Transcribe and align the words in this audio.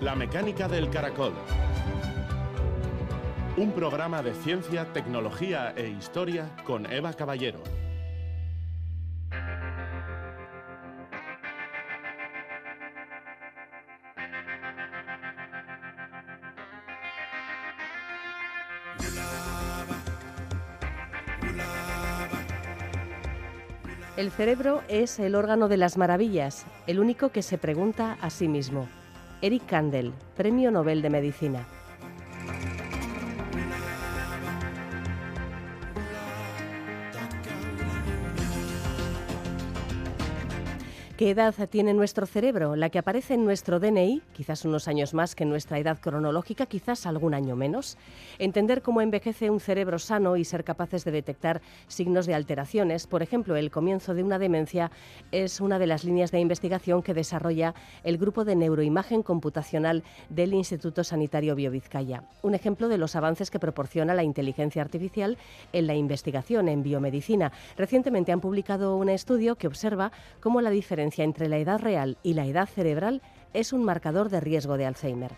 La 0.00 0.14
mecánica 0.14 0.66
del 0.66 0.88
caracol. 0.88 1.34
Un 3.58 3.72
programa 3.72 4.22
de 4.22 4.32
ciencia, 4.32 4.90
tecnología 4.94 5.74
e 5.76 5.88
historia 5.88 6.48
con 6.64 6.90
Eva 6.90 7.12
Caballero. 7.12 7.62
El 24.16 24.30
cerebro 24.30 24.82
es 24.88 25.18
el 25.18 25.34
órgano 25.34 25.68
de 25.68 25.76
las 25.76 25.98
maravillas, 25.98 26.64
el 26.86 27.00
único 27.00 27.28
que 27.28 27.42
se 27.42 27.58
pregunta 27.58 28.16
a 28.22 28.30
sí 28.30 28.48
mismo. 28.48 28.88
Eric 29.42 29.64
Kandel, 29.66 30.12
Premio 30.36 30.70
Nobel 30.70 31.00
de 31.00 31.08
Medicina. 31.08 31.66
¿Qué 41.20 41.28
edad 41.28 41.54
tiene 41.68 41.92
nuestro 41.92 42.24
cerebro? 42.24 42.76
La 42.76 42.88
que 42.88 42.98
aparece 42.98 43.34
en 43.34 43.44
nuestro 43.44 43.78
DNI, 43.78 44.22
quizás 44.32 44.64
unos 44.64 44.88
años 44.88 45.12
más 45.12 45.34
que 45.34 45.44
nuestra 45.44 45.78
edad 45.78 45.98
cronológica, 46.00 46.64
quizás 46.64 47.04
algún 47.04 47.34
año 47.34 47.56
menos. 47.56 47.98
Entender 48.38 48.80
cómo 48.80 49.02
envejece 49.02 49.50
un 49.50 49.60
cerebro 49.60 49.98
sano 49.98 50.38
y 50.38 50.46
ser 50.46 50.64
capaces 50.64 51.04
de 51.04 51.10
detectar 51.10 51.60
signos 51.88 52.24
de 52.24 52.32
alteraciones, 52.32 53.06
por 53.06 53.22
ejemplo, 53.22 53.54
el 53.56 53.70
comienzo 53.70 54.14
de 54.14 54.22
una 54.22 54.38
demencia, 54.38 54.90
es 55.30 55.60
una 55.60 55.78
de 55.78 55.88
las 55.88 56.04
líneas 56.04 56.30
de 56.30 56.40
investigación 56.40 57.02
que 57.02 57.12
desarrolla 57.12 57.74
el 58.02 58.16
grupo 58.16 58.46
de 58.46 58.56
neuroimagen 58.56 59.22
computacional 59.22 60.02
del 60.30 60.54
Instituto 60.54 61.04
Sanitario 61.04 61.54
Biovizcaya. 61.54 62.24
Un 62.40 62.54
ejemplo 62.54 62.88
de 62.88 62.96
los 62.96 63.14
avances 63.14 63.50
que 63.50 63.58
proporciona 63.58 64.14
la 64.14 64.22
inteligencia 64.22 64.80
artificial 64.80 65.36
en 65.74 65.86
la 65.86 65.94
investigación 65.94 66.70
en 66.70 66.82
biomedicina. 66.82 67.52
Recientemente 67.76 68.32
han 68.32 68.40
publicado 68.40 68.96
un 68.96 69.10
estudio 69.10 69.56
que 69.56 69.66
observa 69.66 70.12
cómo 70.40 70.62
la 70.62 70.70
diferencia 70.70 71.09
entre 71.18 71.48
la 71.48 71.58
edad 71.58 71.80
real 71.80 72.18
y 72.22 72.34
la 72.34 72.46
edad 72.46 72.68
cerebral 72.68 73.22
es 73.52 73.72
un 73.72 73.84
marcador 73.84 74.30
de 74.30 74.40
riesgo 74.40 74.76
de 74.76 74.86
Alzheimer. 74.86 75.32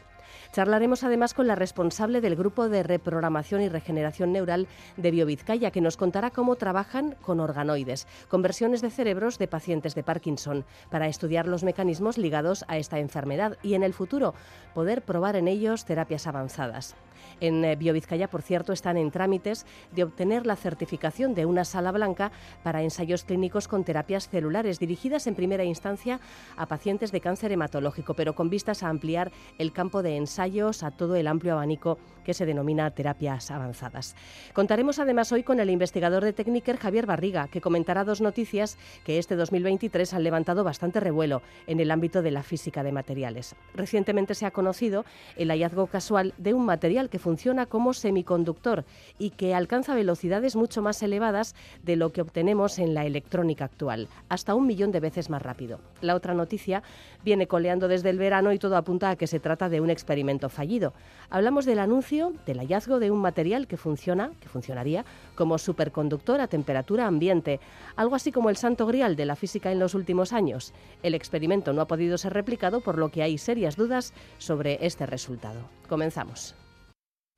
Charlaremos 0.53 1.03
además 1.03 1.35
con 1.35 1.47
la 1.47 1.55
responsable 1.55 2.21
del 2.21 2.37
Grupo 2.37 2.69
de 2.69 2.83
Reprogramación 2.83 3.63
y 3.63 3.69
Regeneración 3.69 4.33
Neural 4.33 4.69
de 4.97 5.11
Biovizcaya, 5.11 5.71
que 5.71 5.81
nos 5.81 5.97
contará 5.97 6.31
cómo 6.31 6.57
trabajan 6.57 7.17
con 7.23 7.41
organoides, 7.41 8.07
conversiones 8.29 8.83
de 8.83 8.91
cerebros 8.91 9.39
de 9.39 9.49
pacientes 9.49 9.95
de 9.95 10.03
Parkinson, 10.03 10.65
para 10.91 11.09
estudiar 11.09 11.47
los 11.49 11.65
mecanismos 11.65 12.19
ligados 12.19 12.65
a 12.69 12.77
esta 12.77 12.99
enfermedad 12.99 13.57
y 13.63 13.75
en 13.75 13.83
el 13.83 13.95
futuro 13.95 14.35
poder 14.75 15.03
probar 15.03 15.37
en 15.37 15.49
ellos 15.49 15.85
terapias 15.85 16.27
avanzadas. 16.27 16.97
En 17.41 17.65
eh, 17.65 17.77
Biovizcaya, 17.77 18.29
por 18.29 18.43
cierto, 18.43 18.73
están 18.73 18.97
en 18.97 19.11
trámites 19.11 19.67
de 19.93 20.05
obtener 20.05 20.47
la 20.47 20.57
certificación 20.57 21.35
de 21.35 21.47
una 21.47 21.65
sala 21.65 21.93
blanca 21.93 22.33
para 22.63 22.83
ensayos 22.83 23.25
clínicos 23.25 23.69
con 23.69 23.85
terapias 23.85 24.29
celulares 24.29 24.79
dirigidas 24.79 25.27
en 25.27 25.35
primera 25.35 25.65
instancia 25.65 26.21
a 26.57 26.67
pacientes 26.67 27.13
de 27.13 27.21
cáncer 27.21 27.53
hematológico, 27.53 28.15
pero 28.15 28.35
con 28.35 28.51
vistas 28.51 28.83
a 28.83 28.89
ampliar 28.89 29.33
el 29.59 29.73
campo 29.73 30.03
de 30.03 30.17
ensayos 30.17 30.83
a 30.83 30.91
todo 30.91 31.17
el 31.17 31.27
amplio 31.27 31.55
abanico 31.55 31.99
que 32.25 32.35
se 32.35 32.47
denomina 32.47 32.91
terapias 32.91 33.51
avanzadas. 33.51 34.15
Contaremos 34.53 34.99
además 34.99 35.33
hoy 35.33 35.43
con 35.43 35.61
el 35.61 35.71
investigador 35.71 36.25
de 36.25 36.33
Techniker 36.33 36.77
Javier 36.77 37.07
Barriga, 37.07 37.49
que 37.49 37.61
comentará 37.61 38.05
dos 38.05 38.21
noticias 38.21 38.79
que 39.05 39.19
este 39.19 39.37
2023 39.37 40.15
han 40.15 40.23
levantado 40.23 40.65
bastante 40.65 41.01
revuelo 41.01 41.43
en 41.67 41.81
el 41.81 41.91
ámbito 41.91 42.23
de 42.23 42.31
la 42.31 42.43
física 42.43 42.83
de 42.83 42.93
materiales. 42.93 43.57
Recientemente 43.75 44.35
se 44.35 44.47
ha 44.47 44.51
conocido 44.51 45.05
el 45.37 45.49
hallazgo 45.49 45.87
casual 45.87 46.35
de 46.39 46.55
un 46.55 46.65
material 46.65 47.11
que 47.11 47.19
funciona 47.19 47.32
como 47.69 47.93
semiconductor 47.93 48.85
y 49.19 49.31
que 49.31 49.55
alcanza 49.55 49.95
velocidades 49.95 50.57
mucho 50.57 50.83
más 50.83 51.03
elevadas 51.03 51.55
de 51.83 51.97
lo 51.97 52.13
que 52.13 52.21
obtenemos 52.21 52.79
en 52.79 52.95
la 52.95 53.07
electrónica 53.07 53.65
actual, 53.65 54.09
hasta 54.29 54.55
un 54.55 54.67
millón 54.67 54.93
de 54.93 55.01
veces 55.01 55.31
más 55.31 55.43
rápido. 55.43 55.81
La 56.01 56.15
otra 56.15 56.35
noticia 56.35 56.83
viene 57.25 57.47
coleando 57.47 57.89
desde 57.89 58.11
el 58.11 58.19
verano 58.19 58.53
y 58.53 58.59
todo 58.59 58.77
apunta 58.77 59.11
a 59.11 59.17
que 59.17 59.27
se 59.27 59.41
trata 59.41 59.69
de 59.69 59.81
un 59.81 59.91
experimento 59.91 60.49
fallido. 60.49 60.93
Hablamos 61.31 61.65
del 61.65 61.79
anuncio 61.79 62.33
del 62.47 62.59
hallazgo 62.59 62.99
de 62.99 63.11
un 63.11 63.21
material 63.21 63.67
que 63.67 63.77
funciona, 63.77 64.33
que 64.41 64.49
funcionaría 64.49 65.05
como 65.35 65.59
superconductor 65.59 66.41
a 66.41 66.49
temperatura 66.49 67.07
ambiente, 67.07 67.61
algo 67.97 68.15
así 68.15 68.33
como 68.33 68.51
el 68.51 68.57
santo 68.57 68.87
grial 68.87 69.17
de 69.17 69.27
la 69.27 69.37
física 69.37 69.73
en 69.73 69.79
los 69.79 69.95
últimos 69.95 70.33
años. 70.33 70.73
El 71.03 71.15
experimento 71.15 71.73
no 71.73 71.81
ha 71.81 71.87
podido 71.87 72.19
ser 72.19 72.33
replicado, 72.35 72.81
por 72.81 72.99
lo 72.99 73.11
que 73.11 73.23
hay 73.23 73.39
serias 73.39 73.77
dudas 73.77 74.13
sobre 74.39 74.85
este 74.85 75.07
resultado. 75.07 75.61
Comenzamos. 75.89 76.62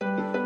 Thank 0.05 0.35
you. 0.35 0.44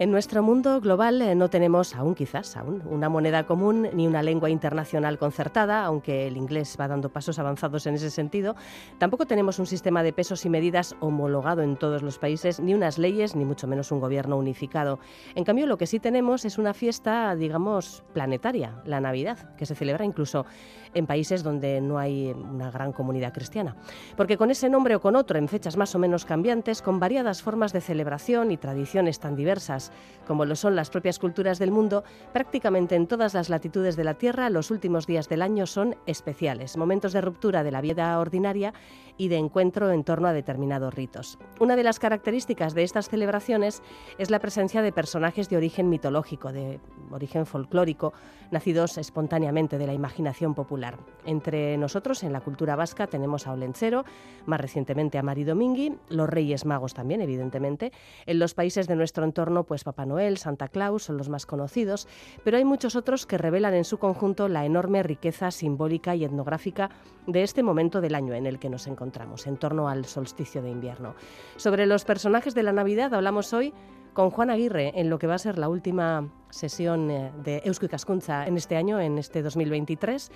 En 0.00 0.10
nuestro 0.10 0.42
mundo 0.42 0.80
global 0.80 1.22
eh, 1.22 1.36
no 1.36 1.48
tenemos 1.48 1.94
aún 1.94 2.16
quizás 2.16 2.56
aún 2.56 2.82
una 2.84 3.08
moneda 3.08 3.46
común 3.46 3.88
ni 3.92 4.08
una 4.08 4.24
lengua 4.24 4.50
internacional 4.50 5.18
concertada, 5.18 5.84
aunque 5.84 6.26
el 6.26 6.36
inglés 6.36 6.76
va 6.80 6.88
dando 6.88 7.10
pasos 7.10 7.38
avanzados 7.38 7.86
en 7.86 7.94
ese 7.94 8.10
sentido. 8.10 8.56
Tampoco 8.98 9.24
tenemos 9.24 9.60
un 9.60 9.66
sistema 9.66 10.02
de 10.02 10.12
pesos 10.12 10.44
y 10.46 10.50
medidas 10.50 10.96
homologado 10.98 11.62
en 11.62 11.76
todos 11.76 12.02
los 12.02 12.18
países, 12.18 12.58
ni 12.58 12.74
unas 12.74 12.98
leyes, 12.98 13.36
ni 13.36 13.44
mucho 13.44 13.68
menos 13.68 13.92
un 13.92 14.00
gobierno 14.00 14.36
unificado. 14.36 14.98
En 15.36 15.44
cambio, 15.44 15.68
lo 15.68 15.78
que 15.78 15.86
sí 15.86 16.00
tenemos 16.00 16.44
es 16.44 16.58
una 16.58 16.74
fiesta, 16.74 17.36
digamos, 17.36 18.02
planetaria, 18.12 18.82
la 18.84 19.00
Navidad, 19.00 19.54
que 19.56 19.64
se 19.64 19.76
celebra 19.76 20.04
incluso 20.04 20.44
en 20.94 21.06
países 21.06 21.42
donde 21.42 21.80
no 21.80 21.98
hay 21.98 22.30
una 22.30 22.70
gran 22.70 22.92
comunidad 22.92 23.32
cristiana. 23.32 23.76
Porque 24.16 24.36
con 24.36 24.50
ese 24.50 24.68
nombre 24.68 24.94
o 24.96 25.00
con 25.00 25.16
otro, 25.16 25.38
en 25.38 25.48
fechas 25.48 25.76
más 25.76 25.94
o 25.94 25.98
menos 25.98 26.24
cambiantes, 26.24 26.82
con 26.82 27.00
variadas 27.00 27.42
formas 27.42 27.72
de 27.72 27.80
celebración 27.80 28.50
y 28.50 28.56
tradiciones 28.56 29.20
tan 29.20 29.36
diversas 29.36 29.92
como 30.26 30.44
lo 30.44 30.56
son 30.56 30.76
las 30.76 30.90
propias 30.90 31.18
culturas 31.18 31.58
del 31.58 31.70
mundo, 31.70 32.04
prácticamente 32.32 32.94
en 32.94 33.06
todas 33.06 33.34
las 33.34 33.48
latitudes 33.48 33.96
de 33.96 34.04
la 34.04 34.14
Tierra 34.14 34.50
los 34.50 34.70
últimos 34.70 35.06
días 35.06 35.28
del 35.28 35.42
año 35.42 35.66
son 35.66 35.96
especiales, 36.06 36.76
momentos 36.76 37.12
de 37.12 37.20
ruptura 37.20 37.62
de 37.62 37.70
la 37.70 37.80
vida 37.80 38.18
ordinaria 38.18 38.72
y 39.16 39.28
de 39.28 39.36
encuentro 39.36 39.90
en 39.90 40.04
torno 40.04 40.28
a 40.28 40.32
determinados 40.32 40.94
ritos. 40.94 41.38
Una 41.60 41.76
de 41.76 41.84
las 41.84 41.98
características 41.98 42.74
de 42.74 42.82
estas 42.82 43.08
celebraciones 43.08 43.82
es 44.18 44.30
la 44.30 44.38
presencia 44.38 44.82
de 44.82 44.92
personajes 44.92 45.48
de 45.48 45.56
origen 45.56 45.88
mitológico, 45.88 46.52
de 46.52 46.80
origen 47.10 47.46
folclórico, 47.46 48.12
nacidos 48.50 48.98
espontáneamente 48.98 49.78
de 49.78 49.86
la 49.86 49.94
imaginación 49.94 50.54
popular. 50.54 50.83
Entre 51.26 51.76
nosotros, 51.78 52.22
en 52.22 52.32
la 52.32 52.40
cultura 52.40 52.76
vasca, 52.76 53.06
tenemos 53.06 53.46
a 53.46 53.52
Olencero, 53.52 54.04
más 54.44 54.60
recientemente 54.60 55.16
a 55.16 55.22
Mari 55.22 55.44
Domingui, 55.44 55.96
los 56.08 56.28
Reyes 56.28 56.66
Magos 56.66 56.92
también, 56.92 57.22
evidentemente. 57.22 57.92
En 58.26 58.38
los 58.38 58.54
países 58.54 58.86
de 58.86 58.96
nuestro 58.96 59.24
entorno, 59.24 59.64
pues 59.64 59.84
Papá 59.84 60.04
Noel, 60.04 60.36
Santa 60.36 60.68
Claus 60.68 61.04
son 61.04 61.16
los 61.16 61.28
más 61.30 61.46
conocidos, 61.46 62.08
pero 62.44 62.58
hay 62.58 62.64
muchos 62.64 62.94
otros 62.94 63.24
que 63.24 63.38
revelan 63.38 63.74
en 63.74 63.84
su 63.84 63.98
conjunto 63.98 64.48
la 64.48 64.66
enorme 64.66 65.02
riqueza 65.02 65.50
simbólica 65.50 66.14
y 66.14 66.24
etnográfica 66.24 66.90
de 67.26 67.42
este 67.42 67.62
momento 67.62 68.00
del 68.00 68.14
año 68.14 68.34
en 68.34 68.46
el 68.46 68.58
que 68.58 68.68
nos 68.68 68.86
encontramos, 68.86 69.46
en 69.46 69.56
torno 69.56 69.88
al 69.88 70.04
solsticio 70.04 70.60
de 70.60 70.70
invierno. 70.70 71.14
Sobre 71.56 71.86
los 71.86 72.04
personajes 72.04 72.54
de 72.54 72.62
la 72.62 72.72
Navidad 72.72 73.14
hablamos 73.14 73.52
hoy 73.52 73.72
con 74.14 74.30
Juan 74.30 74.48
Aguirre 74.48 74.92
en 74.94 75.10
lo 75.10 75.18
que 75.18 75.26
va 75.26 75.34
a 75.34 75.38
ser 75.38 75.58
la 75.58 75.68
última 75.68 76.30
sesión 76.48 77.10
eh, 77.10 77.32
de 77.42 77.60
Eusko 77.64 77.88
Cascunza 77.88 78.46
en 78.46 78.56
este 78.56 78.76
año, 78.76 79.00
en 79.00 79.18
este 79.18 79.42
2023. 79.42 80.30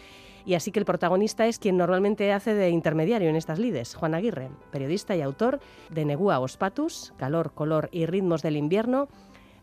Y 0.44 0.55
así 0.55 0.72
que 0.72 0.81
el 0.81 0.84
protagonista 0.84 1.47
es 1.47 1.59
quien 1.59 1.77
normalmente 1.77 2.33
hace 2.33 2.55
de 2.55 2.71
intermediario 2.71 3.30
en 3.30 3.36
estas 3.36 3.59
lides, 3.59 3.95
Juan 3.95 4.15
Aguirre, 4.15 4.51
periodista 4.71 5.16
y 5.16 5.22
autor 5.22 5.60
de 5.91 6.04
Negua 6.04 6.41
Ospatus, 6.41 7.15
Calor, 7.16 7.53
Color 7.53 7.89
y 7.92 8.07
Ritmos 8.07 8.42
del 8.42 8.57
Invierno, 8.57 9.09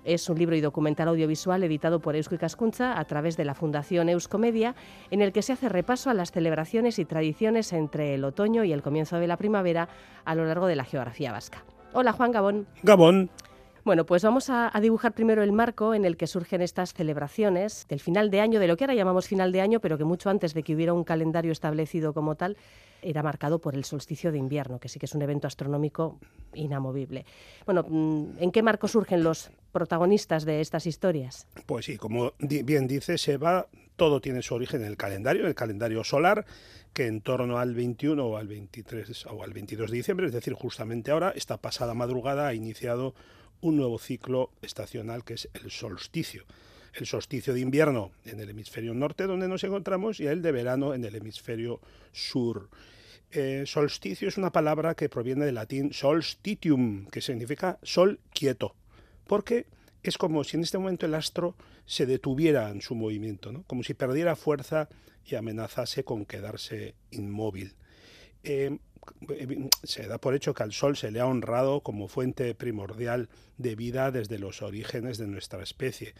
es 0.05 0.29
un 0.29 0.37
libro 0.37 0.55
y 0.55 0.61
documental 0.61 1.07
audiovisual 1.07 1.63
editado 1.63 1.99
por 1.99 2.15
Eusko 2.15 2.37
Cascunza 2.37 2.99
a 2.99 3.05
través 3.05 3.37
de 3.37 3.45
la 3.45 3.55
Fundación 3.55 4.07
Euskomedia, 4.07 4.75
en 5.09 5.23
el 5.23 5.33
que 5.33 5.41
se 5.41 5.53
hace 5.53 5.67
repaso 5.67 6.11
a 6.11 6.13
las 6.13 6.31
celebraciones 6.31 6.99
y 6.99 7.05
tradiciones 7.05 7.73
entre 7.73 8.13
el 8.13 8.23
otoño 8.23 8.63
y 8.63 8.71
el 8.71 8.83
comienzo 8.83 9.17
de 9.17 9.27
la 9.27 9.37
primavera 9.37 9.89
a 10.23 10.35
lo 10.35 10.45
largo 10.45 10.67
de 10.67 10.75
la 10.75 10.83
geografía 10.83 11.31
vasca. 11.31 11.65
Hola 11.93 12.11
Juan 12.13 12.31
Gabón. 12.31 12.67
Gabón. 12.83 13.31
Bueno, 13.85 14.03
pues 14.07 14.23
vamos 14.23 14.49
a, 14.49 14.71
dibujar 14.81 15.13
primero 15.13 15.43
el 15.43 15.51
marco 15.51 15.93
en 15.93 16.05
el 16.05 16.17
que 16.17 16.25
surgen 16.25 16.63
estas 16.63 16.95
celebraciones 16.95 17.85
del 17.87 17.99
final 17.99 18.31
de 18.31 18.41
año, 18.41 18.59
de 18.59 18.67
lo 18.67 18.77
que 18.77 18.83
ahora 18.83 18.95
llamamos 18.95 19.27
final 19.27 19.51
de 19.51 19.61
año, 19.61 19.79
pero 19.79 19.95
que 19.95 20.03
mucho 20.03 20.31
antes 20.31 20.55
de 20.55 20.63
que 20.63 20.73
hubiera 20.73 20.91
un 20.91 21.03
calendario 21.03 21.51
establecido 21.51 22.11
como 22.11 22.33
tal, 22.33 22.57
era 23.03 23.21
marcado 23.21 23.59
por 23.59 23.75
el 23.75 23.85
solsticio 23.85 24.31
de 24.31 24.39
invierno, 24.39 24.79
que 24.79 24.89
sí 24.89 24.97
que 24.97 25.05
es 25.05 25.13
un 25.13 25.21
evento 25.21 25.45
astronómico 25.45 26.17
inamovible. 26.55 27.27
Bueno, 27.67 27.85
mm, 27.87 28.39
¿en 28.39 28.51
qué 28.51 28.63
marco 28.63 28.87
surgen 28.87 29.21
los 29.21 29.51
protagonistas 29.71 30.45
de 30.45 30.61
estas 30.61 30.87
historias? 30.87 31.45
Pues 31.67 31.85
sí, 31.85 31.97
como 31.97 32.33
bien 32.39 32.87
dice 32.87 33.19
Seba, 33.19 33.67
todo 33.97 34.19
tiene 34.19 34.41
su 34.41 34.55
origen 34.55 34.81
en 34.81 34.87
el 34.87 34.97
calendario, 34.97 35.43
en 35.43 35.49
el 35.49 35.55
calendario 35.55 36.03
solar, 36.03 36.47
que 36.91 37.05
en 37.05 37.21
torno 37.21 37.59
al 37.59 37.75
21 37.75 38.25
o 38.25 38.37
al 38.37 38.47
23 38.47 39.27
o 39.27 39.43
al 39.43 39.53
22 39.53 39.91
de 39.91 39.97
diciembre, 39.97 40.25
es 40.25 40.33
decir, 40.33 40.53
justamente 40.53 41.11
ahora, 41.11 41.33
esta 41.35 41.57
pasada 41.57 41.93
madrugada 41.93 42.47
ha 42.47 42.55
iniciado 42.55 43.13
un 43.61 43.77
nuevo 43.77 43.97
ciclo 43.97 44.51
estacional 44.61 45.23
que 45.23 45.35
es 45.35 45.49
el 45.53 45.71
solsticio. 45.71 46.45
El 46.93 47.05
solsticio 47.05 47.53
de 47.53 47.59
invierno 47.59 48.11
en 48.25 48.39
el 48.39 48.49
hemisferio 48.49 48.93
norte, 48.93 49.25
donde 49.25 49.47
nos 49.47 49.63
encontramos, 49.63 50.19
y 50.19 50.27
el 50.27 50.41
de 50.41 50.51
verano 50.51 50.93
en 50.93 51.03
el 51.03 51.15
hemisferio 51.15 51.81
sur. 52.13 52.69
Eh, 53.31 53.63
solsticio 53.65 54.29
es 54.29 54.37
una 54.37 54.51
palabra 54.51 54.95
que 54.95 55.09
proviene 55.09 55.45
del 55.45 55.55
latín 55.55 55.91
solstitium, 55.91 57.07
que 57.07 57.21
significa 57.21 57.79
sol 57.83 58.19
quieto, 58.33 58.75
porque 59.27 59.65
es 60.03 60.17
como 60.17 60.43
si 60.43 60.55
en 60.55 60.63
este 60.63 60.77
momento 60.77 61.05
el 61.05 61.15
astro 61.15 61.55
se 61.85 62.05
detuviera 62.05 62.69
en 62.69 62.81
su 62.81 62.95
movimiento, 62.95 63.51
¿no? 63.51 63.63
como 63.63 63.83
si 63.83 63.93
perdiera 63.93 64.35
fuerza 64.35 64.87
y 65.25 65.35
amenazase 65.35 66.03
con 66.03 66.25
quedarse 66.25 66.95
inmóvil. 67.11 67.73
Eh, 68.43 68.77
se 69.83 70.07
da 70.07 70.17
por 70.17 70.35
hecho 70.35 70.53
que 70.53 70.63
al 70.63 70.73
Sol 70.73 70.97
se 70.97 71.11
le 71.11 71.19
ha 71.19 71.27
honrado 71.27 71.81
como 71.81 72.07
fuente 72.07 72.55
primordial 72.55 73.29
de 73.57 73.75
vida 73.75 74.11
desde 74.11 74.39
los 74.39 74.61
orígenes 74.61 75.17
de 75.17 75.27
nuestra 75.27 75.63
especie. 75.63 76.13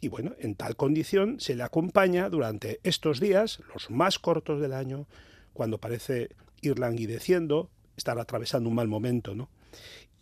Y 0.00 0.08
bueno, 0.08 0.34
en 0.38 0.54
tal 0.54 0.76
condición 0.76 1.40
se 1.40 1.56
le 1.56 1.62
acompaña 1.62 2.28
durante 2.28 2.80
estos 2.82 3.18
días, 3.18 3.60
los 3.72 3.90
más 3.90 4.18
cortos 4.18 4.60
del 4.60 4.72
año, 4.72 5.06
cuando 5.52 5.78
parece 5.78 6.30
ir 6.60 6.78
languideciendo, 6.78 7.70
estar 7.96 8.18
atravesando 8.18 8.68
un 8.68 8.74
mal 8.74 8.88
momento, 8.88 9.34
¿no? 9.34 9.48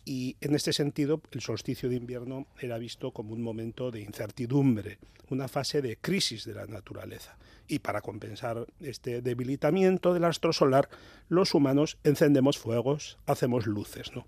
Y 0.05 0.37
en 0.39 0.53
este 0.53 0.71
sentido, 0.71 1.21
el 1.31 1.41
solsticio 1.41 1.89
de 1.89 1.95
invierno 1.95 2.45
era 2.61 2.77
visto 2.77 3.11
como 3.11 3.33
un 3.33 3.41
momento 3.41 3.89
de 3.89 4.01
incertidumbre, 4.01 4.99
una 5.29 5.47
fase 5.47 5.81
de 5.81 5.97
crisis 5.97 6.45
de 6.45 6.53
la 6.53 6.67
naturaleza. 6.67 7.37
Y 7.67 7.79
para 7.79 8.01
compensar 8.01 8.67
este 8.79 9.21
debilitamiento 9.21 10.13
del 10.13 10.25
astro 10.25 10.53
solar, 10.53 10.89
los 11.29 11.53
humanos 11.53 11.97
encendemos 12.03 12.57
fuegos, 12.57 13.17
hacemos 13.25 13.65
luces. 13.65 14.11
¿no? 14.15 14.27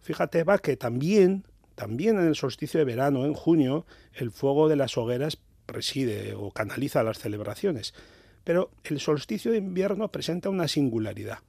Fíjate, 0.00 0.44
va 0.44 0.58
que 0.58 0.76
también, 0.76 1.44
también 1.74 2.18
en 2.18 2.26
el 2.26 2.36
solsticio 2.36 2.78
de 2.78 2.84
verano, 2.84 3.26
en 3.26 3.34
junio, 3.34 3.86
el 4.14 4.30
fuego 4.30 4.68
de 4.68 4.76
las 4.76 4.96
hogueras 4.96 5.38
preside 5.66 6.34
o 6.34 6.50
canaliza 6.50 7.02
las 7.02 7.18
celebraciones. 7.18 7.94
Pero 8.44 8.70
el 8.84 9.00
solsticio 9.00 9.52
de 9.52 9.58
invierno 9.58 10.08
presenta 10.08 10.48
una 10.48 10.68
singularidad 10.68 11.40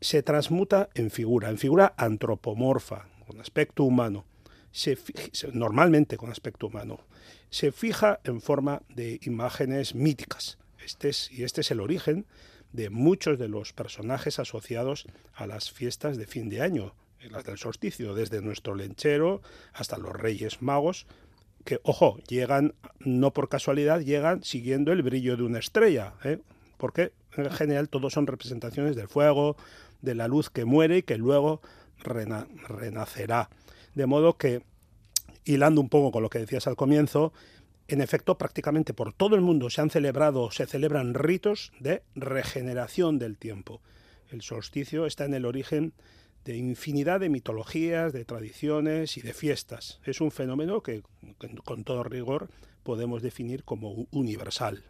se 0.00 0.22
transmuta 0.22 0.88
en 0.94 1.10
figura, 1.10 1.48
en 1.48 1.58
figura 1.58 1.94
antropomorfa, 1.96 3.08
con 3.26 3.40
aspecto 3.40 3.84
humano, 3.84 4.24
se, 4.70 4.98
normalmente 5.52 6.16
con 6.16 6.30
aspecto 6.30 6.66
humano, 6.66 7.00
se 7.50 7.72
fija 7.72 8.20
en 8.24 8.40
forma 8.40 8.82
de 8.88 9.18
imágenes 9.22 9.94
míticas. 9.94 10.58
Este 10.84 11.08
es, 11.08 11.30
y 11.30 11.44
este 11.44 11.62
es 11.62 11.70
el 11.70 11.80
origen 11.80 12.26
de 12.72 12.90
muchos 12.90 13.38
de 13.38 13.48
los 13.48 13.72
personajes 13.72 14.38
asociados 14.38 15.06
a 15.34 15.46
las 15.46 15.70
fiestas 15.70 16.16
de 16.16 16.26
fin 16.26 16.48
de 16.48 16.60
año, 16.60 16.94
las 17.30 17.44
del 17.44 17.58
solsticio, 17.58 18.14
desde 18.14 18.40
nuestro 18.42 18.74
lenchero 18.74 19.42
hasta 19.72 19.98
los 19.98 20.12
reyes 20.14 20.62
magos, 20.62 21.06
que, 21.64 21.80
ojo, 21.82 22.18
llegan, 22.28 22.74
no 23.00 23.32
por 23.32 23.48
casualidad, 23.48 24.00
llegan 24.00 24.44
siguiendo 24.44 24.92
el 24.92 25.02
brillo 25.02 25.36
de 25.36 25.42
una 25.42 25.58
estrella, 25.58 26.14
¿eh? 26.24 26.38
porque 26.76 27.12
en 27.36 27.50
general 27.50 27.88
todos 27.88 28.12
son 28.12 28.26
representaciones 28.26 28.94
del 28.94 29.08
fuego, 29.08 29.56
de 30.02 30.14
la 30.14 30.28
luz 30.28 30.50
que 30.50 30.64
muere 30.64 30.98
y 30.98 31.02
que 31.02 31.18
luego 31.18 31.60
renacerá. 32.04 33.50
De 33.94 34.06
modo 34.06 34.36
que, 34.36 34.62
hilando 35.46 35.80
un 35.80 35.88
poco 35.88 36.12
con 36.12 36.22
lo 36.22 36.28
que 36.28 36.40
decías 36.40 36.66
al 36.66 36.76
comienzo, 36.76 37.32
en 37.88 38.00
efecto, 38.00 38.36
prácticamente 38.36 38.92
por 38.92 39.14
todo 39.14 39.36
el 39.36 39.40
mundo 39.40 39.70
se 39.70 39.80
han 39.80 39.90
celebrado, 39.90 40.50
se 40.50 40.66
celebran 40.66 41.14
ritos 41.14 41.72
de 41.80 42.02
regeneración 42.14 43.18
del 43.18 43.38
tiempo. 43.38 43.80
El 44.28 44.42
solsticio 44.42 45.06
está 45.06 45.24
en 45.24 45.34
el 45.34 45.46
origen 45.46 45.92
de 46.44 46.56
infinidad 46.56 47.20
de 47.20 47.28
mitologías, 47.28 48.12
de 48.12 48.24
tradiciones 48.24 49.16
y 49.16 49.22
de 49.22 49.32
fiestas. 49.32 50.00
Es 50.04 50.20
un 50.20 50.30
fenómeno 50.32 50.82
que, 50.82 51.02
con 51.64 51.84
todo 51.84 52.02
rigor, 52.02 52.48
podemos 52.82 53.22
definir 53.22 53.64
como 53.64 54.06
universal. 54.10 54.84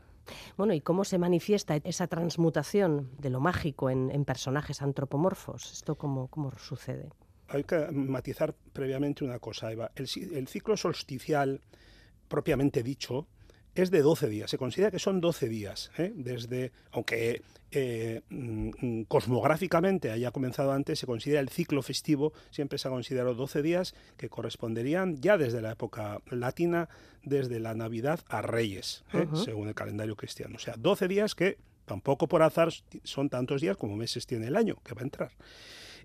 Bueno, 0.57 0.75
¿y 0.75 0.81
cómo 0.81 1.05
se 1.05 1.19
manifiesta 1.19 1.77
esa 1.77 2.07
transmutación 2.07 3.11
de 3.19 3.31
lo 3.31 3.41
mágico 3.41 3.91
en, 3.91 4.25
personajes 4.25 4.83
antropomorfos? 4.83 5.73
¿Esto 5.73 5.97
cómo, 5.97 6.29
sucede? 6.59 7.11
Hay 7.49 7.65
que 7.65 7.89
matizar 7.93 8.55
previamente 8.73 9.25
una 9.25 9.39
cosa, 9.39 9.71
Eva. 9.71 9.91
El, 9.95 10.09
el 10.35 10.49
ciclo 10.49 10.77
solsticial, 10.77 11.61
propiamente 12.29 12.83
dicho, 12.83 13.27
es 13.77 13.91
de 13.91 14.03
12 14.03 14.29
días. 14.29 14.51
Se 14.51 14.59
considera 14.59 14.91
que 14.91 14.99
son 14.99 15.21
12 15.21 15.49
días, 15.49 15.91
¿eh? 15.99 16.13
desde, 16.15 16.73
aunque 16.93 17.43
eh, 17.71 18.23
mm, 18.31 19.03
cosmográficamente 19.03 20.11
haya 20.11 20.31
comenzado 20.31 20.73
antes, 20.73 20.99
se 20.99 21.07
considera 21.07 21.41
el 21.41 21.51
ciclo 21.51 21.83
festivo, 21.83 22.33
siempre 22.51 22.79
se 22.79 22.89
ha 22.89 22.91
considerado 22.91 23.35
12 23.35 23.63
días 23.63 23.95
que 24.17 24.29
corresponderían 24.31 25.21
ya 25.21 25.37
desde 25.37 25.61
la 25.61 25.73
época 25.73 26.21
latina, 26.31 26.89
desde 27.23 27.61
la 27.61 27.75
Navidad 27.75 28.21
a 28.29 28.41
Reyes, 28.41 29.05
¿eh? 29.13 29.27
según 29.45 29.69
el 29.69 29.75
calendario 29.75 30.17
cristiano. 30.17 30.57
O 30.57 30.61
sea, 30.61 30.75
12 30.79 31.07
días 31.07 31.35
que 31.35 31.59
tampoco 31.85 32.29
por 32.29 32.43
azar 32.43 32.71
son 33.05 33.29
tantos 33.29 33.61
días 33.61 33.77
como 33.77 33.95
meses 33.95 34.27
tiene 34.27 34.47
el 34.47 34.57
año 34.57 34.79
que 34.83 34.95
va 34.95 35.03
a 35.03 35.05
entrar. 35.05 35.33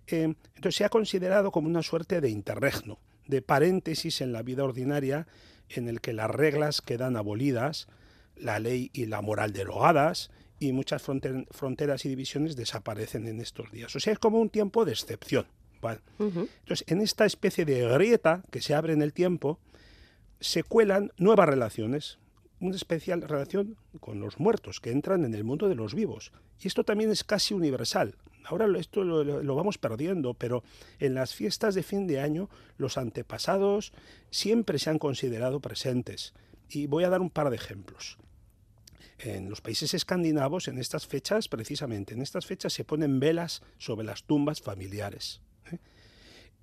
Entonces 0.07 0.75
se 0.75 0.86
ha 0.86 0.89
considerado 0.89 1.51
como 1.51 1.68
una 1.68 1.83
suerte 1.83 2.21
de 2.21 2.30
interregno, 2.30 3.00
de 3.27 3.42
paréntesis 3.42 4.21
en 4.21 4.33
la 4.33 4.42
vida 4.42 4.63
ordinaria 4.63 5.27
en 5.69 5.88
el 5.88 6.01
que 6.01 6.13
las 6.13 6.30
reglas 6.30 6.81
quedan 6.81 7.15
abolidas, 7.15 7.88
la 8.36 8.59
ley 8.59 8.89
y 8.94 9.06
la 9.06 9.21
moral 9.21 9.53
derogadas, 9.53 10.31
y 10.59 10.74
muchas 10.74 11.01
fronteras 11.01 12.06
y 12.06 12.09
divisiones 12.09 12.56
desaparecen 12.56 13.27
en 13.27 13.39
estos 13.39 13.71
días. 13.71 13.95
O 13.95 14.00
sea, 14.00 14.13
es 14.13 14.19
como 14.19 14.39
un 14.39 14.50
tiempo 14.50 14.86
de 14.86 14.92
excepción. 14.92 15.48
Entonces, 16.19 16.86
en 16.88 17.01
esta 17.01 17.25
especie 17.25 17.65
de 17.65 17.88
grieta 17.88 18.44
que 18.51 18.62
se 18.62 18.75
abre 18.75 18.94
en 18.94 19.01
el 19.01 19.13
tiempo, 19.13 19.59
se 20.39 20.63
cuelan 20.63 21.12
nuevas 21.18 21.50
relaciones, 21.50 22.19
una 22.59 22.75
especial 22.75 23.24
relación 23.24 23.75
con 24.00 24.19
los 24.19 24.39
muertos 24.39 24.80
que 24.80 24.92
entran 24.92 25.25
en 25.25 25.33
el 25.33 25.44
mundo 25.44 25.68
de 25.68 25.75
los 25.75 25.95
vivos. 25.95 26.31
Y 26.59 26.68
esto 26.68 26.83
también 26.83 27.09
es 27.09 27.24
casi 27.24 27.56
universal. 27.56 28.15
Ahora 28.45 28.67
esto 28.77 29.03
lo, 29.03 29.55
vamos 29.55 29.77
perdiendo, 29.77 30.33
pero 30.33 30.63
en 30.99 31.13
las 31.13 31.33
fiestas 31.33 31.75
de 31.75 31.83
fin 31.83 32.07
de 32.07 32.19
año 32.19 32.49
los 32.77 32.97
antepasados 32.97 33.93
siempre 34.29 34.79
se 34.79 34.89
han 34.89 34.99
considerado 34.99 35.59
presentes. 35.59 36.33
Y 36.69 36.88
voy 36.88 37.03
a 37.03 37.09
dar 37.09 37.21
un 37.21 37.29
par 37.29 37.49
de 37.49 37.57
ejemplos. 37.57 38.17
En 39.19 39.49
los 39.49 39.61
países 39.61 39.93
escandinavos, 39.93 40.67
en 40.67 40.79
estas 40.79 41.05
fechas, 41.05 41.47
precisamente, 41.47 42.13
en 42.13 42.21
estas 42.21 42.45
fechas 42.45 42.73
se 42.73 42.85
ponen 42.85 43.19
velas 43.19 43.61
sobre 43.77 44.05
las 44.05 44.23
tumbas 44.23 44.62
familiares. 44.62 45.41
¿eh? 45.71 45.77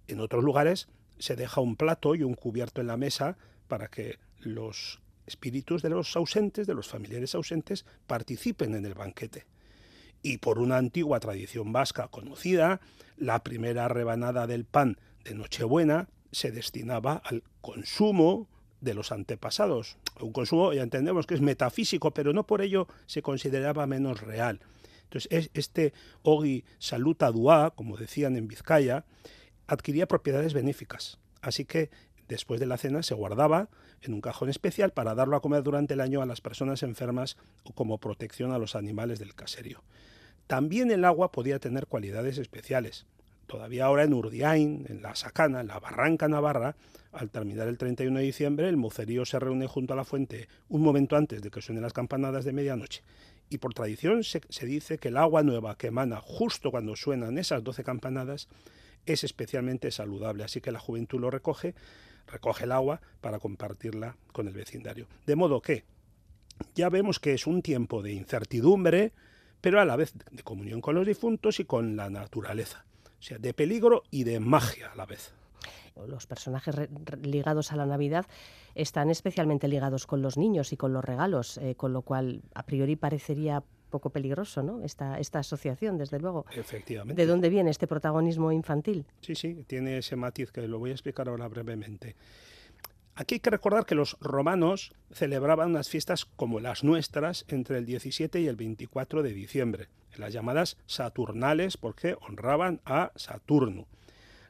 En 0.09 0.21
otros 0.21 0.43
lugares 0.43 0.89
se 1.19 1.37
deja 1.37 1.61
un 1.61 1.77
plato 1.77 2.15
y 2.15 2.23
un 2.23 2.35
cubierto 2.35 2.81
en 2.81 2.89
la 2.89 2.97
mesa 2.97 3.37
para 3.69 3.89
que 3.89 4.19
los 4.41 5.01
espíritus 5.27 5.83
de 5.83 5.91
los 5.91 6.17
ausentes, 6.17 6.67
de 6.67 6.75
los 6.75 6.89
familiares 6.89 7.35
ausentes, 7.35 7.85
participen 8.07 8.75
en 8.75 8.87
el 8.87 8.95
banquete 8.95 9.47
y 10.29 10.37
por 10.37 10.59
una 10.59 10.77
antigua 10.77 11.21
tradición 11.21 11.73
vasca 11.73 12.09
conocida, 12.09 12.83
la 13.17 13.43
primera 13.43 13.89
rebanada 13.89 14.47
del 14.47 14.67
pan 14.67 14.99
de 15.25 15.35
Nochebuena 15.35 16.09
se 16.33 16.51
destinaba 16.51 17.15
al 17.15 17.43
consumo 17.63 18.47
de 18.83 18.93
los 18.93 19.11
antepasados. 19.11 19.97
Un 20.21 20.33
consumo, 20.33 20.75
ya 20.75 20.83
entendemos 20.83 21.27
que 21.27 21.35
es 21.35 21.41
metafísico, 21.41 22.11
pero 22.13 22.35
no 22.35 22.47
por 22.47 22.61
ello 22.61 22.89
se 23.07 23.23
consideraba 23.23 23.87
menos 23.87 24.21
real. 24.21 24.61
Entonces, 25.05 25.51
este 25.55 25.95
Ogi 26.23 26.63
Saluta 26.79 27.31
Dua, 27.31 27.73
como 27.75 27.97
decían 27.97 28.37
en 28.37 28.49
Vizcaya, 28.49 29.07
adquiría 29.67 30.07
propiedades 30.07 30.53
benéficas. 30.53 31.19
Así 31.41 31.65
que 31.65 31.89
después 32.29 32.61
de 32.61 32.67
la 32.67 32.77
cena 32.77 33.03
se 33.03 33.15
guardaba 33.15 33.71
en 34.03 34.13
un 34.13 34.21
cajón 34.21 34.51
especial 34.51 34.93
para 34.93 35.15
darlo 35.15 35.37
a 35.37 35.41
comer 35.41 35.63
durante 35.63 35.95
el 35.95 36.03
año 36.03 36.21
a 36.21 36.27
las 36.27 36.43
personas 36.43 36.83
enfermas 36.83 37.39
o 37.65 37.73
como 37.73 37.97
protección 37.97 38.53
a 38.53 38.59
los 38.59 38.77
animales 38.77 39.19
del 39.19 39.35
caserio. 39.35 39.83
También 40.49 40.91
el 40.91 41.05
agua 41.05 41.31
podía 41.31 41.61
tener 41.61 41.87
cualidades 41.87 42.39
especiales. 42.39 43.07
Todavía 43.47 43.85
ahora 43.85 44.03
en 44.03 44.15
Urdiain, 44.15 44.87
en 44.89 45.01
la 45.03 45.15
Sacana, 45.15 45.61
en 45.61 45.69
la 45.69 45.79
Barranca 45.79 46.27
Navarra, 46.27 46.75
al 47.13 47.31
terminar 47.31 47.69
el 47.69 47.79
31 47.79 48.19
de 48.19 48.25
diciembre, 48.25 48.69
el 48.69 48.77
mocerío 48.77 49.25
se 49.25 49.39
reúne 49.39 49.67
junto 49.67 49.93
a 49.93 49.97
la 49.97 50.05
fuente 50.05 50.49
un 50.69 50.83
momento 50.83 51.17
antes 51.17 51.41
de 51.41 51.51
que 51.51 51.63
suenen 51.63 51.83
las 51.83 51.93
campanadas 51.93 52.45
de 52.45 52.53
medianoche. 52.53 53.03
Y 53.49 53.59
por 53.59 53.73
tradición 53.73 54.25
se, 54.25 54.41
se 54.49 54.67
dice 54.67 54.99
que 54.99 55.09
el 55.09 55.19
agua 55.19 55.43
nueva 55.43 55.77
que 55.77 55.87
emana 55.87 56.21
justo 56.21 56.71
cuando 56.71 56.97
suenan 56.97 57.39
esas 57.39 57.63
doce 57.63 57.85
campanadas 57.85 58.49
es 59.07 59.25
especialmente 59.25 59.91
saludable. 59.91 60.45
Así 60.45 60.61
que 60.61 60.73
la 60.73 60.81
juventud 60.81 61.21
lo 61.21 61.31
recoge 61.31 61.75
recoge 62.27 62.65
el 62.65 62.73
agua 62.73 63.01
para 63.21 63.39
compartirla 63.39 64.17
con 64.33 64.49
el 64.49 64.55
vecindario. 64.55 65.09
De 65.27 65.37
modo 65.37 65.61
que 65.61 65.85
ya 66.75 66.89
vemos 66.89 67.19
que 67.19 67.35
es 67.35 67.47
un 67.47 67.63
tiempo 67.63 68.03
de 68.03 68.13
incertidumbre, 68.13 69.13
pero 69.61 69.81
a 69.81 69.85
la 69.85 69.97
vez 69.97 70.15
de 70.31 70.43
comunión 70.43 70.81
con 70.81 70.95
los 70.95 71.07
difuntos 71.07 71.61
y 71.61 71.65
con 71.65 71.97
la 71.97 72.11
naturaleza. 72.11 72.85
O 73.19 73.23
sea, 73.23 73.39
de 73.39 73.53
peligro 73.53 74.05
y 74.11 74.25
de 74.25 74.41
magia 74.41 74.93
a 74.93 74.97
la 74.97 75.07
vez. 75.07 75.33
Los 76.07 76.27
personajes 76.27 76.77
ligados 77.23 77.73
a 77.73 77.77
la 77.77 77.85
Navidad 77.85 78.27
están 78.77 79.11
especialmente 79.11 79.67
ligados 79.67 80.07
con 80.07 80.23
los 80.23 80.37
niños 80.37 80.73
y 80.73 80.77
con 80.77 80.93
los 80.93 81.05
regalos, 81.05 81.59
eh, 81.59 81.75
con 81.75 81.93
lo 81.93 82.03
cual 82.03 82.43
a 82.55 82.65
priori 82.65 82.95
parecería 82.95 83.65
poco 83.89 84.11
peligroso, 84.11 84.63
¿no? 84.63 84.83
Esta, 84.85 85.19
esta 85.19 85.41
asociación, 85.41 85.99
desde 85.99 86.21
luego. 86.21 86.45
Efectivamente. 86.55 87.21
¿De 87.21 87.27
dónde 87.27 87.49
viene 87.49 87.71
este 87.71 87.87
protagonismo 87.87 88.53
infantil? 88.53 89.07
Sí, 89.23 89.35
sí, 89.35 89.65
tiene 89.67 89.99
ese 89.99 90.15
matiz 90.15 90.53
que 90.53 90.69
lo 90.69 90.79
voy 90.79 90.91
a 90.91 90.93
explicar 90.93 91.29
ahora 91.29 91.49
brevemente. 91.49 92.15
Aquí 93.21 93.35
hay 93.35 93.41
que 93.41 93.51
recordar 93.51 93.85
que 93.85 93.97
los 93.97 94.17
romanos 94.21 94.93
celebraban 95.11 95.71
unas 95.71 95.89
fiestas 95.89 96.25
como 96.25 96.61
las 96.61 96.85
nuestras 96.85 97.47
entre 97.49 97.79
el 97.79 97.85
17 97.85 98.41
y 98.41 98.47
el 98.47 98.55
24 98.55 99.25
de 99.25 99.33
diciembre, 99.33 99.89
las 100.17 100.33
llamadas 100.33 100.77
Saturnales, 100.87 101.77
porque 101.77 102.17
honraban 102.21 102.81
a 102.85 103.11
Saturno. 103.17 103.89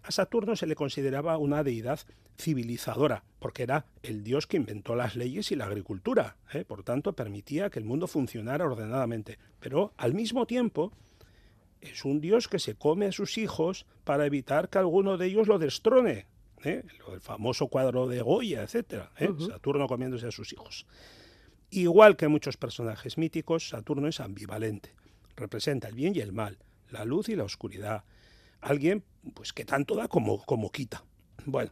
A 0.02 0.10
Saturno 0.10 0.54
se 0.54 0.66
le 0.66 0.76
consideraba 0.76 1.38
una 1.38 1.64
deidad 1.64 2.00
civilizadora, 2.36 3.24
porque 3.38 3.62
era 3.62 3.86
el 4.02 4.22
dios 4.22 4.46
que 4.46 4.58
inventó 4.58 4.94
las 4.94 5.16
leyes 5.16 5.50
y 5.50 5.56
la 5.56 5.64
agricultura, 5.64 6.36
¿eh? 6.52 6.66
por 6.66 6.82
tanto 6.82 7.14
permitía 7.14 7.70
que 7.70 7.78
el 7.78 7.86
mundo 7.86 8.06
funcionara 8.06 8.66
ordenadamente. 8.66 9.38
Pero 9.60 9.94
al 9.96 10.12
mismo 10.12 10.46
tiempo 10.46 10.92
es 11.80 12.04
un 12.04 12.20
dios 12.20 12.48
que 12.48 12.58
se 12.58 12.74
come 12.74 13.06
a 13.06 13.12
sus 13.12 13.38
hijos 13.38 13.86
para 14.04 14.26
evitar 14.26 14.68
que 14.68 14.76
alguno 14.76 15.16
de 15.16 15.24
ellos 15.24 15.48
lo 15.48 15.58
destrone, 15.58 16.26
¿eh? 16.64 16.84
el 17.12 17.20
famoso 17.20 17.68
cuadro 17.68 18.06
de 18.06 18.22
Goya, 18.22 18.62
etc. 18.62 19.04
¿eh? 19.18 19.30
Saturno 19.38 19.86
comiéndose 19.86 20.26
a 20.26 20.30
sus 20.30 20.52
hijos. 20.52 20.86
Igual 21.70 22.16
que 22.16 22.28
muchos 22.28 22.56
personajes 22.56 23.18
míticos, 23.18 23.68
Saturno 23.68 24.08
es 24.08 24.20
ambivalente. 24.20 24.94
Representa 25.36 25.88
el 25.88 25.94
bien 25.94 26.16
y 26.16 26.20
el 26.20 26.32
mal, 26.32 26.58
la 26.90 27.04
luz 27.04 27.28
y 27.28 27.36
la 27.36 27.44
oscuridad. 27.44 28.04
Alguien 28.60 29.04
pues 29.34 29.52
que 29.52 29.64
tanto 29.64 29.94
da 29.94 30.08
como, 30.08 30.44
como 30.44 30.70
quita. 30.70 31.04
Bueno, 31.44 31.70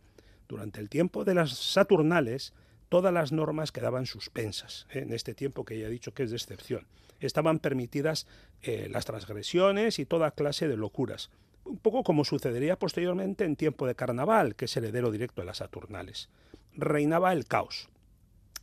durante 0.49 0.81
el 0.81 0.89
tiempo 0.89 1.25
de 1.25 1.35
las 1.35 1.53
Saturnales, 1.57 2.53
todas 2.89 3.13
las 3.13 3.33
normas 3.33 3.73
quedaban 3.73 4.07
suspensas, 4.07 4.87
¿eh? 4.91 5.01
en 5.01 5.13
este 5.13 5.35
tiempo 5.35 5.65
que 5.65 5.79
ya 5.79 5.87
he 5.87 5.91
dicho 5.91 6.15
que 6.15 6.23
es 6.23 6.31
de 6.31 6.37
excepción. 6.37 6.87
Estaban 7.19 7.61
permitidas 7.61 8.27
las 8.63 9.07
transgresiones 9.07 9.99
y 9.99 10.05
toda 10.05 10.33
clase 10.33 10.69
de 10.69 10.77
locuras 10.77 11.31
un 11.67 11.79
poco 11.79 12.03
como 12.03 12.25
sucedería 12.25 12.79
posteriormente 12.79 13.45
en 13.45 13.57
tiempo 13.57 13.87
de 13.87 13.95
carnaval, 13.95 14.55
que 14.55 14.67
es 14.67 14.77
heredero 14.77 15.11
directo 15.11 15.43
de 15.43 15.47
las 15.47 15.59
Saturnales. 15.59 16.29
Reinaba 16.75 17.33
el 17.33 17.47
caos. 17.47 17.89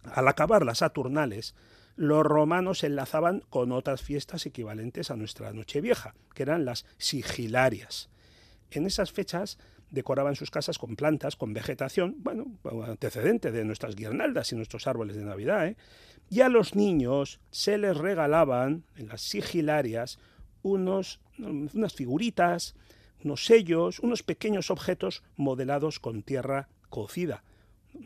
Al 0.04 0.28
acabar 0.28 0.66
las 0.66 0.80
Saturnales, 0.80 1.56
los 1.96 2.24
romanos 2.24 2.84
enlazaban 2.84 3.44
con 3.50 3.72
otras 3.72 4.02
fiestas 4.02 4.46
equivalentes 4.46 5.12
a 5.12 5.16
nuestra 5.16 5.54
Nochevieja, 5.54 6.16
que 6.34 6.44
eran 6.44 6.66
las 6.66 6.86
sigilarias. 6.98 8.10
En 8.72 8.86
esas 8.86 9.12
fechas 9.12 9.60
decoraban 9.92 10.36
sus 10.36 10.50
casas 10.50 10.80
con 10.80 10.96
plantas, 10.96 11.36
con 11.36 11.54
vegetación, 11.54 12.16
bueno, 12.18 12.48
antecedente 12.88 13.52
de 13.52 13.64
nuestras 13.64 13.96
guirnaldas 13.96 14.52
y 14.52 14.56
nuestros 14.56 14.88
árboles 14.88 15.16
de 15.16 15.24
Navidad, 15.24 15.68
¿eh? 15.68 15.78
y 16.30 16.42
a 16.42 16.50
los 16.50 16.74
niños 16.74 17.40
se 17.52 17.78
les 17.78 17.96
regalaban 17.96 18.86
en 18.96 19.08
las 19.10 19.22
sigilarias 19.22 20.18
unos, 20.64 21.20
unas 21.38 21.94
figuritas, 21.94 22.76
unos 23.24 23.46
sellos, 23.46 24.00
unos 24.00 24.24
pequeños 24.24 24.72
objetos 24.72 25.24
modelados 25.36 26.00
con 26.00 26.24
tierra 26.24 26.70
cocida. 26.90 27.44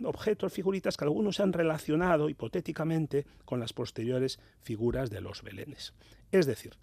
Objetos, 0.04 0.52
figuritas 0.52 0.98
que 0.98 1.06
algunos 1.06 1.40
han 1.40 1.54
relacionado 1.54 2.30
hipotéticamente 2.30 3.26
con 3.46 3.60
las 3.60 3.72
posteriores 3.72 4.40
figuras 4.62 5.10
de 5.10 5.22
los 5.22 5.44
belenes. 5.44 5.94
Es 6.32 6.46
decir, 6.46 6.78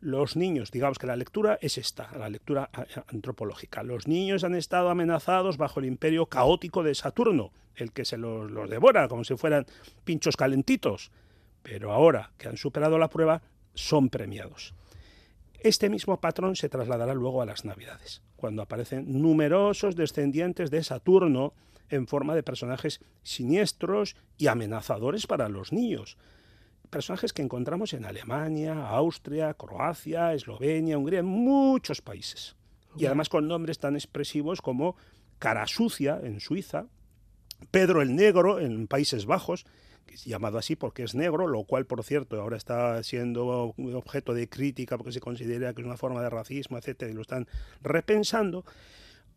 los 0.00 0.36
niños, 0.36 0.70
digamos 0.70 0.98
que 0.98 1.06
la 1.06 1.16
lectura 1.16 1.58
es 1.60 1.78
esta, 1.78 2.10
la 2.18 2.28
lectura 2.28 2.70
antropológica. 3.08 3.82
Los 3.82 4.08
niños 4.08 4.44
han 4.44 4.54
estado 4.54 4.90
amenazados 4.90 5.56
bajo 5.56 5.80
el 5.80 5.86
imperio 5.86 6.26
caótico 6.26 6.82
de 6.82 6.94
Saturno, 6.94 7.52
el 7.76 7.92
que 7.92 8.04
se 8.04 8.18
los, 8.18 8.50
los 8.50 8.68
devora 8.68 9.08
como 9.08 9.24
si 9.24 9.36
fueran 9.36 9.66
pinchos 10.04 10.36
calentitos. 10.36 11.10
Pero 11.62 11.92
ahora 11.92 12.32
que 12.38 12.48
han 12.48 12.56
superado 12.56 12.98
la 12.98 13.10
prueba, 13.10 13.42
son 13.74 14.08
premiados. 14.08 14.74
Este 15.62 15.90
mismo 15.90 16.20
patrón 16.20 16.56
se 16.56 16.70
trasladará 16.70 17.12
luego 17.12 17.42
a 17.42 17.46
las 17.46 17.66
Navidades, 17.66 18.22
cuando 18.36 18.62
aparecen 18.62 19.20
numerosos 19.20 19.94
descendientes 19.94 20.70
de 20.70 20.82
Saturno 20.82 21.52
en 21.90 22.06
forma 22.06 22.34
de 22.34 22.42
personajes 22.42 23.00
siniestros 23.22 24.16
y 24.38 24.46
amenazadores 24.46 25.26
para 25.26 25.50
los 25.50 25.72
niños. 25.72 26.16
Personajes 26.88 27.34
que 27.34 27.42
encontramos 27.42 27.92
en 27.92 28.06
Alemania, 28.06 28.88
Austria, 28.88 29.52
Croacia, 29.54 30.32
Eslovenia, 30.32 30.96
Hungría, 30.96 31.20
en 31.20 31.26
muchos 31.26 32.00
países. 32.00 32.56
Y 32.96 33.04
además 33.04 33.28
con 33.28 33.46
nombres 33.46 33.78
tan 33.78 33.94
expresivos 33.96 34.62
como 34.62 34.96
Cara 35.38 35.66
Sucia 35.66 36.20
en 36.22 36.40
Suiza, 36.40 36.86
Pedro 37.70 38.00
el 38.00 38.16
Negro 38.16 38.58
en 38.58 38.86
Países 38.86 39.26
Bajos, 39.26 39.66
llamado 40.24 40.58
así 40.58 40.76
porque 40.76 41.02
es 41.02 41.14
negro, 41.14 41.46
lo 41.46 41.64
cual, 41.64 41.86
por 41.86 42.02
cierto, 42.04 42.40
ahora 42.40 42.56
está 42.56 43.02
siendo 43.02 43.74
objeto 43.76 44.34
de 44.34 44.48
crítica 44.48 44.96
porque 44.96 45.12
se 45.12 45.20
considera 45.20 45.72
que 45.74 45.82
es 45.82 45.86
una 45.86 45.96
forma 45.96 46.22
de 46.22 46.30
racismo, 46.30 46.78
etcétera, 46.78 47.10
y 47.10 47.14
lo 47.14 47.22
están 47.22 47.46
repensando. 47.82 48.64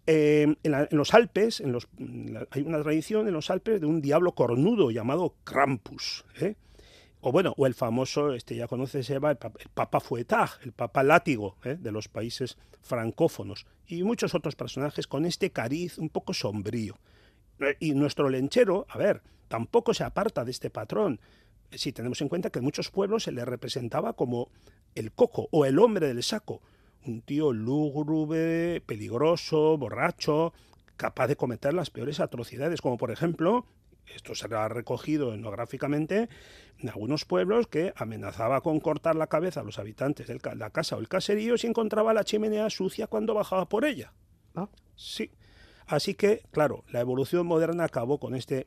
Eh, 0.05 0.55
en, 0.63 0.87
los 0.91 1.13
Alpes, 1.13 1.61
hay 2.51 2.61
una 2.61 2.81
tradición 2.81 3.27
en 3.27 3.33
los 3.33 3.49
Alpes 3.49 3.79
de 3.79 3.87
un 3.87 4.01
diablo 4.01 4.33
cornudo 4.33 4.91
llamado 4.91 5.35
Krampus. 5.43 6.25
¿eh? 6.41 6.55
O 7.21 7.31
bueno, 7.31 7.53
o 7.57 7.65
el 7.65 7.73
famoso, 7.73 8.33
este 8.33 8.55
ya 8.55 8.67
conoces 8.67 9.09
Eva, 9.09 9.31
el, 9.31 9.37
Papa 9.73 10.01
Fuetag, 10.01 10.59
el 10.63 10.73
Papa 10.73 11.03
Látigo 11.03 11.55
¿eh? 11.63 11.77
de 11.79 11.91
los 11.91 12.09
países 12.09 12.57
francófonos. 12.81 13.65
Y 13.87 14.03
muchos 14.03 14.35
otros 14.35 14.55
personajes 14.55 15.07
con 15.07 15.25
este 15.25 15.51
cariz 15.51 15.97
un 15.97 16.09
poco 16.09 16.33
sombrío. 16.33 16.97
Y 17.79 17.93
nuestro 17.93 18.29
lenchero, 18.29 18.85
a 18.89 18.97
ver, 18.97 19.21
tampoco 19.47 19.93
se 19.93 20.03
aparta 20.03 20.43
de 20.43 20.51
este 20.51 20.69
patrón. 20.69 21.19
Si 21.71 21.91
tenemos 21.91 22.21
en 22.21 22.29
cuenta 22.29 22.49
que 22.49 22.59
en 22.59 22.65
muchos 22.65 22.89
pueblos 22.91 23.23
se 23.23 23.31
le 23.31 23.45
representaba 23.45 24.13
como 24.13 24.49
el 24.95 25.11
coco 25.11 25.47
o 25.51 25.65
el 25.65 25.79
hombre 25.79 26.07
del 26.07 26.23
saco, 26.23 26.61
un 27.05 27.21
tío 27.21 27.51
lúgubre, 27.51 28.81
peligroso, 28.81 29.77
borracho, 29.77 30.53
capaz 30.97 31.27
de 31.27 31.35
cometer 31.35 31.73
las 31.73 31.89
peores 31.89 32.19
atrocidades, 32.19 32.81
como 32.81 32.97
por 32.97 33.11
ejemplo, 33.11 33.65
esto 34.07 34.35
se 34.35 34.53
ha 34.53 34.67
recogido 34.67 35.33
etnográficamente, 35.33 36.29
en 36.79 36.89
algunos 36.89 37.25
pueblos 37.25 37.67
que 37.67 37.93
amenazaba 37.95 38.61
con 38.61 38.79
cortar 38.79 39.15
la 39.15 39.27
cabeza 39.27 39.61
a 39.61 39.63
los 39.63 39.79
habitantes 39.79 40.27
de 40.27 40.39
la 40.55 40.69
casa 40.69 40.95
o 40.95 40.99
el 40.99 41.07
caserío 41.07 41.57
si 41.57 41.67
encontraba 41.67 42.13
la 42.13 42.23
chimenea 42.23 42.69
sucia 42.69 43.07
cuando 43.07 43.33
bajaba 43.33 43.67
por 43.67 43.85
ella. 43.85 44.13
¿Ah? 44.55 44.69
Sí. 44.95 45.31
Así 45.93 46.15
que, 46.15 46.41
claro, 46.49 46.83
la 46.89 47.01
evolución 47.01 47.45
moderna 47.45 47.83
acabó 47.83 48.17
con 48.17 48.33
este 48.33 48.65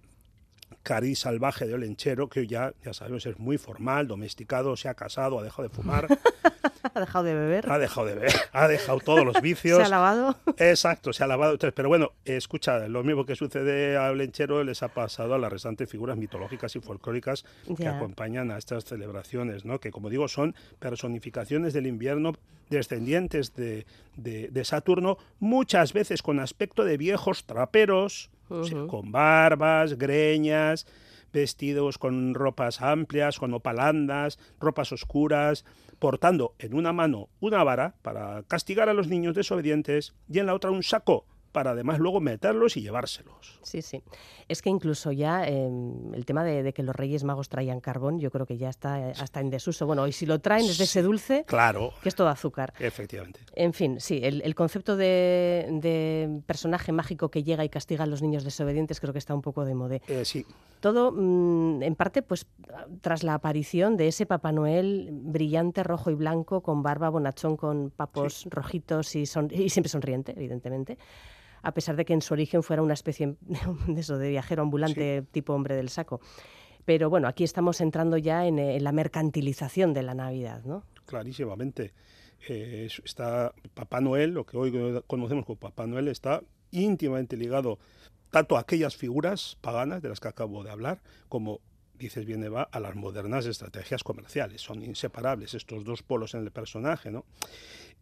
cariz 0.83 1.19
salvaje 1.19 1.67
de 1.67 1.75
Olenchero, 1.75 2.29
que 2.29 2.47
ya, 2.47 2.73
ya 2.85 2.93
sabemos, 2.93 3.27
es 3.27 3.39
muy 3.39 3.59
formal, 3.59 4.07
domesticado, 4.07 4.77
se 4.77 4.89
ha 4.89 4.95
casado, 4.95 5.39
ha 5.41 5.43
dejado 5.43 5.69
de 5.69 5.75
fumar. 5.75 6.07
ha 6.95 7.01
dejado 7.01 7.25
de 7.25 7.35
beber. 7.35 7.71
Ha 7.71 7.79
dejado 7.79 8.07
de 8.07 8.15
beber, 8.15 8.33
ha 8.53 8.69
dejado 8.69 9.01
todos 9.01 9.25
los 9.25 9.41
vicios. 9.41 9.79
se 9.81 9.85
ha 9.85 9.89
lavado. 9.89 10.37
Exacto, 10.57 11.13
se 11.13 11.25
ha 11.25 11.27
lavado. 11.27 11.59
Pero 11.59 11.89
bueno, 11.89 12.13
escucha, 12.25 12.87
lo 12.89 13.03
mismo 13.03 13.27
que 13.27 13.35
sucede 13.35 13.97
a 13.97 14.11
Olenchero 14.11 14.63
les 14.65 14.83
ha 14.83 14.89
pasado 14.89 15.35
a 15.35 15.39
las 15.39 15.53
restantes 15.53 15.91
figuras 15.91 16.17
mitológicas 16.17 16.77
y 16.77 16.81
folclóricas 16.81 17.45
que 17.77 17.89
acompañan 17.89 18.51
a 18.51 18.59
estas 18.59 18.85
celebraciones, 18.85 19.65
¿no? 19.65 19.81
que 19.81 19.91
como 19.91 20.09
digo 20.09 20.29
son 20.29 20.55
personificaciones 20.79 21.73
del 21.73 21.87
invierno 21.87 22.33
descendientes 22.71 23.55
de, 23.55 23.87
de 24.17 24.65
Saturno, 24.65 25.19
muchas 25.39 25.93
veces 25.93 26.23
con 26.23 26.41
aspecto 26.41 26.85
de 26.85 26.97
viejos 26.97 27.45
traperos, 27.45 28.31
con 28.89 29.13
barbas, 29.13 29.99
greñas, 29.99 30.87
vestidos 31.33 31.99
con 31.99 32.35
ropas 32.35 32.81
amplias, 32.81 33.39
con 33.39 33.53
opalandas, 33.53 34.39
ropas 34.59 34.93
oscuras, 34.93 35.65
portando 35.99 36.55
en 36.59 36.75
una 36.75 36.93
mano 36.93 37.29
una 37.41 37.65
vara 37.65 37.95
para 38.03 38.43
castigar 38.45 38.89
a 38.89 38.95
los 38.95 39.09
niños 39.09 39.35
desobedientes 39.35 40.15
y 40.29 40.39
en 40.39 40.47
la 40.47 40.55
otra 40.55 40.71
un 40.71 40.83
saco 40.83 41.27
para 41.57 41.71
además 41.71 41.99
luego 41.99 42.21
meterlos 42.21 42.77
y 42.77 42.83
llevárselos. 42.83 43.59
Sí, 43.63 43.81
sí. 43.81 44.03
Es 44.47 44.61
que 44.61 44.69
incluso 44.69 45.11
ya 45.11 45.49
em, 45.49 46.13
el 46.13 46.27
tema 46.27 46.45
de, 46.45 46.71
que 46.75 46.83
los 46.83 46.95
Reyes 46.95 47.25
Magos 47.25 47.49
traían 47.49 47.81
carbón, 47.81 48.21
yo 48.21 48.31
creo 48.31 48.45
que 48.45 48.59
ya 48.59 48.69
está 48.69 49.01
eh, 49.01 49.15
hasta 49.19 49.41
en 49.41 49.49
desuso. 49.49 49.87
Bueno, 49.87 50.07
y 50.07 50.13
si 50.13 50.27
lo 50.27 50.39
traen 50.39 50.67
es 50.67 50.77
de 50.77 50.85
ese 50.85 51.01
dulce, 51.01 51.47
claro. 51.47 51.95
que 52.03 52.11
es 52.11 52.15
todo 52.15 52.29
azúcar. 52.29 52.75
Efectivamente. 52.79 53.41
En 53.55 53.73
fin, 53.73 54.01
sí, 54.01 54.21
el, 54.23 54.55
concepto 54.55 54.99
de, 54.99 56.43
personaje 56.45 56.93
mágico 56.93 57.31
que 57.31 57.43
llega 57.43 57.65
y 57.65 57.71
castiga 57.71 58.05
a 58.05 58.07
los 58.07 58.21
niños 58.21 58.45
desobedientes 58.45 59.01
creo 59.01 59.15
que 59.15 59.19
está 59.19 59.35
un 59.35 59.41
poco 59.41 59.65
de 59.65 59.75
moda. 59.75 59.97
Eh, 60.09 60.27
sí. 60.27 60.45
Todo, 60.81 61.11
mm, 61.11 61.83
en 61.85 61.95
parte, 61.95 62.21
pues 62.21 62.45
tras 63.01 63.23
la 63.23 63.33
aparición 63.33 63.97
de 63.97 64.09
ese 64.09 64.27
Papá 64.27 64.53
Noel 64.53 65.09
brillante, 65.11 65.83
rojo 65.85 66.11
y 66.11 66.15
blanco, 66.17 66.61
con 66.61 66.83
barba, 66.83 67.09
bonachón, 67.09 67.57
con 67.57 67.89
papos 67.89 68.47
rojitos 68.51 69.17
y, 69.17 69.23
y 69.23 69.71
siempre 69.71 69.89
sonriente, 69.89 70.35
evidentemente 70.37 70.99
a 71.67 71.75
pesar 71.75 71.97
de 71.97 72.05
que 72.05 72.13
en 72.13 72.23
su 72.23 72.33
origen 72.33 72.63
fuera 72.63 72.81
una 72.81 72.95
especie 72.95 73.35
de, 73.89 74.01
eso, 74.01 74.19
de 74.19 74.31
viajero 74.31 74.63
ambulante 74.63 75.23
tipo 75.33 75.53
hombre 75.53 75.75
del 75.75 75.89
saco. 75.89 76.21
Pero 76.85 77.11
bueno, 77.11 77.27
aquí 77.27 77.43
estamos 77.43 77.81
entrando 77.81 78.17
ya 78.17 78.47
en, 78.47 78.85
la 78.85 78.93
mercantilización 78.93 79.93
de 79.93 80.05
la 80.05 80.15
Navidad, 80.15 80.63
¿no? 80.65 80.85
clarísimamente. 81.05 81.93
Eh, 82.49 82.89
está 83.05 83.53
Papá 83.75 84.01
Noel, 84.01 84.31
lo 84.31 84.45
que 84.45 84.57
hoy 84.57 85.03
conocemos 85.09 85.45
como 85.45 85.59
Papá 85.59 85.87
Noel, 85.87 86.07
está 86.07 86.43
íntimamente 86.71 87.37
ligado 87.37 87.79
tanto 88.31 88.57
a 88.57 88.61
aquellas 88.61 88.95
figuras 88.95 89.57
paganas 89.61 90.03
de 90.03 90.11
las 90.11 90.21
que 90.21 90.29
acabo 90.29 90.63
de 90.63 90.71
hablar, 90.71 91.01
como 91.29 91.61
dices 91.99 92.27
bien 92.27 92.45
Eva, 92.45 92.69
a 92.71 92.79
las 92.79 92.95
modernas 92.95 93.47
estrategias 93.47 94.05
comerciales. 94.05 94.61
Son 94.61 94.83
inseparables 94.85 95.55
estos 95.55 95.85
dos 95.85 96.03
polos 96.03 96.35
en 96.35 96.43
el 96.43 96.53
personaje, 96.53 97.11
¿no? 97.11 97.25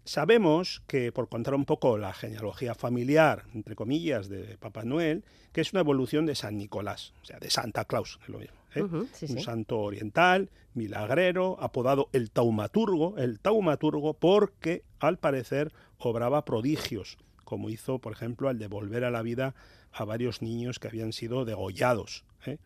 Sabemos 0.04 0.82
que, 0.86 1.12
por 1.12 1.30
contar 1.30 1.54
un 1.54 1.64
poco 1.64 1.96
la 1.96 2.12
genealogía 2.12 2.74
familiar, 2.74 3.44
entre 3.54 3.74
comillas, 3.74 4.28
de 4.28 4.58
Papá 4.58 4.84
Noel, 4.84 5.24
que 5.52 5.62
es 5.62 5.72
una 5.72 5.80
evolución 5.80 6.26
de 6.26 6.34
San 6.34 6.58
Nicolás, 6.58 7.14
o 7.22 7.24
sea, 7.24 7.38
de 7.38 7.48
Santa 7.48 7.86
Claus, 7.86 8.18
es 8.22 8.28
lo 8.28 8.38
mismo. 8.38 8.56
¿eh? 8.74 8.82
Un 8.82 9.40
santo 9.40 9.78
oriental, 9.78 10.50
milagrero, 10.74 11.56
apodado 11.58 12.10
el 12.12 12.30
taumaturgo, 12.30 13.16
el 13.16 13.40
taumaturgo 13.40 14.12
porque, 14.12 14.82
al 14.98 15.18
parecer, 15.18 15.72
obraba 15.98 16.44
prodigios, 16.44 17.16
como 17.44 17.70
hizo, 17.70 17.98
por 17.98 18.12
ejemplo, 18.12 18.50
al 18.50 18.58
devolver 18.58 19.04
a 19.04 19.10
la 19.10 19.22
vida 19.22 19.54
a 19.90 20.04
varios 20.04 20.42
niños 20.42 20.78
que 20.78 20.88
habían 20.88 21.14
sido 21.14 21.46
degollados. 21.46 22.24
¿eh? 22.44 22.58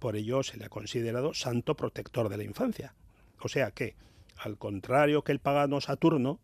Por 0.00 0.16
ello 0.16 0.42
se 0.42 0.56
le 0.56 0.64
ha 0.64 0.70
considerado 0.70 1.34
santo 1.34 1.76
protector 1.76 2.28
de 2.28 2.38
la 2.38 2.44
infancia. 2.44 2.94
O 3.40 3.48
sea 3.48 3.70
que, 3.70 3.94
al 4.38 4.56
contrario 4.56 5.22
que 5.22 5.32
el 5.32 5.38
pagano 5.38 5.80
Saturno, 5.80 6.40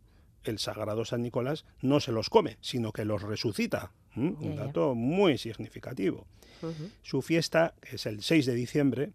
el 0.50 0.58
sagrado 0.58 1.04
San 1.04 1.22
Nicolás 1.22 1.64
no 1.80 2.00
se 2.00 2.12
los 2.12 2.30
come, 2.30 2.58
sino 2.60 2.92
que 2.92 3.04
los 3.04 3.22
resucita. 3.22 3.92
Un 4.14 4.56
dato 4.56 4.94
muy 4.94 5.36
significativo. 5.36 6.26
Su 7.02 7.20
fiesta, 7.20 7.74
que 7.80 7.96
es 7.96 8.06
el 8.06 8.22
6 8.22 8.46
de 8.46 8.54
diciembre, 8.54 9.12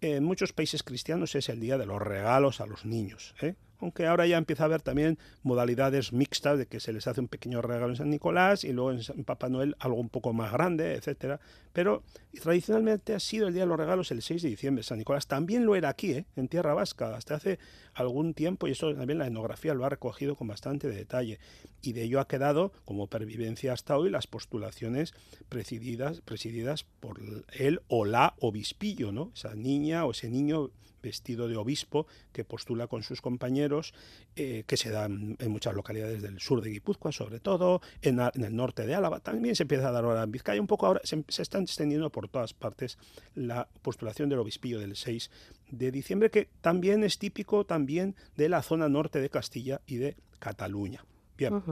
en 0.00 0.24
muchos 0.24 0.52
países 0.52 0.82
cristianos 0.82 1.34
es 1.34 1.48
el 1.48 1.58
día 1.58 1.78
de 1.78 1.86
los 1.86 2.00
regalos 2.00 2.60
a 2.60 2.66
los 2.66 2.84
niños. 2.84 3.34
¿eh? 3.40 3.54
Aunque 3.80 4.06
ahora 4.06 4.26
ya 4.26 4.38
empieza 4.38 4.64
a 4.64 4.66
haber 4.66 4.82
también 4.82 5.18
modalidades 5.42 6.12
mixtas 6.12 6.58
de 6.58 6.66
que 6.66 6.80
se 6.80 6.92
les 6.92 7.06
hace 7.06 7.20
un 7.20 7.28
pequeño 7.28 7.62
regalo 7.62 7.90
en 7.90 7.96
San 7.96 8.10
Nicolás 8.10 8.64
y 8.64 8.72
luego 8.72 8.92
en 8.92 9.24
Papá 9.24 9.48
Noel 9.48 9.76
algo 9.78 10.00
un 10.00 10.08
poco 10.08 10.32
más 10.32 10.52
grande, 10.52 10.94
etcétera. 10.94 11.40
Pero 11.72 12.02
tradicionalmente 12.42 13.14
ha 13.14 13.20
sido 13.20 13.48
el 13.48 13.54
Día 13.54 13.64
de 13.64 13.68
los 13.68 13.78
Regalos 13.78 14.10
el 14.10 14.22
6 14.22 14.42
de 14.42 14.48
diciembre. 14.48 14.82
San 14.82 14.98
Nicolás 14.98 15.26
también 15.26 15.66
lo 15.66 15.76
era 15.76 15.88
aquí, 15.88 16.12
¿eh? 16.12 16.26
en 16.36 16.48
Tierra 16.48 16.74
Vasca, 16.74 17.14
hasta 17.14 17.34
hace 17.34 17.58
algún 17.94 18.34
tiempo 18.34 18.66
y 18.66 18.72
eso 18.72 18.94
también 18.94 19.18
la 19.18 19.26
etnografía 19.26 19.74
lo 19.74 19.84
ha 19.84 19.88
recogido 19.88 20.36
con 20.36 20.48
bastante 20.48 20.88
detalle. 20.88 21.38
Y 21.82 21.92
de 21.92 22.04
ello 22.04 22.20
ha 22.20 22.28
quedado 22.28 22.72
como 22.84 23.06
pervivencia 23.08 23.72
hasta 23.72 23.96
hoy 23.96 24.10
las 24.10 24.26
postulaciones 24.26 25.14
presididas, 25.48 26.20
presididas 26.20 26.84
por 26.84 27.20
él 27.52 27.80
o 27.88 28.04
la 28.04 28.34
obispillo, 28.40 29.12
¿no? 29.12 29.32
Esa 29.34 29.54
niña 29.54 30.04
o 30.04 30.12
ese 30.12 30.28
niño 30.28 30.70
vestido 31.06 31.46
de 31.46 31.56
obispo 31.56 32.08
que 32.32 32.44
postula 32.44 32.88
con 32.88 33.04
sus 33.04 33.20
compañeros, 33.20 33.94
eh, 34.34 34.64
que 34.66 34.76
se 34.76 34.90
dan 34.90 35.36
en 35.38 35.50
muchas 35.52 35.72
localidades 35.74 36.20
del 36.20 36.40
sur 36.40 36.60
de 36.60 36.70
Guipúzcoa, 36.70 37.12
sobre 37.12 37.38
todo, 37.38 37.80
en, 38.02 38.18
el 38.18 38.56
norte 38.56 38.84
de 38.86 38.96
Álava. 38.96 39.20
También 39.20 39.54
se 39.54 39.62
empieza 39.62 39.88
a 39.88 39.92
dar 39.92 40.04
ahora 40.04 40.24
en 40.24 40.32
Vizcaya, 40.32 40.60
un 40.60 40.66
poco 40.66 40.86
ahora 40.86 41.00
se, 41.04 41.24
se 41.28 41.42
están 41.42 41.62
extendiendo 41.62 42.10
por 42.10 42.28
todas 42.28 42.54
partes 42.54 42.98
la 43.36 43.68
postulación 43.82 44.28
del 44.28 44.40
obispillo 44.40 44.80
del 44.80 44.96
6 44.96 45.30
de 45.70 45.92
diciembre, 45.92 46.30
que 46.30 46.48
también 46.60 47.04
es 47.04 47.18
típico 47.18 47.64
también 47.64 48.16
de 48.36 48.48
la 48.48 48.62
zona 48.62 48.88
norte 48.88 49.20
de 49.20 49.30
Castilla 49.30 49.80
y 49.86 49.96
de 49.96 50.16
Cataluña. 50.40 51.04
Bien, 51.38 51.62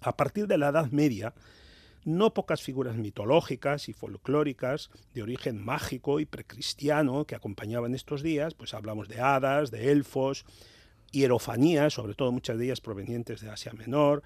a 0.00 0.16
partir 0.16 0.46
de 0.46 0.58
la 0.58 0.68
Edad 0.68 0.90
Media, 0.92 1.34
no 2.08 2.32
pocas 2.32 2.62
figuras 2.62 2.96
mitológicas 2.96 3.88
y 3.88 3.92
folclóricas 3.92 4.90
de 5.12 5.22
origen 5.22 5.62
mágico 5.62 6.20
y 6.20 6.24
precristiano 6.24 7.26
que 7.26 7.34
acompañaban 7.34 7.94
estos 7.94 8.22
días, 8.22 8.54
pues 8.54 8.72
hablamos 8.72 9.08
de 9.08 9.20
hadas, 9.20 9.70
de 9.70 9.92
elfos, 9.92 10.46
hierofanías, 11.12 11.92
sobre 11.92 12.14
todo 12.14 12.32
muchas 12.32 12.56
de 12.58 12.64
ellas 12.64 12.80
provenientes 12.80 13.42
de 13.42 13.50
Asia 13.50 13.72
Menor, 13.74 14.22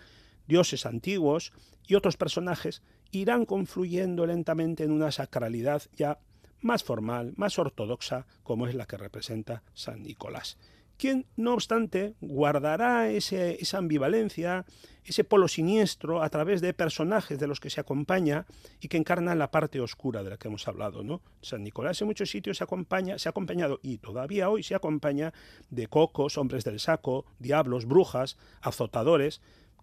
dioses 0.47 0.87
antiguos 0.87 1.53
y 1.87 1.97
otros 1.97 2.17
personajes 2.17 2.83
irán 3.11 3.45
confluyendo 3.45 4.27
lentamente 4.27 4.85
en 4.85 4.93
una 4.93 5.11
sacralidad 5.11 5.83
ya 5.97 6.21
más 6.61 6.85
formal, 6.85 7.33
más 7.37 7.59
ortodoxa, 7.59 8.27
como 8.45 8.69
es 8.69 8.77
la 8.77 8.87
que 8.87 8.97
representa 8.97 9.65
San 9.75 10.05
Nicolás 10.05 10.57
quien, 11.03 11.27
no 11.35 11.55
obstante, 11.55 12.15
guardará 12.21 13.11
esa 13.11 13.79
ambivalencia, 13.79 14.65
ese 15.05 15.25
polo 15.25 15.49
siniestro 15.49 16.23
a 16.23 16.31
través 16.31 16.61
de 16.61 16.75
personajes 16.75 17.41
de 17.41 17.49
los 17.49 17.59
que 17.59 17.71
se 17.71 17.81
acompaña 17.81 18.47
y 18.81 18.87
que 18.87 18.99
encarnan 18.99 19.41
la 19.41 19.51
parte 19.51 19.81
oscura 19.81 20.23
de 20.23 20.31
la 20.31 20.37
que 20.37 20.47
hemos 20.47 20.69
hablado. 20.69 21.03
¿no? 21.03 21.21
San 21.41 21.65
Nicolás 21.65 22.01
en 22.01 22.07
muchos 22.07 22.31
sitios 22.31 22.59
se, 22.59 22.62
acompaña, 22.62 23.19
se 23.19 23.29
ha 23.29 23.31
acompañado 23.31 23.81
y 23.83 23.99
todavía 23.99 24.49
hoy 24.49 24.62
se 24.62 24.77
acompaña 24.77 25.33
de 25.71 25.88
cocos, 25.88 26.38
hombres 26.38 26.62
del 26.62 26.79
saco, 26.79 27.25
diablos, 27.41 27.87
brujas, 27.87 28.38
azotadores, 28.61 29.41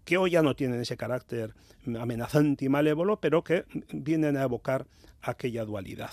que 0.09 0.17
hoy 0.17 0.31
ya 0.31 0.41
no 0.41 0.55
tienen 0.55 0.81
ese 0.81 0.97
carácter 0.97 1.53
amenazante 1.99 2.65
y 2.65 2.69
malévolo, 2.69 3.19
pero 3.19 3.43
que 3.43 3.65
vienen 3.93 4.37
a 4.37 4.41
evocar 4.41 4.87
aquella 5.21 5.65
dualidad 5.65 6.09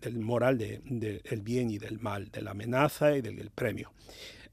del 0.00 0.18
moral 0.18 0.56
del 0.56 1.42
bien 1.42 1.70
y 1.70 1.76
del 1.76 1.98
mal, 1.98 2.30
de 2.30 2.40
la 2.40 2.52
amenaza 2.52 3.14
y 3.18 3.20
del, 3.20 3.50
premio. 3.50 3.92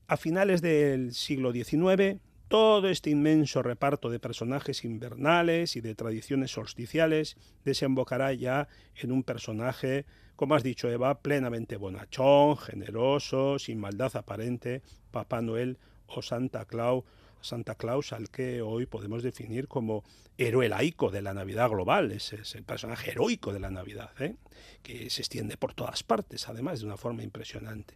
A 0.08 0.18
finales 0.18 0.62
del 0.62 1.14
siglo 1.14 1.54
XIX, 1.54 2.20
todo 2.50 2.90
este 2.90 3.12
inmenso 3.12 3.64
reparto 3.64 4.10
de 4.10 4.20
personajes 4.20 4.84
invernales 4.84 5.78
y 5.78 5.80
de 5.80 5.96
tradiciones 5.96 6.52
solsticiales 6.52 7.38
desembocará 7.64 8.34
ya 8.34 8.68
en 8.98 9.14
un 9.14 9.24
personaje, 9.24 10.06
como 10.36 10.54
has 10.54 10.64
dicho 10.64 10.90
Eva, 10.90 11.22
plenamente 11.22 11.78
bonachón, 11.78 12.58
generoso, 12.58 13.58
sin 13.58 13.80
maldad 13.80 14.14
aparente, 14.18 14.82
Papá 15.12 15.42
Noel 15.42 15.78
o 16.08 16.22
Santa 16.22 16.66
Claus, 16.66 17.06
Santa 17.46 17.76
Claus 17.76 18.14
al 18.14 18.30
que 18.30 18.62
hoy 18.62 18.86
podemos 18.86 19.24
definir 19.24 19.68
como 19.68 20.04
héroe 20.38 20.68
laico 20.70 21.12
de 21.12 21.22
la 21.22 21.34
Navidad 21.34 21.70
global, 21.70 22.12
es, 22.12 22.34
es 22.34 22.56
el 22.56 22.64
personaje 22.64 23.12
heroico 23.12 23.54
de 23.54 23.60
la 23.60 23.72
Navidad, 23.72 24.12
¿eh? 24.20 24.36
que 24.84 25.10
se 25.10 25.22
extiende 25.22 25.58
por 25.58 25.74
todas 25.74 26.04
partes, 26.04 26.48
además 26.50 26.80
de 26.80 26.86
una 26.86 26.98
forma 26.98 27.24
impresionante. 27.24 27.96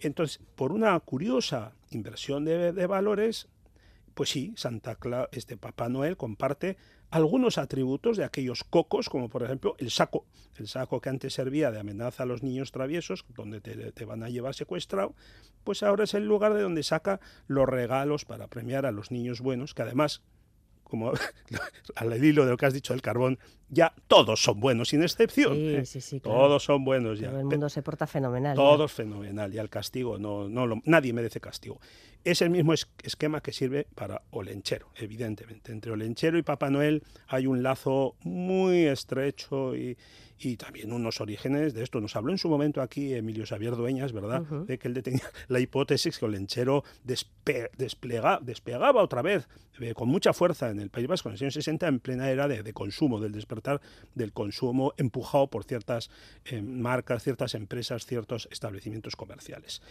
Entonces, 0.00 0.40
por 0.54 0.72
una 0.72 0.98
curiosa 1.00 1.72
inversión 1.90 2.44
de, 2.44 2.72
de 2.72 2.86
valores, 2.86 3.48
pues 4.14 4.30
sí, 4.30 4.52
Santa 4.56 4.94
Claus, 4.96 5.28
este 5.32 5.56
Papá 5.56 5.88
Noel 5.88 6.16
comparte 6.16 6.76
algunos 7.14 7.58
atributos 7.58 8.16
de 8.16 8.24
aquellos 8.24 8.64
cocos, 8.64 9.08
como 9.08 9.28
por 9.28 9.44
ejemplo 9.44 9.76
el 9.78 9.92
saco, 9.92 10.26
el 10.56 10.66
saco 10.66 11.00
que 11.00 11.10
antes 11.10 11.32
servía 11.32 11.70
de 11.70 11.78
amenaza 11.78 12.24
a 12.24 12.26
los 12.26 12.42
niños 12.42 12.72
traviesos, 12.72 13.24
donde 13.36 13.60
te, 13.60 13.92
te, 13.92 14.04
van 14.04 14.24
a 14.24 14.28
llevar 14.28 14.54
secuestrado, 14.54 15.14
pues 15.62 15.84
ahora 15.84 16.02
es 16.02 16.14
el 16.14 16.26
lugar 16.26 16.54
de 16.54 16.62
donde 16.62 16.82
saca 16.82 17.20
los 17.46 17.68
regalos 17.68 18.24
para 18.24 18.48
premiar 18.48 18.84
a 18.84 18.90
los 18.90 19.12
niños 19.12 19.40
buenos, 19.40 19.74
que 19.74 19.82
además 19.82 20.22
como 20.82 21.12
al 21.94 22.24
hilo 22.24 22.44
de 22.44 22.50
lo 22.50 22.56
que 22.56 22.66
has 22.66 22.74
dicho 22.74 22.92
del 22.92 23.02
carbón, 23.02 23.38
ya 23.68 23.94
todos 24.06 24.42
son 24.42 24.60
buenos, 24.60 24.88
sin 24.88 25.02
excepción. 25.02 25.54
Sí, 25.54 25.74
¿eh? 25.74 25.86
sí, 25.86 26.00
sí, 26.00 26.20
Todos 26.20 26.64
son 26.64 26.84
buenos 26.84 27.18
ya. 27.18 27.30
Todo 27.30 27.40
el 27.40 27.46
mundo 27.46 27.68
se 27.68 27.82
porta 27.82 28.06
fenomenal. 28.06 28.56
Todos 28.56 28.92
fenomenal. 28.92 29.52
Y 29.54 29.58
al 29.58 29.70
castigo, 29.70 30.18
no, 30.18 30.48
no 30.48 30.80
nadie 30.84 31.12
merece 31.12 31.40
castigo. 31.40 31.80
Es 32.24 32.40
el 32.40 32.48
mismo 32.48 32.72
esquema 32.72 33.42
que 33.42 33.52
sirve 33.52 33.86
para 33.94 34.22
Olenchero, 34.30 34.88
evidentemente. 34.96 35.72
Entre 35.72 35.92
Olenchero 35.92 36.38
y 36.38 36.42
Papá 36.42 36.70
Noel 36.70 37.02
hay 37.28 37.46
un 37.46 37.62
lazo 37.62 38.16
muy 38.22 38.86
estrecho 38.86 39.76
y, 39.76 39.98
y 40.38 40.56
también 40.56 40.92
unos 40.92 41.20
orígenes 41.20 41.74
de 41.74 41.82
esto. 41.82 42.00
Nos 42.00 42.16
habló 42.16 42.32
en 42.32 42.38
su 42.38 42.48
momento 42.48 42.82
aquí 42.82 43.14
Emilio 43.14 43.44
Xavier 43.46 43.76
Dueñas, 43.76 44.12
¿verdad? 44.12 44.40
De 44.40 44.78
que 44.78 44.88
él 44.88 45.02
tenía 45.02 45.22
la 45.48 45.60
hipótesis 45.60 46.18
que 46.18 46.24
Olenchero 46.24 46.84
desplegaba 47.04 49.02
otra 49.02 49.22
vez 49.22 49.46
eh, 49.80 49.92
con 49.92 50.08
mucha 50.08 50.32
fuerza 50.32 50.70
en 50.70 50.80
el 50.80 50.90
País 50.90 51.08
Vasco 51.08 51.28
en 51.28 51.32
los 51.32 51.42
años 51.42 51.54
60 51.54 51.88
en 51.88 51.98
plena 51.98 52.30
era 52.30 52.46
de, 52.46 52.72
consumo, 52.72 53.20
del 53.20 53.32
despertar 53.32 53.80
del 54.14 54.32
consumo 54.32 54.94
empujado 54.96 55.48
por 55.48 55.64
ciertas 55.64 56.10
eh, 56.44 56.62
marcas, 56.62 57.24
ciertas 57.24 57.54
empresas, 57.54 58.06
ciertos 58.06 58.48
establecimientos 58.52 59.16
comerciales. 59.16 59.82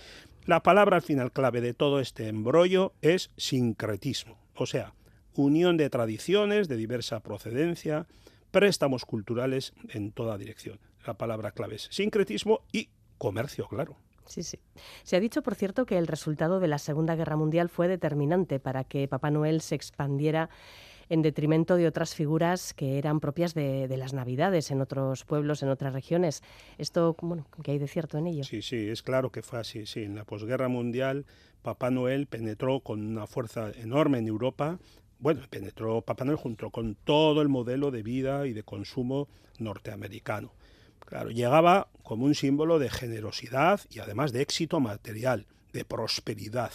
La 0.46 0.64
palabra 0.64 0.98
al 0.98 1.02
final 1.02 1.32
clave 1.32 1.62
de 1.62 1.74
todo 1.74 2.00
este 2.00 2.23
embrollo 2.28 2.94
es 3.02 3.32
sincretismo, 3.38 4.38
o 4.56 4.66
sea, 4.66 4.94
unión 5.36 5.78
de 5.78 5.90
tradiciones 5.90 6.68
de 6.68 6.78
diversa 6.78 7.22
procedencia, 7.22 8.08
préstamos 8.52 9.06
culturales 9.06 9.74
en 9.90 10.12
toda 10.12 10.38
dirección. 10.38 10.80
La 11.06 11.18
palabra 11.18 11.52
clave 11.52 11.76
es 11.76 11.88
sincretismo 11.92 12.62
y 12.72 12.90
comercio, 13.18 13.68
claro. 13.68 13.98
Sí, 14.26 14.44
sí. 14.44 14.60
Se 15.04 15.16
ha 15.16 15.20
dicho, 15.20 15.42
por 15.42 15.56
cierto, 15.56 15.86
que 15.86 15.98
el 15.98 16.08
resultado 16.08 16.60
de 16.60 16.68
la 16.68 16.78
Segunda 16.78 17.16
Guerra 17.16 17.36
Mundial 17.36 17.70
fue 17.70 17.88
determinante 17.88 18.60
para 18.60 18.84
que 18.84 19.08
Papá 19.08 19.32
Noel 19.32 19.62
se 19.62 19.76
expandiera 19.76 20.50
en 21.10 21.22
detrimento 21.22 21.76
de 21.76 21.88
otras 21.88 22.16
figuras 22.16 22.74
que 22.74 22.98
eran 22.98 23.20
propias 23.20 23.54
de, 23.54 23.94
las 23.98 24.14
Navidades 24.14 24.72
en 24.72 24.82
otros 24.82 25.26
pueblos, 25.26 25.62
en 25.62 25.70
otras 25.70 25.94
regiones. 25.94 26.42
Esto, 26.78 27.16
bueno, 27.22 27.46
¿qué 27.64 27.72
hay 27.72 27.80
de 27.80 27.88
cierto 27.88 28.18
en 28.18 28.28
ello? 28.28 28.44
Sí, 28.44 28.62
sí, 28.62 28.88
es 28.88 29.04
claro 29.04 29.32
que 29.32 29.42
fue 29.42 29.60
así. 29.60 29.86
Sí, 29.86 30.04
en 30.04 30.16
la 30.16 30.24
posguerra 30.24 30.70
mundial, 30.70 31.26
Papá 31.64 31.90
Noel 31.90 32.28
penetró 32.28 32.82
con 32.82 33.02
una 33.02 33.26
fuerza 33.26 33.72
enorme 33.72 34.20
en 34.20 34.28
Europa, 34.28 34.80
bueno, 35.18 35.42
penetró 35.50 36.02
Papá 36.02 36.26
Noel 36.26 36.38
junto 36.38 36.70
con 36.70 36.96
todo 36.96 37.42
el 37.42 37.48
modelo 37.48 37.90
de 37.90 38.04
vida 38.04 38.46
y 38.46 38.54
de 38.54 38.64
consumo 38.64 39.30
norteamericano. 39.58 40.54
Claro, 41.00 41.32
llegaba 41.32 41.88
como 42.04 42.26
un 42.26 42.36
símbolo 42.36 42.80
de 42.80 42.90
generosidad 42.90 43.80
y 43.90 44.00
además 44.00 44.34
de 44.34 44.42
éxito 44.42 44.80
material, 44.80 45.48
de 45.72 45.86
prosperidad. 45.86 46.72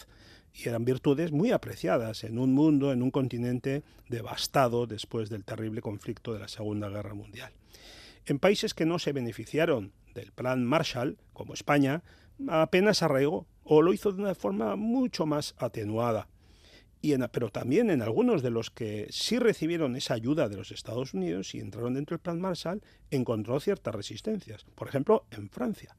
y 0.55 0.68
eran 0.68 0.85
virtudes 0.85 1.31
muy 1.31 1.53
apreciadas 1.53 2.24
en 2.24 2.38
un 2.38 2.53
mundo, 2.53 2.92
en 2.92 3.03
un 3.03 3.11
continente 3.11 3.85
devastado 4.09 4.87
después 4.87 5.29
del 5.29 5.44
terrible 5.44 5.83
conflicto 5.83 6.33
de 6.33 6.40
la 6.40 6.48
Segunda 6.48 6.88
Guerra 6.88 7.14
Mundial. 7.14 7.53
En 8.24 8.38
países 8.38 8.74
que 8.74 8.87
no 8.87 8.98
se 8.98 9.12
beneficiaron 9.12 9.92
del 10.14 10.33
Plan 10.33 10.64
Marshall, 10.64 11.18
como 11.33 11.55
España, 11.55 12.03
apenas 12.46 13.03
arraigó 13.03 13.46
o 13.64 13.83
lo 13.83 13.92
hizo 13.92 14.12
de 14.12 14.22
una 14.22 14.35
forma 14.35 14.77
mucho 14.77 15.27
más 15.27 15.55
atenuada. 15.59 16.29
Y 17.01 17.16
pero 17.29 17.51
también 17.51 17.90
en 17.90 18.03
algunos 18.03 18.42
de 18.42 18.51
los 18.51 18.70
que 18.70 19.07
sí 19.11 19.38
recibieron 19.38 19.94
esa 19.94 20.14
ayuda 20.14 20.48
de 20.48 20.57
los 20.57 20.72
Estados 20.72 21.14
Unidos 21.14 21.55
y 21.55 21.61
entraron 21.61 21.94
dentro 21.94 22.16
del 22.16 22.22
Plan 22.22 22.40
Marshall, 22.40 22.83
encontró 23.11 23.61
ciertas 23.61 23.94
resistencias. 23.94 24.64
Por 24.74 24.88
ejemplo, 24.88 25.24
en 25.31 25.48
Francia. 25.48 25.96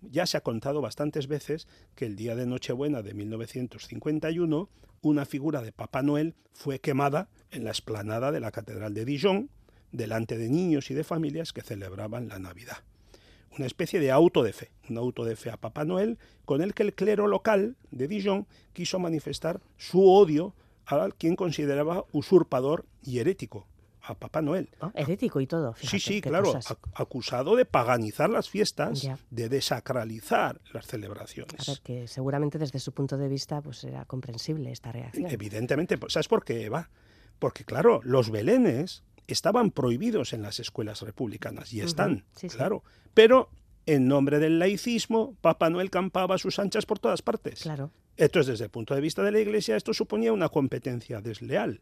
Ya 0.00 0.26
se 0.26 0.36
ha 0.36 0.40
contado 0.40 0.80
bastantes 0.80 1.28
veces 1.28 1.68
que 1.94 2.06
el 2.06 2.16
día 2.16 2.34
de 2.34 2.46
Nochebuena 2.46 3.02
de 3.02 3.14
1951 3.14 4.68
una 5.00 5.26
figura 5.26 5.62
de 5.62 5.72
Papá 5.72 6.02
Noel 6.02 6.34
fue 6.52 6.80
quemada 6.80 7.28
en 7.50 7.64
la 7.64 7.70
explanada 7.70 8.30
de 8.30 8.40
la 8.40 8.52
Catedral 8.52 8.94
de 8.94 9.04
Dijon, 9.04 9.50
delante 9.90 10.38
de 10.38 10.48
niños 10.48 10.90
y 10.90 10.94
de 10.94 11.04
familias 11.04 11.52
que 11.52 11.62
celebraban 11.62 12.28
la 12.28 12.38
Navidad 12.38 12.78
una 13.56 13.66
especie 13.66 14.00
de 14.00 14.10
auto 14.10 14.42
de 14.42 14.52
fe, 14.52 14.70
un 14.88 14.98
auto 14.98 15.24
de 15.24 15.36
fe 15.36 15.50
a 15.50 15.56
Papá 15.56 15.84
Noel, 15.84 16.18
con 16.44 16.62
el 16.62 16.74
que 16.74 16.82
el 16.82 16.94
clero 16.94 17.26
local 17.26 17.76
de 17.90 18.08
Dijon 18.08 18.46
quiso 18.72 18.98
manifestar 18.98 19.60
su 19.76 20.08
odio 20.08 20.54
a 20.86 21.08
quien 21.16 21.36
consideraba 21.36 22.04
usurpador 22.12 22.86
y 23.02 23.18
herético, 23.18 23.66
a 24.02 24.14
Papá 24.14 24.42
Noel. 24.42 24.68
Oh, 24.80 24.90
herético 24.94 25.40
y 25.40 25.46
todo. 25.46 25.74
sí, 25.76 26.00
sí, 26.00 26.20
claro, 26.20 26.58
acusado 26.94 27.56
de 27.56 27.64
paganizar 27.64 28.30
las 28.30 28.48
fiestas, 28.48 29.08
de 29.30 29.48
desacralizar 29.48 30.60
las 30.72 30.86
celebraciones. 30.86 31.68
A 31.68 31.72
ver, 31.72 31.80
que 31.82 32.08
seguramente 32.08 32.58
desde 32.58 32.80
su 32.80 32.92
punto 32.92 33.16
de 33.16 33.28
vista 33.28 33.60
pues 33.60 33.84
era 33.84 34.04
comprensible 34.04 34.72
esta 34.72 34.92
reacción. 34.92 35.30
Evidentemente, 35.30 35.98
pues, 35.98 36.14
¿sabes 36.14 36.28
por 36.28 36.44
qué 36.44 36.68
va? 36.68 36.90
Porque 37.38 37.64
claro, 37.64 38.00
los 38.04 38.30
belenes 38.30 39.02
estaban 39.32 39.70
prohibidos 39.70 40.32
en 40.32 40.42
las 40.42 40.60
escuelas 40.60 41.02
republicanas 41.02 41.72
y 41.72 41.80
están, 41.80 42.24
claro. 42.50 42.84
Pero 43.14 43.50
en 43.86 44.06
nombre 44.06 44.38
del 44.38 44.58
laicismo, 44.58 45.34
Papá 45.40 45.70
Noel 45.70 45.90
campaba 45.90 46.38
sus 46.38 46.58
anchas 46.58 46.86
por 46.86 46.98
todas 46.98 47.22
partes. 47.22 47.62
Claro. 47.62 47.90
Entonces, 48.16 48.52
desde 48.52 48.66
el 48.66 48.70
punto 48.70 48.94
de 48.94 49.00
vista 49.00 49.22
de 49.22 49.32
la 49.32 49.40
Iglesia, 49.40 49.76
esto 49.76 49.94
suponía 49.94 50.32
una 50.32 50.48
competencia 50.48 51.20
desleal. 51.20 51.80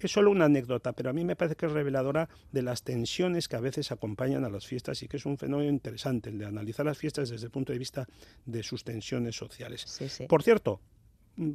Es 0.00 0.10
solo 0.10 0.30
una 0.30 0.46
anécdota, 0.46 0.92
pero 0.92 1.10
a 1.10 1.12
mí 1.12 1.24
me 1.24 1.36
parece 1.36 1.56
que 1.56 1.66
es 1.66 1.72
reveladora 1.72 2.28
de 2.52 2.62
las 2.62 2.82
tensiones 2.82 3.48
que 3.48 3.56
a 3.56 3.60
veces 3.60 3.92
acompañan 3.92 4.44
a 4.44 4.50
las 4.50 4.66
fiestas 4.66 5.02
y 5.02 5.08
que 5.08 5.16
es 5.16 5.24
un 5.24 5.38
fenómeno 5.38 5.70
interesante 5.70 6.30
el 6.30 6.38
de 6.38 6.46
analizar 6.46 6.84
las 6.84 6.98
fiestas 6.98 7.30
desde 7.30 7.46
el 7.46 7.52
punto 7.52 7.72
de 7.72 7.78
vista 7.78 8.06
de 8.44 8.62
sus 8.62 8.84
tensiones 8.84 9.36
sociales. 9.36 9.86
Por 10.28 10.42
cierto, 10.42 10.80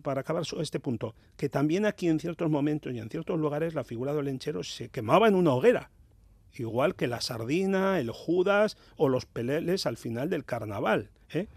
para 0.02 0.22
acabar 0.22 0.44
este 0.60 0.80
punto, 0.80 1.16
que 1.38 1.50
también 1.50 1.86
aquí 1.86 2.08
en 2.08 2.20
ciertos 2.20 2.50
momentos 2.50 2.94
y 2.94 3.00
en 3.00 3.10
ciertos 3.10 3.40
lugares 3.40 3.74
la 3.74 3.84
figura 3.84 4.14
del 4.14 4.26
lenchero 4.26 4.64
se 4.64 4.90
quemaba 4.90 5.28
en 5.28 5.36
una 5.36 5.54
hoguera, 5.54 5.92
igual 6.54 6.96
que 6.96 7.08
la 7.08 7.22
sardina, 7.22 8.00
el 8.00 8.12
judas 8.12 8.78
o 8.98 9.10
los 9.10 9.26
peleles 9.26 9.86
al 9.86 9.98
final 9.98 10.30
del 10.30 10.46
carnaval. 10.46 11.10
¿eh? 11.34 11.48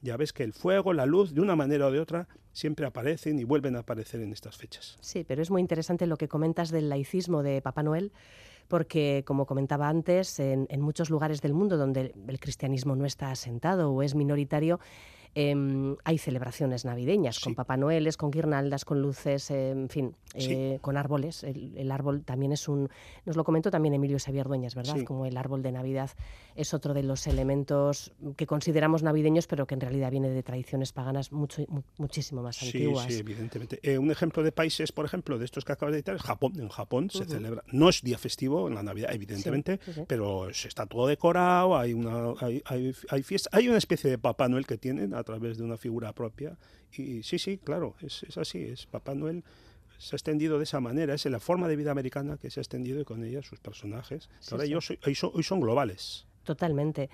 Ya 0.00 0.16
ves 0.16 0.32
que 0.32 0.44
el 0.44 0.52
fuego, 0.52 0.92
la 0.92 1.06
luz, 1.06 1.34
de 1.34 1.40
una 1.40 1.56
manera 1.56 1.86
o 1.86 1.90
de 1.90 2.00
otra, 2.00 2.28
siempre 2.52 2.86
aparecen 2.86 3.38
y 3.38 3.44
vuelven 3.44 3.76
a 3.76 3.80
aparecer 3.80 4.20
en 4.20 4.32
estas 4.32 4.56
fechas. 4.56 4.98
Sí, 5.00 5.24
pero 5.24 5.42
es 5.42 5.50
muy 5.50 5.60
interesante 5.60 6.06
lo 6.06 6.16
que 6.16 6.28
comentas 6.28 6.70
del 6.70 6.88
laicismo 6.88 7.42
de 7.42 7.62
Papá 7.62 7.82
Noel 7.82 8.12
porque, 8.68 9.22
como 9.26 9.44
comentaba 9.44 9.88
antes, 9.88 10.38
en, 10.38 10.66
en, 10.70 10.80
muchos 10.80 11.10
lugares 11.10 11.42
del 11.42 11.52
mundo 11.52 11.76
donde 11.76 12.14
el 12.26 12.40
cristianismo 12.40 12.96
no 12.96 13.04
está 13.04 13.30
asentado 13.30 13.90
o 13.90 14.02
es 14.02 14.14
minoritario, 14.14 14.80
Em, 15.34 15.96
hay 16.04 16.18
celebraciones 16.18 16.84
navideñas 16.84 17.40
con 17.40 17.54
Papá 17.54 17.78
Noel, 17.78 18.14
con 18.18 18.30
guirnaldas, 18.30 18.84
con 18.84 19.00
luces, 19.00 19.50
en 19.50 19.88
fin, 19.88 20.14
eh, 20.34 20.78
con 20.82 20.98
árboles. 20.98 21.42
El, 21.42 21.90
árbol 21.90 22.22
también 22.22 22.52
es 22.52 22.68
un, 22.68 22.90
nos 23.24 23.36
lo 23.36 23.44
comentó 23.44 23.70
también 23.70 23.94
Emilio 23.94 24.18
Xavier 24.18 24.46
Dueñas, 24.46 24.74
¿verdad? 24.74 25.02
Como 25.04 25.24
el 25.24 25.38
árbol 25.38 25.62
de 25.62 25.72
Navidad 25.72 26.10
es 26.54 26.74
otro 26.74 26.92
de 26.92 27.02
los 27.02 27.26
elementos 27.26 28.12
que 28.36 28.46
consideramos 28.46 29.02
navideños, 29.02 29.46
pero 29.46 29.66
que 29.66 29.74
en 29.74 29.80
realidad 29.80 30.10
viene 30.10 30.28
de 30.28 30.42
tradiciones 30.42 30.92
paganas 30.92 31.32
mucho, 31.32 31.64
muchísimo 31.96 32.42
más 32.42 32.62
antiguas. 32.62 33.06
Sí, 33.06 33.18
evidentemente. 33.18 33.80
Eh, 33.82 33.96
un 33.96 34.10
ejemplo 34.10 34.42
de 34.42 34.52
países, 34.52 34.92
por 34.92 35.06
ejemplo, 35.06 35.38
de 35.38 35.46
estos 35.46 35.64
que 35.64 35.72
acabas 35.72 35.94
de 35.94 36.00
citar, 36.00 36.16
es 36.16 36.22
Japón. 36.22 36.52
En 36.58 36.68
Japón 36.68 37.08
se 37.08 37.24
celebra, 37.24 37.62
no 37.72 37.88
es 37.88 38.02
día 38.02 38.18
festivo 38.18 38.68
en 38.68 38.74
la 38.74 38.82
Navidad, 38.82 39.14
evidentemente, 39.14 39.80
pero 40.06 40.50
está 40.50 40.84
todo 40.84 41.06
decorado, 41.06 41.78
hay 41.78 41.94
una, 41.94 42.34
hay, 42.40 42.62
hay, 42.66 42.94
hay, 43.08 43.22
fiesta, 43.22 43.48
hay 43.52 43.68
una 43.68 43.78
especie 43.78 44.10
de 44.10 44.18
Papá 44.18 44.48
Noel 44.48 44.66
que 44.66 44.76
tienen 44.76 45.14
a 45.22 45.24
través 45.24 45.56
de 45.56 45.64
una 45.64 45.76
figura 45.76 46.12
propia. 46.12 46.58
Y 46.92 47.22
sí, 47.22 47.38
sí, 47.38 47.58
claro, 47.58 47.96
es, 48.00 48.22
es 48.24 48.36
así, 48.36 48.62
es 48.62 48.86
Papá 48.86 49.14
Noel 49.14 49.42
se 50.02 50.16
ha 50.16 50.18
extendido 50.18 50.58
de 50.58 50.64
esa 50.64 50.80
manera, 50.80 51.14
es 51.14 51.24
la 51.26 51.38
forma 51.38 51.68
de 51.68 51.76
vida 51.76 51.92
americana 51.92 52.36
que 52.36 52.50
se 52.50 52.58
ha 52.58 52.62
extendido 52.62 53.00
y 53.00 53.04
con 53.04 53.24
ella 53.24 53.40
sus 53.42 53.60
personajes. 53.60 54.28
ahora 54.50 54.64
Ellos, 54.64 54.92
hoy, 55.06 55.14
son, 55.14 55.60
globales. 55.60 56.26
Totalmente. 56.44 57.08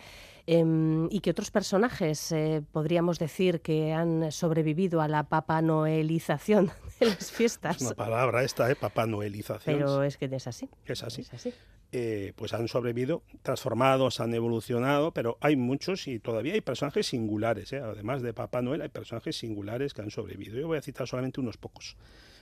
Em, 0.46 1.06
¿Y 1.10 1.20
qué 1.20 1.30
otros 1.30 1.50
personajes 1.50 2.32
eh, 2.32 2.62
podríamos 2.72 3.18
decir 3.18 3.60
que 3.60 3.92
han 3.92 4.32
sobrevivido 4.32 5.02
a 5.02 5.08
la 5.08 5.28
Papá 5.28 5.60
Noelización 5.60 6.70
de 7.00 7.06
las 7.06 7.30
fiestas? 7.30 7.76
Es 7.76 7.82
una 7.82 7.94
palabra 7.94 8.42
esta, 8.42 8.70
¿eh? 8.70 8.74
Papá 8.74 9.06
Noelización. 9.06 9.78
Pero 9.78 10.02
es 10.02 10.16
que 10.16 10.24
es 10.24 10.46
así. 10.46 10.68
Es 10.86 11.02
así. 11.02 11.20
Es 11.22 11.34
así. 11.34 11.52
Eh, 11.90 12.34
pues 12.36 12.52
han 12.52 12.68
sobrevivido, 12.68 13.22
transformados, 13.42 14.20
han 14.20 14.34
evolucionado, 14.34 15.12
pero 15.12 15.38
hay 15.40 15.56
muchos 15.56 16.06
y 16.06 16.18
todavía 16.18 16.52
hay 16.52 16.60
personajes 16.60 17.06
singulares. 17.06 17.72
¿eh? 17.72 17.78
Además 17.78 18.20
de 18.20 18.34
Papá 18.34 18.60
Noel, 18.60 18.82
hay 18.82 18.90
personajes 18.90 19.36
singulares 19.36 19.94
que 19.94 20.02
han 20.02 20.10
sobrevivido. 20.10 20.58
Yo 20.58 20.66
voy 20.66 20.76
a 20.76 20.82
citar 20.82 21.06
solamente 21.06 21.40
unos 21.40 21.56
pocos. 21.56 21.96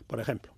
Por 0.09 0.21
ejemplo, 0.21 0.53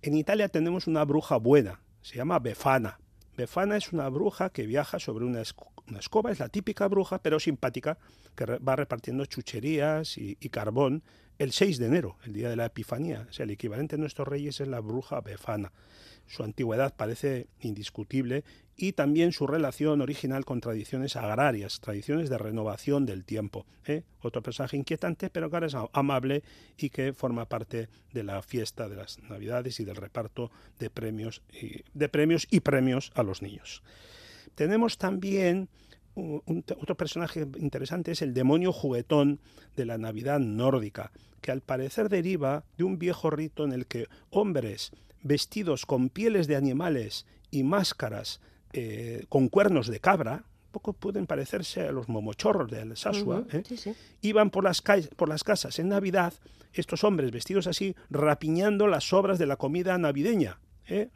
en 0.00 0.14
Italia 0.14 0.48
tenemos 0.48 0.86
una 0.86 1.04
bruja 1.04 1.36
buena, 1.36 1.80
se 2.00 2.16
llama 2.16 2.38
Befana. 2.38 2.98
Befana 3.36 3.76
es 3.76 3.92
una 3.92 4.08
bruja 4.08 4.50
que 4.50 4.66
viaja 4.66 4.98
sobre 4.98 5.24
una, 5.24 5.40
escoba, 5.40 6.30
es 6.30 6.38
la 6.38 6.48
típica 6.48 6.86
bruja, 6.88 7.22
pero 7.22 7.40
simpática, 7.40 7.98
que 8.36 8.44
va 8.44 8.76
repartiendo 8.76 9.24
chucherías 9.24 10.18
y, 10.18 10.36
carbón 10.50 11.02
el 11.38 11.52
6 11.52 11.78
de 11.78 11.86
enero, 11.86 12.18
el 12.24 12.34
día 12.34 12.50
de 12.50 12.56
la 12.56 12.66
Epifanía. 12.66 13.26
O 13.28 13.32
sea, 13.32 13.44
el 13.44 13.50
equivalente 13.50 13.96
de 13.96 14.00
nuestros 14.00 14.28
reyes 14.28 14.60
es 14.60 14.68
la 14.68 14.80
bruja 14.80 15.20
Befana. 15.20 15.72
Su 16.32 16.44
antigüedad 16.44 16.94
parece 16.96 17.48
indiscutible 17.60 18.42
y 18.74 18.92
también 18.92 19.32
su 19.32 19.46
relación 19.46 20.00
original 20.00 20.46
con 20.46 20.62
tradiciones 20.62 21.14
agrarias, 21.14 21.78
tradiciones 21.80 22.30
de 22.30 22.38
renovación 22.38 23.04
del 23.04 23.26
tiempo. 23.26 23.66
¿eh? 23.84 24.04
Otro 24.22 24.42
personaje 24.42 24.78
inquietante, 24.78 25.28
pero 25.28 25.50
que 25.50 25.56
ahora 25.56 25.66
es 25.66 25.76
amable 25.92 26.42
y 26.78 26.88
que 26.88 27.12
forma 27.12 27.44
parte 27.50 27.90
de 28.14 28.24
la 28.24 28.40
fiesta 28.40 28.88
de 28.88 28.96
las 28.96 29.18
Navidades 29.18 29.78
y 29.78 29.84
del 29.84 29.96
reparto 29.96 30.50
de 30.78 30.88
premios 30.88 31.42
y, 31.52 31.82
de 31.92 32.08
premios, 32.08 32.46
y 32.50 32.60
premios 32.60 33.12
a 33.14 33.22
los 33.24 33.42
niños. 33.42 33.82
Tenemos 34.54 34.96
también 34.96 35.68
otro 36.14 36.94
personaje 36.96 37.46
interesante, 37.58 38.12
es 38.12 38.22
el 38.22 38.32
demonio 38.32 38.72
juguetón 38.72 39.38
de 39.76 39.84
la 39.84 39.98
Navidad 39.98 40.40
nórdica, 40.40 41.12
que 41.42 41.50
al 41.50 41.60
parecer 41.60 42.08
deriva 42.08 42.64
de 42.78 42.84
un 42.84 42.98
viejo 42.98 43.28
rito 43.28 43.64
en 43.64 43.72
el 43.72 43.84
que 43.84 44.06
hombres 44.30 44.92
vestidos 45.22 45.86
con 45.86 46.08
pieles 46.08 46.46
de 46.46 46.56
animales 46.56 47.26
y 47.50 47.62
máscaras 47.62 48.40
eh, 48.72 49.24
con 49.28 49.48
cuernos 49.48 49.86
de 49.86 50.00
cabra, 50.00 50.44
poco 50.72 50.94
pueden 50.94 51.26
parecerse 51.26 51.82
a 51.82 51.92
los 51.92 52.08
momochorros 52.08 52.70
de 52.70 52.80
Alsasua, 52.80 53.44
¿eh? 53.52 53.62
iban 54.22 54.50
por 54.50 54.64
las, 54.64 54.80
calles, 54.80 55.08
por 55.08 55.28
las 55.28 55.44
casas 55.44 55.78
en 55.78 55.88
Navidad, 55.88 56.32
estos 56.72 57.04
hombres 57.04 57.30
vestidos 57.30 57.66
así, 57.66 57.94
rapiñando 58.10 58.86
las 58.86 59.04
sobras 59.04 59.38
de 59.38 59.46
la 59.46 59.56
comida 59.56 59.96
navideña. 59.98 60.58
¿eh? 60.88 61.10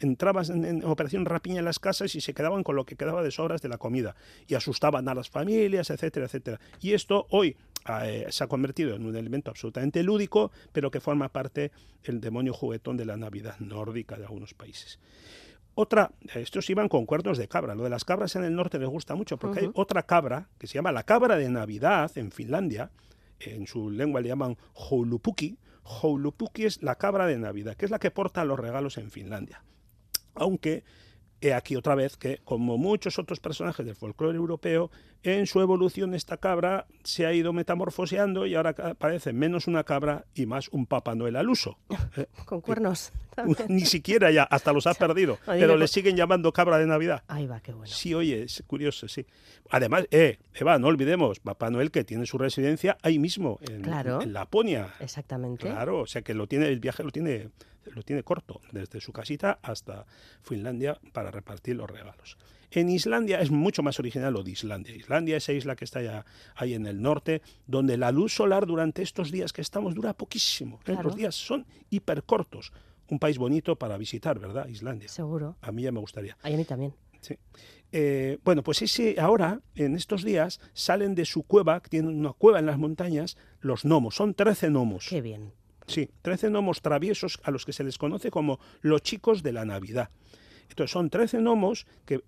Entraban 0.00 0.64
en, 0.64 0.84
operación 0.84 1.24
rapiña 1.24 1.58
en 1.58 1.64
las 1.64 1.80
casas 1.80 2.14
y 2.14 2.20
se 2.20 2.32
quedaban 2.32 2.62
con 2.62 2.76
lo 2.76 2.86
que 2.86 2.96
quedaba 2.96 3.22
de 3.22 3.30
sobras 3.30 3.60
de 3.60 3.68
la 3.68 3.78
comida 3.78 4.14
y 4.46 4.54
asustaban 4.54 5.08
a 5.08 5.14
las 5.14 5.28
familias, 5.28 5.90
etcétera, 5.90 6.26
etcétera. 6.26 6.60
Y 6.80 6.92
esto 6.92 7.26
hoy 7.30 7.56
eh, 7.88 8.26
se 8.30 8.44
ha 8.44 8.46
convertido 8.46 8.94
en 8.94 9.04
un 9.04 9.16
elemento 9.16 9.50
absolutamente 9.50 10.02
lúdico, 10.02 10.52
pero 10.72 10.90
que 10.90 11.00
forma 11.00 11.28
parte 11.30 11.72
del 12.04 12.20
demonio 12.20 12.52
juguetón 12.52 12.96
de 12.96 13.04
la 13.04 13.16
Navidad 13.16 13.58
nórdica 13.60 14.16
de 14.16 14.24
algunos 14.24 14.54
países. 14.54 14.98
Otra, 15.74 16.12
estos 16.34 16.68
iban 16.68 16.88
con 16.88 17.06
cuernos 17.06 17.38
de 17.38 17.48
cabra. 17.48 17.74
Lo 17.74 17.84
de 17.84 17.90
las 17.90 18.04
cabras 18.04 18.36
en 18.36 18.44
el 18.44 18.54
norte 18.54 18.78
les 18.78 18.88
gusta 18.88 19.14
mucho 19.14 19.38
porque 19.38 19.60
hay 19.60 19.70
otra 19.74 20.02
cabra 20.02 20.48
que 20.58 20.66
se 20.66 20.74
llama 20.74 20.92
la 20.92 21.04
cabra 21.04 21.36
de 21.36 21.48
Navidad 21.48 22.10
en 22.16 22.30
Finlandia. 22.30 22.90
En 23.40 23.66
su 23.66 23.90
lengua 23.90 24.20
le 24.20 24.28
llaman 24.28 24.58
Joulupuki. 24.74 25.58
Joulupuki 25.82 26.64
es 26.66 26.82
la 26.82 26.96
cabra 26.96 27.26
de 27.26 27.38
Navidad, 27.38 27.74
que 27.74 27.86
es 27.86 27.90
la 27.90 27.98
que 27.98 28.10
porta 28.10 28.44
los 28.44 28.60
regalos 28.60 28.98
en 28.98 29.10
Finlandia. 29.10 29.64
Aunque 30.34 30.84
he 31.42 31.52
aquí 31.52 31.76
otra 31.76 31.94
vez 31.94 32.16
que, 32.16 32.38
como 32.44 32.78
muchos 32.78 33.18
otros 33.18 33.40
personajes 33.40 33.84
del 33.84 33.96
folclore 33.96 34.36
europeo, 34.36 34.90
en 35.24 35.46
su 35.46 35.60
evolución 35.60 36.14
esta 36.14 36.36
cabra 36.36 36.86
se 37.04 37.26
ha 37.26 37.32
ido 37.32 37.52
metamorfoseando 37.52 38.46
y 38.46 38.54
ahora 38.54 38.74
parece 38.94 39.32
menos 39.32 39.66
una 39.66 39.84
cabra 39.84 40.24
y 40.34 40.46
más 40.46 40.68
un 40.70 40.86
Papá 40.86 41.14
Noel 41.14 41.36
al 41.36 41.50
uso. 41.50 41.78
Con 42.46 42.60
cuernos. 42.60 43.12
Ni 43.68 43.82
siquiera 43.82 44.30
ya, 44.30 44.44
hasta 44.44 44.72
los 44.72 44.86
ha 44.86 44.94
perdido, 45.02 45.38
pero 45.44 45.76
le 45.76 45.88
siguen 45.88 46.16
llamando 46.16 46.52
cabra 46.52 46.78
de 46.78 46.86
Navidad. 46.86 47.22
Ahí 47.28 47.46
va, 47.46 47.60
qué 47.60 47.72
bueno. 47.72 47.86
Sí, 47.86 48.14
oye, 48.14 48.42
es 48.42 48.62
curioso, 48.66 49.08
sí. 49.08 49.26
Además, 49.70 50.06
eh, 50.10 50.38
Eva, 50.54 50.78
no 50.78 50.88
olvidemos, 50.88 51.40
Papá 51.40 51.70
Noel 51.70 51.90
que 51.90 52.04
tiene 52.04 52.26
su 52.26 52.38
residencia 52.38 52.98
ahí 53.02 53.18
mismo, 53.18 53.58
en, 53.68 53.84
en 53.84 54.32
Laponia. 54.32 54.94
Exactamente. 55.00 55.66
Claro, 55.66 56.00
o 56.00 56.06
sea 56.06 56.22
que 56.22 56.34
lo 56.34 56.46
tiene, 56.46 56.68
el 56.68 56.80
viaje 56.80 57.02
lo 57.02 57.10
tiene 57.10 57.50
lo 57.86 58.02
tiene 58.02 58.22
corto, 58.22 58.60
desde 58.72 59.00
su 59.00 59.12
casita 59.12 59.58
hasta 59.62 60.06
Finlandia 60.42 60.98
para 61.12 61.30
repartir 61.30 61.76
los 61.76 61.90
regalos. 61.90 62.36
En 62.70 62.88
Islandia 62.88 63.40
es 63.40 63.50
mucho 63.50 63.82
más 63.82 63.98
original 63.98 64.32
lo 64.32 64.42
de 64.42 64.52
Islandia. 64.52 64.96
Islandia, 64.96 65.36
esa 65.36 65.52
isla 65.52 65.76
que 65.76 65.84
está 65.84 65.98
allá, 65.98 66.24
ahí 66.54 66.72
en 66.72 66.86
el 66.86 67.02
norte, 67.02 67.42
donde 67.66 67.98
la 67.98 68.10
luz 68.10 68.32
solar 68.32 68.66
durante 68.66 69.02
estos 69.02 69.30
días 69.30 69.52
que 69.52 69.60
estamos 69.60 69.94
dura 69.94 70.14
poquísimo. 70.14 70.80
¿eh? 70.86 70.96
Los 71.02 71.14
días 71.14 71.34
son 71.34 71.66
hipercortos. 71.90 72.72
Un 73.10 73.18
país 73.18 73.36
bonito 73.36 73.76
para 73.76 73.98
visitar, 73.98 74.38
¿verdad? 74.38 74.68
Islandia. 74.68 75.08
Seguro. 75.08 75.56
A 75.60 75.70
mí 75.70 75.82
ya 75.82 75.92
me 75.92 76.00
gustaría. 76.00 76.38
A 76.42 76.48
mí 76.48 76.64
también. 76.64 76.94
Sí. 77.20 77.36
Eh, 77.92 78.38
bueno, 78.42 78.62
pues 78.62 78.80
ese 78.80 79.20
ahora, 79.20 79.60
en 79.74 79.94
estos 79.94 80.24
días, 80.24 80.58
salen 80.72 81.14
de 81.14 81.26
su 81.26 81.42
cueva, 81.42 81.82
que 81.82 81.90
tienen 81.90 82.18
una 82.18 82.32
cueva 82.32 82.58
en 82.58 82.66
las 82.66 82.78
montañas, 82.78 83.36
los 83.60 83.84
gnomos. 83.84 84.16
Son 84.16 84.32
13 84.32 84.70
gnomos. 84.70 85.08
Qué 85.10 85.20
bien. 85.20 85.52
Sí, 85.92 86.10
13 86.22 86.48
gnomos 86.48 86.82
traviesos 86.82 87.40
a 87.42 87.50
los 87.50 87.64
que 87.64 87.72
se 87.72 87.84
les 87.84 87.98
conoce 87.98 88.30
como 88.30 88.58
los 88.80 89.02
chicos 89.02 89.42
de 89.42 89.52
la 89.52 89.64
Navidad. 89.64 90.10
Entonces 90.68 90.90
son 90.90 91.10
13 91.10 91.38
gnomos 91.38 91.86
que 92.06 92.22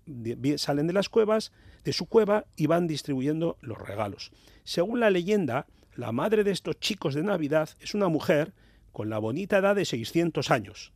salen 0.57 0.87
de 0.87 0.93
las 0.93 1.09
cuevas, 1.09 1.51
de 1.83 1.93
su 1.93 2.05
cueva 2.05 2.45
y 2.55 2.67
van 2.67 2.87
distribuyendo 2.87 3.57
los 3.61 3.77
regalos. 3.77 4.31
Según 4.63 4.99
la 4.99 5.09
leyenda, 5.09 5.65
la 5.95 6.11
madre 6.11 6.43
de 6.43 6.51
estos 6.51 6.79
chicos 6.79 7.15
de 7.15 7.23
Navidad 7.23 7.69
es 7.79 7.95
una 7.95 8.07
mujer 8.07 8.53
con 8.91 9.09
la 9.09 9.17
bonita 9.17 9.57
edad 9.57 9.75
de 9.75 9.85
600 9.85 10.51
años. 10.51 10.93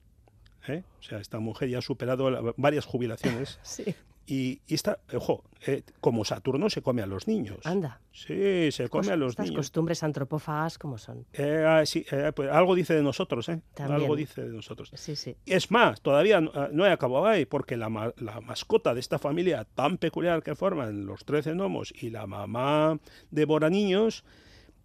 ¿eh? 0.68 0.84
O 1.00 1.04
sea, 1.04 1.20
esta 1.20 1.40
mujer 1.40 1.70
ya 1.70 1.80
ha 1.80 1.82
superado 1.82 2.54
varias 2.58 2.86
jubilaciones. 2.86 3.60
sí. 3.64 3.96
Y, 4.32 4.62
está, 4.68 5.00
ojo, 5.12 5.44
eh, 5.66 5.82
como 6.02 6.24
Saturno 6.24 6.70
se 6.70 6.84
come 6.84 7.02
a 7.02 7.08
los 7.08 7.28
niños. 7.28 7.66
Anda. 7.66 8.00
Sí, 8.12 8.72
se 8.72 8.88
come 8.88 9.12
a 9.12 9.16
los 9.16 9.40
niños. 9.40 9.56
Las 9.56 9.58
costumbres 9.58 10.04
antropófagas 10.04 10.78
como 10.78 11.00
son. 11.00 11.26
Eh, 11.34 11.66
ah, 11.68 11.84
sí, 11.84 12.06
eh, 12.12 12.32
pues 12.36 12.48
algo 12.52 12.76
dice 12.76 12.94
de 12.94 13.02
nosotros, 13.02 13.50
¿eh? 13.50 13.60
Algo 13.80 14.16
dice 14.16 14.44
de 14.44 14.54
nosotros. 14.54 14.92
Sí, 14.94 15.16
sí. 15.16 15.36
Es 15.48 15.72
más, 15.72 16.02
todavía 16.02 16.42
no, 16.42 16.86
he 16.86 16.92
acabado 16.92 17.26
ahí, 17.26 17.46
porque 17.46 17.76
la, 17.76 17.90
mascota 17.90 18.94
de 18.94 19.00
esta 19.00 19.18
familia 19.18 19.66
tan 19.66 19.98
peculiar 19.98 20.44
que 20.44 20.54
forman 20.54 21.08
los 21.08 21.26
trece 21.26 21.54
gnomos 21.54 21.92
y 22.00 22.12
la 22.12 22.28
mamá 22.28 23.00
devora 23.32 23.72
niños, 23.72 24.24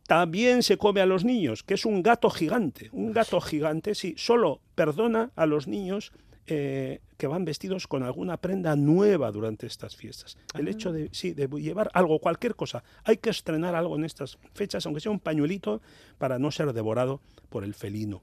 también 0.07 0.63
se 0.63 0.79
come 0.79 1.03
a 1.03 1.07
los 1.07 1.23
niños, 1.23 1.63
que 1.63 1.75
es 1.75 1.85
un 1.85 2.03
gato 2.03 2.31
gigante. 2.31 2.89
Un 2.93 3.13
gato 3.13 3.43
gigante, 3.43 3.95
sí, 3.95 4.15
solo 4.17 4.63
perdona 4.75 5.33
a 5.37 5.45
los 5.45 5.69
niños 5.69 6.13
eh, 6.47 7.01
que 7.17 7.27
van 7.27 7.45
vestidos 7.45 7.87
con 7.87 8.03
alguna 8.03 8.37
prenda 8.37 8.77
nueva 8.77 9.33
durante 9.33 9.67
estas 9.67 9.97
fiestas. 9.97 10.37
El 10.59 10.69
hecho 10.69 10.93
de, 10.93 11.09
sí, 11.13 11.33
de 11.33 11.49
llevar 11.49 11.91
algo, 11.95 12.19
cualquier 12.19 12.55
cosa. 12.55 12.85
Hay 13.05 13.17
que 13.17 13.31
estrenar 13.31 13.75
algo 13.75 13.97
en 13.97 14.05
estas 14.05 14.39
fechas, 14.53 14.85
aunque 14.85 15.01
sea 15.01 15.13
un 15.13 15.21
pañuelito, 15.21 15.81
para 16.19 16.39
no 16.39 16.51
ser 16.51 16.73
devorado 16.73 17.21
por 17.49 17.65
el 17.65 17.75
felino. 17.75 18.23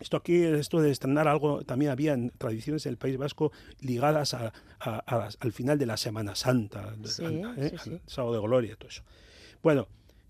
Esto 0.00 0.16
aquí, 0.16 0.42
esto 0.42 0.80
de 0.80 0.90
estrenar 0.90 1.28
algo, 1.28 1.62
también 1.62 1.92
había 1.92 2.12
en 2.14 2.30
tradiciones 2.30 2.82
del 2.84 2.96
País 2.96 3.16
Vasco 3.16 3.52
ligadas 3.80 4.34
al 4.34 5.52
final 5.52 5.78
de 5.78 5.86
la 5.86 5.96
Semana 5.96 6.34
Santa, 6.34 6.94
¿eh? 7.56 7.72
sábado 8.06 8.34
de 8.34 8.40
gloria, 8.40 8.76
todo 8.76 8.88
eso. 8.88 9.02
Bueno, 9.62 9.86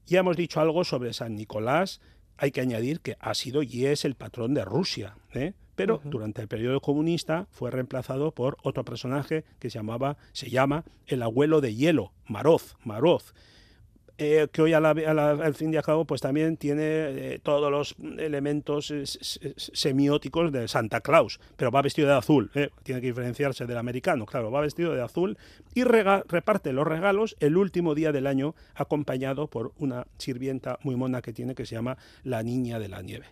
ya 0.07 0.21
hemos 0.21 0.37
dicho 0.37 0.61
algo 0.61 0.85
sobre 0.85 1.15
San 1.15 1.35
Nicolás, 1.35 2.03
hay 2.37 2.51
que 2.51 2.61
añadir 2.61 3.01
que 3.01 3.17
ha 3.21 3.35
sido 3.35 3.63
y 3.63 3.87
es 3.87 4.05
el 4.05 4.15
patrón 4.15 4.53
de 4.53 4.65
Rusia. 4.65 5.17
¿eh? 5.33 5.55
Pero 5.77 6.01
durante 6.05 6.43
el 6.43 6.49
periodo 6.49 6.81
comunista 6.81 7.47
fue 7.51 7.71
reemplazado 7.71 8.33
por 8.33 8.57
otro 8.63 8.85
personaje 8.85 9.45
que 9.59 9.71
se 9.71 9.79
llamaba, 9.79 10.17
se 10.33 10.51
llama 10.51 10.85
el 11.07 11.23
abuelo 11.23 11.61
de 11.61 11.75
hielo, 11.75 12.13
Maroz, 12.27 12.77
Maroz. 12.85 13.35
Eh, 14.17 14.47
que 14.53 14.63
hoy 14.63 14.73
al 14.73 15.55
fin 15.57 15.75
y 15.75 15.77
al 15.77 15.83
cabo 15.83 16.05
pues 16.05 16.21
también 16.21 16.57
tiene 16.57 16.83
eh, 16.85 17.41
todos 17.43 17.69
los 17.69 17.97
elementos 18.17 18.93
eh, 18.93 19.03
semióticos 19.57 20.53
de 20.53 20.69
Santa 20.69 21.01
Claus, 21.01 21.41
pero 21.57 21.73
va 21.73 21.83
vestido 21.83 22.07
de 22.07 22.15
azul, 22.15 22.49
tiene 22.85 23.01
que 23.01 23.09
diferenciarse 23.09 23.67
del 23.67 23.77
americano, 23.77 24.25
claro, 24.25 24.53
va 24.53 24.61
vestido 24.61 24.95
de 24.95 25.03
azul 25.03 25.37
y 25.75 25.83
reparte 25.83 26.73
los 26.73 26.87
regalos 26.87 27.35
el 27.41 27.57
último 27.57 27.97
día 27.97 28.13
del 28.13 28.29
año 28.29 28.55
acompañado 28.77 29.49
por 29.49 29.73
una 29.79 30.07
sirvienta 30.17 30.79
muy 30.85 30.95
mona 30.95 31.21
que 31.21 31.33
tiene 31.33 31.57
que 31.57 31.67
se 31.67 31.75
llama 31.75 31.99
la 32.23 32.45
Niña 32.45 32.79
de 32.79 32.89
la 32.89 33.03
Nieve 33.03 33.27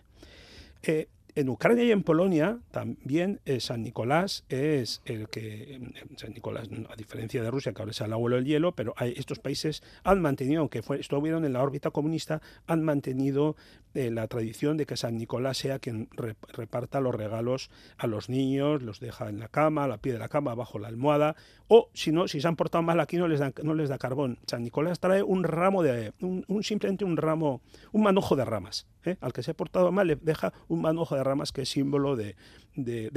en 1.35 1.49
Ucrania 1.49 1.83
y 1.83 1.91
en 1.91 2.03
Polonia 2.03 2.59
también 2.71 3.39
eh, 3.45 3.59
San 3.59 3.83
Nicolás 3.83 4.43
es 4.49 5.01
el 5.05 5.29
que, 5.29 5.79
mm, 5.79 6.15
San 6.17 6.33
Nicolás, 6.33 6.69
a 6.89 6.95
diferencia 6.95 7.41
de 7.41 7.49
Rusia, 7.49 7.73
que 7.73 7.81
ahora 7.81 7.91
es 7.91 8.01
el 8.01 8.13
abuelo 8.13 8.35
del 8.35 8.45
hielo, 8.45 8.73
pero 8.73 8.93
estos 8.99 9.39
países 9.39 9.83
han 10.03 10.21
mantenido, 10.21 10.61
aunque 10.61 10.81
fue, 10.81 10.99
estuvieron 10.99 11.45
en 11.45 11.53
la 11.53 11.63
órbita 11.63 11.91
comunista, 11.91 12.41
han 12.67 12.83
mantenido 12.83 13.55
eh, 13.95 14.09
la 14.09 14.27
tradición 14.27 14.75
de 14.77 14.85
que 14.85 14.97
San 14.97 15.17
Nicolás 15.17 15.57
sea 15.57 15.77
quien 15.79 16.09
reparta 16.53 16.99
los 16.99 17.13
regalos 17.13 17.69
a 17.97 18.07
los 18.07 18.27
niños, 18.27 18.81
los 18.81 18.99
deja 18.99 19.29
en 19.29 19.39
la 19.39 19.49
cama, 19.49 19.83
a 19.83 19.87
la 19.87 19.97
pie 19.97 20.13
de 20.13 20.19
la 20.19 20.29
cama, 20.29 20.55
bajo 20.55 20.79
la 20.79 20.87
almohada, 20.87 21.35
o 21.67 21.89
si 21.93 22.11
no, 22.11 22.27
si 22.27 22.41
se 22.41 22.47
han 22.47 22.55
portado 22.55 22.81
mal 22.81 22.99
aquí 22.99 23.17
no 23.17 23.27
les 23.27 23.39
da, 23.39 23.53
no 23.61 23.75
les 23.75 23.89
da 23.89 23.97
carbón. 23.97 24.39
San 24.47 24.63
Nicolás 24.63 24.99
trae 24.99 25.21
un 25.21 25.43
ramo 25.43 25.83
de, 25.83 26.13
un, 26.21 26.63
simplemente 26.63 27.05
un 27.05 27.17
ramo, 27.17 27.61
un 27.91 28.03
manojo 28.03 28.35
de 28.35 28.45
ramas. 28.45 28.87
¿eh? 29.05 29.17
Al 29.21 29.31
que 29.31 29.43
se 29.43 29.51
ha 29.51 29.53
portado 29.53 29.91
mal 29.91 30.07
le 30.07 30.15
deja 30.15 30.53
un 30.67 30.81
manojo 30.81 31.15
de 31.15 31.23
ramas 31.23 31.51
que 31.51 31.61
es 31.61 31.69
símbolo 31.69 32.15
de, 32.15 32.35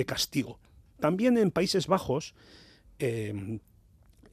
castigo. 0.07 0.59
También 1.01 1.39
en 1.39 1.51
Países 1.51 1.87
Bajos 1.87 2.35
em, 2.99 3.61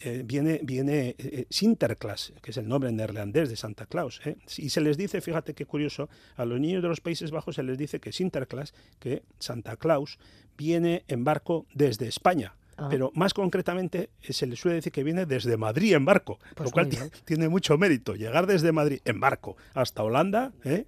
eh, 0.05 0.21
viene, 0.25 0.59
viene 0.63 1.15
eh, 1.17 1.45
Sinterklaas, 1.49 2.33
que 2.41 2.51
es 2.51 2.57
el 2.57 2.67
nombre 2.67 2.91
neerlandés 2.91 3.49
de 3.49 3.55
Santa 3.55 3.85
Claus. 3.85 4.19
¿eh? 4.25 4.35
Y 4.57 4.69
se 4.69 4.81
les 4.81 4.97
dice, 4.97 5.21
fíjate 5.21 5.53
qué 5.53 5.65
curioso, 5.65 6.09
a 6.35 6.43
los 6.43 6.59
niños 6.59 6.83
de 6.83 6.89
los 6.89 6.99
Países 6.99 7.31
Bajos 7.31 7.55
se 7.55 7.63
les 7.63 7.77
dice 7.77 7.99
que 7.99 8.11
Sinterklaas, 8.11 8.73
que 8.99 9.23
Santa 9.39 9.77
Claus, 9.77 10.19
viene 10.57 11.05
en 11.07 11.23
barco 11.23 11.65
desde 11.73 12.07
España. 12.07 12.55
Ah. 12.75 12.87
Pero 12.89 13.11
más 13.15 13.33
concretamente 13.33 14.09
se 14.21 14.45
les 14.45 14.59
suele 14.59 14.75
decir 14.75 14.91
que 14.91 15.03
viene 15.03 15.25
desde 15.25 15.55
Madrid 15.55 15.93
en 15.93 16.03
barco, 16.03 16.39
lo 16.49 16.55
pues 16.55 16.71
cual 16.71 16.89
tiene 17.23 17.47
mucho 17.47 17.77
mérito. 17.77 18.15
Llegar 18.15 18.45
desde 18.45 18.71
Madrid 18.71 18.99
en 19.05 19.19
barco 19.19 19.55
hasta 19.73 20.03
Holanda, 20.03 20.51
¿eh? 20.65 20.85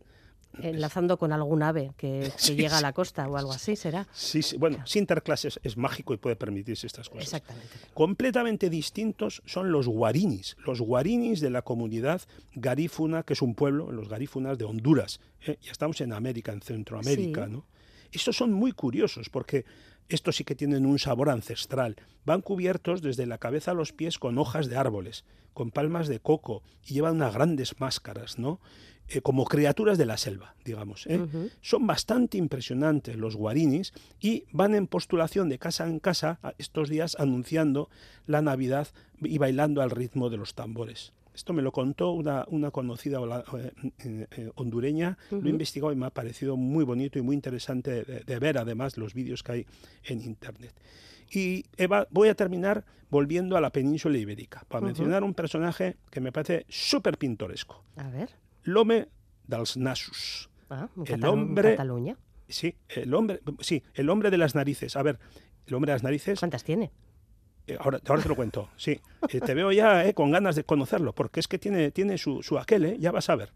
Enlazando 0.61 1.17
con 1.17 1.31
algún 1.31 1.63
ave 1.63 1.91
que, 1.97 2.31
llega 2.55 2.77
a 2.77 2.81
la 2.81 2.93
costa 2.93 3.27
o 3.27 3.37
algo 3.37 3.51
así, 3.51 3.75
¿será? 3.75 4.07
Sí, 4.13 4.41
sí. 4.41 4.57
bueno, 4.57 4.85
Sinterklaas 4.85 5.45
es, 5.45 5.59
es, 5.63 5.77
mágico 5.77 6.13
y 6.13 6.17
puede 6.17 6.35
permitirse 6.35 6.87
estas 6.87 7.09
cosas. 7.09 7.25
Exactamente. 7.25 7.69
Completamente 7.93 8.69
distintos 8.69 9.41
son 9.45 9.71
los 9.71 9.87
guarinis, 9.87 10.57
los 10.65 10.81
guarinis 10.81 11.39
de 11.41 11.49
la 11.49 11.61
comunidad 11.61 12.21
garífuna, 12.53 13.23
que 13.23 13.33
es 13.33 13.41
un 13.41 13.55
pueblo, 13.55 13.91
los 13.91 14.09
garífunas 14.09 14.57
de 14.57 14.65
Honduras. 14.65 15.19
¿eh? 15.45 15.57
Ya 15.61 15.71
estamos 15.71 16.01
en 16.01 16.13
América, 16.13 16.51
en 16.51 16.61
Centroamérica, 16.61 17.47
¿no? 17.47 17.65
Estos 18.11 18.37
son 18.37 18.53
muy 18.53 18.71
curiosos 18.71 19.29
porque 19.29 19.65
estos 20.07 20.35
sí 20.35 20.43
que 20.43 20.55
tienen 20.55 20.85
un 20.85 20.99
sabor 20.99 21.29
ancestral. 21.29 21.95
Van 22.25 22.41
cubiertos 22.41 23.01
desde 23.01 23.25
la 23.25 23.37
cabeza 23.39 23.71
a 23.71 23.73
los 23.73 23.91
pies 23.91 24.19
con 24.19 24.37
hojas 24.37 24.69
de 24.69 24.77
árboles, 24.77 25.25
con 25.53 25.71
palmas 25.71 26.07
de 26.07 26.19
coco 26.19 26.63
y 26.85 26.93
llevan 26.93 27.15
unas 27.15 27.33
grandes 27.33 27.79
máscaras, 27.79 28.37
¿no? 28.37 28.59
Eh, 29.07 29.21
como 29.21 29.45
criaturas 29.45 29.99
de 29.99 30.07
la 30.07 30.17
selva, 30.17 30.55
digamos. 30.65 31.05
¿eh? 31.05 31.19
Son 31.61 31.85
bastante 31.85 32.39
impresionantes 32.39 33.15
los 33.15 33.35
guarinis 33.35 33.93
y 34.19 34.45
van 34.51 34.73
en 34.73 34.87
postulación 34.87 35.47
de 35.47 35.59
casa 35.59 35.87
en 35.87 35.99
casa 35.99 36.39
estos 36.57 36.89
días 36.89 37.15
anunciando 37.19 37.89
la 38.25 38.41
Navidad 38.41 38.87
y 39.21 39.37
bailando 39.37 39.83
al 39.83 39.91
ritmo 39.91 40.31
de 40.31 40.37
los 40.37 40.55
tambores. 40.55 41.13
Esto 41.35 41.53
me 41.53 41.61
lo 41.61 41.71
contó 41.71 42.13
una, 42.13 42.45
conocida 42.71 43.19
eh, 43.99 44.51
hondureña, 44.55 45.19
lo 45.29 45.45
he 45.45 45.49
investigado 45.49 45.93
y 45.93 45.95
me 45.95 46.07
ha 46.07 46.09
parecido 46.09 46.57
muy 46.57 46.83
bonito 46.83 47.19
y 47.19 47.21
muy 47.21 47.35
interesante 47.35 48.05
de, 48.05 48.39
ver 48.39 48.57
además 48.57 48.97
los 48.97 49.13
vídeos 49.13 49.43
que 49.43 49.51
hay 49.51 49.65
en 50.05 50.21
Internet. 50.21 50.73
Y 51.29 51.65
Eva, 51.77 52.07
voy 52.09 52.29
a 52.29 52.35
terminar 52.35 52.85
volviendo 53.11 53.55
a 53.55 53.61
la 53.61 53.71
península 53.71 54.17
ibérica, 54.17 54.63
para 54.67 54.85
mencionar 54.85 55.23
un 55.23 55.35
personaje 55.35 55.97
que 56.09 56.21
me 56.21 56.31
parece 56.31 56.65
súper 56.69 57.17
pintoresco. 57.17 57.83
A 57.97 58.09
ver 58.09 58.44
l'home 58.65 59.07
dels 59.47 59.77
nassos. 59.77 60.49
Ah, 60.69 60.89
el 61.05 61.25
hombre, 61.25 61.77
Sí, 62.47 62.75
el 62.89 63.13
hombre, 63.13 63.39
sí, 63.59 63.83
el 63.93 64.09
hombre 64.09 64.29
de 64.29 64.37
las 64.37 64.53
narices. 64.53 64.95
A 64.95 65.03
ver, 65.03 65.19
el 65.65 65.73
hombre 65.73 65.91
de 65.91 65.95
las 65.95 66.03
narices. 66.03 66.39
¿Cuántas 66.39 66.63
tiene? 66.63 66.91
Eh, 67.67 67.77
ahora, 67.79 67.99
ahora 68.07 68.21
te 68.21 68.29
lo 68.29 68.35
cuento, 68.35 68.69
sí. 68.75 68.99
Eh, 69.29 69.39
te 69.41 69.53
veo 69.55 69.71
ya 69.71 70.05
eh, 70.05 70.13
con 70.13 70.31
ganas 70.31 70.55
de 70.55 70.63
conocerlo, 70.63 71.13
porque 71.13 71.39
es 71.39 71.47
que 71.47 71.57
tiene, 71.57 71.91
tiene 71.91 72.17
su, 72.17 72.43
su 72.43 72.59
aquel, 72.59 72.99
ya 72.99 73.11
vas 73.11 73.29
a 73.29 73.35
ver. 73.35 73.51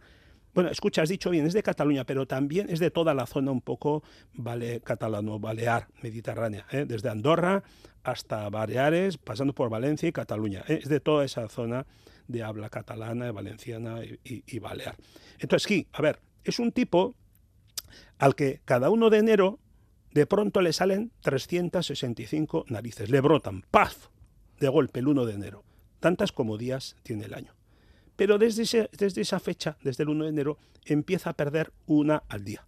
Bueno, 0.54 0.72
escucha, 0.72 1.04
has 1.04 1.10
dicho 1.10 1.30
bien, 1.30 1.46
es 1.46 1.54
de 1.54 1.62
Cataluña, 1.62 2.06
pero 2.06 2.26
también 2.26 2.70
es 2.70 2.80
de 2.80 2.90
toda 2.90 3.14
la 3.14 3.28
zona 3.28 3.52
un 3.52 3.62
poco 3.62 4.04
vale, 4.34 4.82
catalano-balear, 4.82 5.88
mediterránea, 6.02 6.66
¿eh? 6.72 6.86
desde 6.88 7.10
Andorra 7.10 7.64
hasta 8.04 8.50
Baleares, 8.50 9.18
pasando 9.18 9.54
por 9.54 9.70
Valencia 9.70 10.10
y 10.10 10.12
Cataluña. 10.12 10.64
¿eh? 10.68 10.80
Es 10.82 10.90
de 10.90 11.00
toda 11.00 11.24
esa 11.24 11.48
zona 11.50 11.86
de 12.30 12.44
habla 12.44 12.70
catalana, 12.70 13.34
valenciana 13.34 14.04
y, 14.06 14.44
y 14.46 14.60
balear. 14.60 14.96
Entonces, 15.40 15.68
sí, 15.68 15.88
a 15.92 16.02
ver, 16.02 16.22
es 16.46 16.60
un 16.60 16.72
tipo 16.72 17.16
al 18.20 18.36
que 18.36 18.62
cada 18.64 18.90
uno 18.90 19.10
de 19.10 19.18
enero 19.18 19.60
de 20.12 20.26
pronto 20.26 20.62
le 20.62 20.72
salen 20.72 21.12
365 21.22 22.66
narices, 22.70 23.10
le 23.10 23.20
brotan, 23.20 23.64
¡paf! 23.70 24.08
de 24.60 24.68
golpe 24.68 25.00
el 25.00 25.08
1 25.08 25.26
de 25.26 25.34
enero, 25.34 25.64
tantas 26.00 26.32
como 26.32 26.58
días 26.58 26.96
tiene 27.04 27.26
el 27.26 27.34
año. 27.34 27.56
Pero 28.16 28.38
desde, 28.38 28.90
desde 28.98 29.22
esa 29.22 29.40
fecha, 29.40 29.78
desde 29.82 30.04
el 30.04 30.10
1 30.10 30.26
de 30.26 30.30
enero, 30.30 30.58
empieza 30.86 31.32
a 31.32 31.34
perder 31.34 31.72
una 31.86 32.24
al 32.28 32.44
día. 32.44 32.66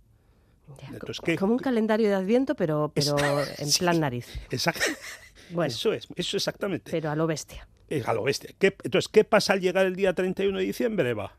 Como 1.38 1.54
un 1.54 1.60
calendario 1.60 2.08
de 2.08 2.16
Adviento, 2.16 2.56
pero, 2.56 2.92
pero 2.96 3.18
en 3.58 3.72
plan 3.78 4.00
nariz. 4.00 4.28
Exacto. 4.52 4.86
Bueno, 5.54 5.68
eso 5.68 5.94
es, 5.94 6.08
eso 6.16 6.38
exactamente. 6.38 6.92
Pero 6.92 7.10
a 7.10 7.16
lo 7.16 7.28
bestia. 7.28 7.68
a 8.06 8.14
lo 8.14 8.24
bestia. 8.24 8.52
entonces, 8.60 9.08
¿qué 9.10 9.24
pasa 9.24 9.54
al 9.54 9.62
llegar 9.62 9.86
el 9.86 9.96
día 9.96 10.14
31 10.14 10.58
de 10.58 10.64
diciembre, 10.64 11.14
va? 11.14 11.38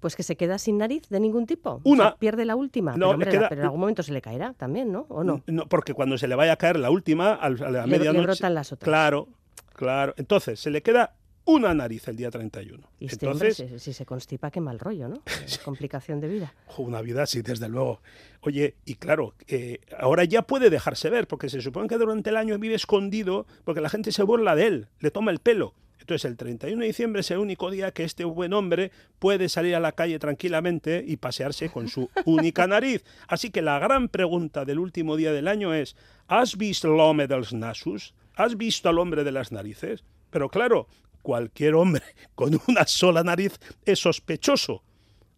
Pues 0.00 0.16
que 0.16 0.24
se 0.24 0.36
queda 0.36 0.58
sin 0.58 0.78
nariz 0.78 1.08
de 1.08 1.20
ningún 1.20 1.46
tipo. 1.46 1.80
Una. 1.84 2.16
pierde 2.16 2.44
la 2.44 2.56
última. 2.56 2.96
No, 2.96 3.16
pero, 3.16 3.46
en 3.52 3.60
algún 3.60 3.78
momento 3.78 4.02
se 4.02 4.12
le 4.12 4.20
caerá 4.20 4.52
también, 4.54 4.90
¿no? 4.90 5.06
¿O 5.08 5.22
no? 5.22 5.44
no 5.46 5.68
porque 5.68 5.94
cuando 5.94 6.18
se 6.18 6.26
le 6.26 6.34
vaya 6.34 6.54
a 6.54 6.56
caer 6.56 6.76
la 6.78 6.90
última, 6.90 7.34
a 7.34 7.50
la 7.50 7.86
medianoche. 7.86 8.18
Le 8.18 8.26
brotan 8.26 8.54
las 8.54 8.72
otras. 8.72 8.84
Claro, 8.88 9.28
claro. 9.74 10.14
Entonces, 10.16 10.58
se 10.58 10.70
le 10.70 10.82
queda 10.82 11.14
una 11.44 11.74
nariz 11.74 12.06
el 12.08 12.16
día 12.16 12.30
31. 12.30 12.88
Y 13.00 13.06
este 13.06 13.26
Entonces, 13.26 13.82
si, 13.82 13.92
se 13.92 14.06
constipa, 14.06 14.50
qué 14.50 14.60
mal 14.60 14.78
rollo, 14.78 15.08
¿no? 15.08 15.22
complicación 15.64 16.20
de 16.20 16.28
vida. 16.28 16.54
Una 16.78 17.02
vida, 17.02 17.26
sí, 17.26 17.42
desde 17.42 17.68
luego. 17.68 18.00
Oye, 18.40 18.76
y 18.84 18.94
claro, 18.94 19.34
eh, 19.48 19.80
ahora 19.98 20.24
ya 20.24 20.42
puede 20.42 20.70
dejarse 20.70 21.10
ver, 21.10 21.26
porque 21.26 21.48
se 21.48 21.60
supone 21.60 21.88
que 21.88 21.98
durante 21.98 22.30
el 22.30 22.36
año 22.36 22.58
vive 22.58 22.74
escondido, 22.74 23.46
porque 23.64 23.80
la 23.80 23.88
gente 23.88 24.12
se 24.12 24.22
burla 24.22 24.54
de 24.54 24.66
él, 24.66 24.88
le 25.00 25.10
toma 25.10 25.30
el 25.30 25.38
pelo. 25.38 25.74
Entonces 26.02 26.28
el 26.28 26.36
31 26.36 26.80
de 26.80 26.86
diciembre 26.88 27.20
es 27.20 27.30
el 27.30 27.38
único 27.38 27.70
día 27.70 27.92
que 27.92 28.02
este 28.02 28.24
buen 28.24 28.52
hombre 28.52 28.90
puede 29.20 29.48
salir 29.48 29.76
a 29.76 29.80
la 29.80 29.92
calle 29.92 30.18
tranquilamente 30.18 31.04
y 31.06 31.16
pasearse 31.16 31.70
con 31.70 31.88
su 31.88 32.10
única 32.24 32.66
nariz. 32.66 33.04
Así 33.28 33.50
que 33.50 33.62
la 33.62 33.78
gran 33.78 34.08
pregunta 34.08 34.64
del 34.64 34.80
último 34.80 35.16
día 35.16 35.32
del 35.32 35.46
año 35.46 35.72
es, 35.72 35.96
¿has 36.26 36.56
visto 36.56 36.92
el 36.92 36.98
hombre 36.98 37.28
de 37.28 37.36
los 37.36 37.52
nasus? 37.52 38.14
¿Has 38.34 38.56
visto 38.56 38.88
al 38.88 38.98
hombre 38.98 39.22
de 39.22 39.30
las 39.30 39.52
narices? 39.52 40.02
Pero 40.30 40.48
claro, 40.48 40.88
cualquier 41.22 41.74
hombre 41.74 42.02
con 42.34 42.60
una 42.68 42.86
sola 42.86 43.22
nariz 43.22 43.58
es 43.84 44.00
sospechoso. 44.00 44.82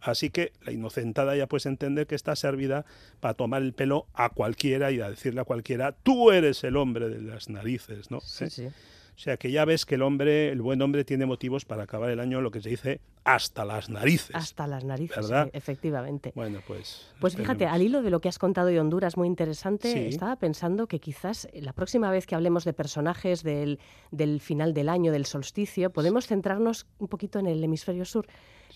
Así 0.01 0.29
que 0.29 0.53
la 0.61 0.73
inocentada 0.73 1.35
ya 1.35 1.47
puede 1.47 1.69
entender 1.69 2.07
que 2.07 2.15
está 2.15 2.37
servida 2.37 2.85
para 3.21 3.35
tomar 3.35 3.63
el 3.63 3.73
pelo 3.73 4.07
a 4.13 4.29
cualquiera 4.29 4.91
y 4.91 5.01
a 5.01 5.09
decirle 5.09 5.41
a 5.41 5.45
cualquiera, 5.45 5.93
tú 5.93 6.31
eres 6.31 6.63
el 6.63 6.77
hombre 6.77 7.09
de 7.09 7.23
las 7.23 7.49
narices, 7.49 8.11
¿no? 8.11 8.21
Sí, 8.21 8.51
sí. 8.51 8.69
O 9.17 9.19
sea 9.19 9.37
que 9.37 9.51
ya 9.51 9.65
ves 9.65 9.87
que 9.87 9.95
el 9.95 10.03
hombre, 10.03 10.51
el 10.51 10.61
buen 10.61 10.83
hombre, 10.83 11.05
tiene 11.05 11.25
motivos 11.25 11.65
para 11.65 11.85
acabar 11.85 12.11
el 12.11 12.19
año, 12.19 12.41
lo 12.41 12.51
que 12.51 12.61
se 12.61 12.69
dice, 12.69 13.01
hasta 13.23 13.65
las 13.65 13.89
narices. 13.89 14.35
Hasta 14.35 14.67
las 14.67 14.85
narices, 14.85 15.17
¿verdad? 15.17 15.51
efectivamente. 15.53 16.33
Bueno, 16.35 16.61
pues. 16.67 17.07
Pues 17.21 17.37
fíjate, 17.37 17.67
al 17.67 17.83
hilo 17.83 18.03
de 18.03 18.11
lo 18.11 18.21
que 18.21 18.29
has 18.29 18.39
contado 18.39 18.69
de 18.69 18.81
Honduras, 18.81 19.17
muy 19.17 19.29
interesante, 19.29 20.09
estaba 20.09 20.37
pensando 20.37 20.89
que 20.89 20.99
quizás 20.99 21.49
la 21.55 21.73
próxima 21.73 22.11
vez 22.11 22.27
que 22.27 22.35
hablemos 22.35 22.65
de 22.65 22.73
personajes 22.73 23.43
del, 23.43 23.79
del 24.11 24.41
final 24.41 24.75
del 24.75 24.89
año, 24.89 25.13
del 25.13 25.27
solsticio, 25.27 25.91
podemos 25.91 26.27
centrarnos 26.27 26.87
un 26.99 27.09
poquito 27.09 27.39
en 27.39 27.47
el 27.47 27.63
hemisferio 27.63 28.05
sur 28.05 28.27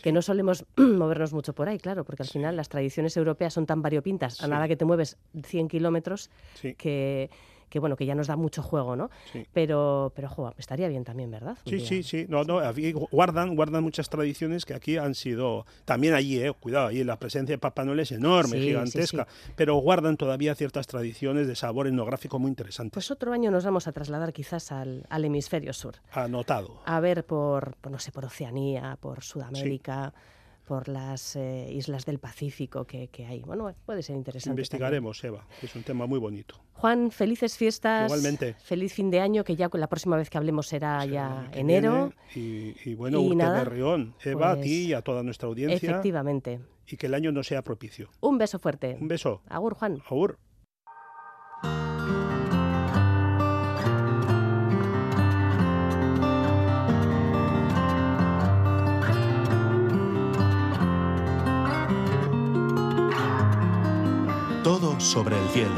que 0.02 0.12
no 0.12 0.22
solemos 0.22 0.64
movernos 0.76 1.32
mucho 1.32 1.52
por 1.54 1.68
ahí, 1.68 1.78
claro, 1.78 2.04
porque 2.04 2.22
al 2.22 2.28
final 2.28 2.56
las 2.56 2.68
tradiciones 2.68 3.16
europeas 3.16 3.54
son 3.54 3.66
tan 3.66 3.82
variopintas, 3.82 4.42
a 4.42 4.46
nada 4.46 4.68
que 4.68 4.76
te 4.76 4.84
mueves 4.84 5.18
100 5.42 5.68
kilómetros, 5.68 6.30
que 6.76 7.30
que 7.68 7.78
bueno, 7.78 7.96
que 7.96 8.06
ya 8.06 8.14
nos 8.14 8.26
da 8.26 8.36
mucho 8.36 8.62
juego, 8.62 8.96
¿no? 8.96 9.10
Pero, 9.52 10.12
pero 10.14 10.28
jo, 10.28 10.54
estaría 10.58 10.88
bien 10.88 11.04
también, 11.04 11.30
¿verdad? 11.30 11.56
sí, 11.64 11.80
sí, 11.80 12.02
sí. 12.02 12.26
No, 12.28 12.44
no, 12.44 12.60
guardan, 13.10 13.54
guardan 13.54 13.82
muchas 13.82 14.08
tradiciones 14.08 14.64
que 14.64 14.74
aquí 14.74 14.96
han 14.96 15.14
sido, 15.14 15.66
también 15.84 16.14
allí, 16.14 16.40
eh, 16.40 16.52
cuidado, 16.52 16.88
allí 16.88 17.04
la 17.04 17.18
presencia 17.18 17.54
de 17.54 17.58
Papá 17.58 17.84
Noel 17.84 18.00
es 18.00 18.12
enorme, 18.12 18.58
gigantesca, 18.60 19.26
pero 19.56 19.76
guardan 19.76 20.16
todavía 20.16 20.54
ciertas 20.54 20.86
tradiciones 20.86 21.46
de 21.46 21.56
sabor 21.56 21.86
etnográfico 21.86 22.38
muy 22.38 22.48
interesantes. 22.48 22.94
Pues 22.94 23.10
otro 23.10 23.32
año 23.32 23.50
nos 23.50 23.64
vamos 23.64 23.86
a 23.86 23.92
trasladar 23.92 24.32
quizás 24.32 24.72
al, 24.72 25.06
hemisferio 25.10 25.72
sur. 25.72 25.96
Anotado. 26.12 26.80
A 26.86 27.00
ver 27.00 27.24
por, 27.24 27.76
no 27.88 27.98
sé, 27.98 28.12
por 28.12 28.24
Oceanía, 28.24 28.96
por 29.00 29.22
Sudamérica 29.22 30.12
por 30.68 30.86
las 30.88 31.34
eh, 31.34 31.72
islas 31.72 32.04
del 32.04 32.18
Pacífico 32.18 32.84
que, 32.84 33.08
hay. 33.26 33.40
Bueno, 33.40 33.74
puede 33.86 34.02
ser 34.02 34.16
interesante. 34.16 34.50
Investigaremos, 34.50 35.24
Eva, 35.24 35.46
es 35.62 35.74
un 35.74 35.82
tema 35.82 36.06
muy 36.06 36.18
bonito. 36.18 36.60
Juan, 36.74 37.10
felices 37.10 37.56
fiestas. 37.56 38.10
Igualmente. 38.10 38.54
Feliz 38.62 38.92
fin 38.92 39.10
de 39.10 39.20
año, 39.20 39.44
que 39.44 39.56
ya 39.56 39.70
la 39.72 39.86
próxima 39.86 40.16
vez 40.18 40.28
que 40.28 40.36
hablemos 40.36 40.66
será 40.66 41.04
ya 41.06 41.50
enero. 41.54 42.12
y, 42.34 42.94
bueno, 42.94 43.22
y 43.22 43.64
Rión. 43.64 44.14
Eva, 44.22 44.52
a 44.52 44.60
ti 44.60 44.88
y 44.88 44.92
a 44.92 45.00
toda 45.00 45.22
nuestra 45.22 45.48
audiencia. 45.48 45.90
Efectivamente. 45.90 46.60
Y 46.86 46.96
que 46.98 47.06
el 47.06 47.14
año 47.14 47.32
no 47.32 47.42
sea 47.42 47.62
propicio. 47.62 48.10
Un 48.20 48.36
beso 48.36 48.58
fuerte. 48.58 48.98
Un 49.00 49.08
beso. 49.08 49.40
Agur, 49.48 49.74
Juan. 49.74 50.02
Agur. 50.06 50.38
Sobre 65.08 65.38
el 65.38 65.48
cielo. 65.48 65.70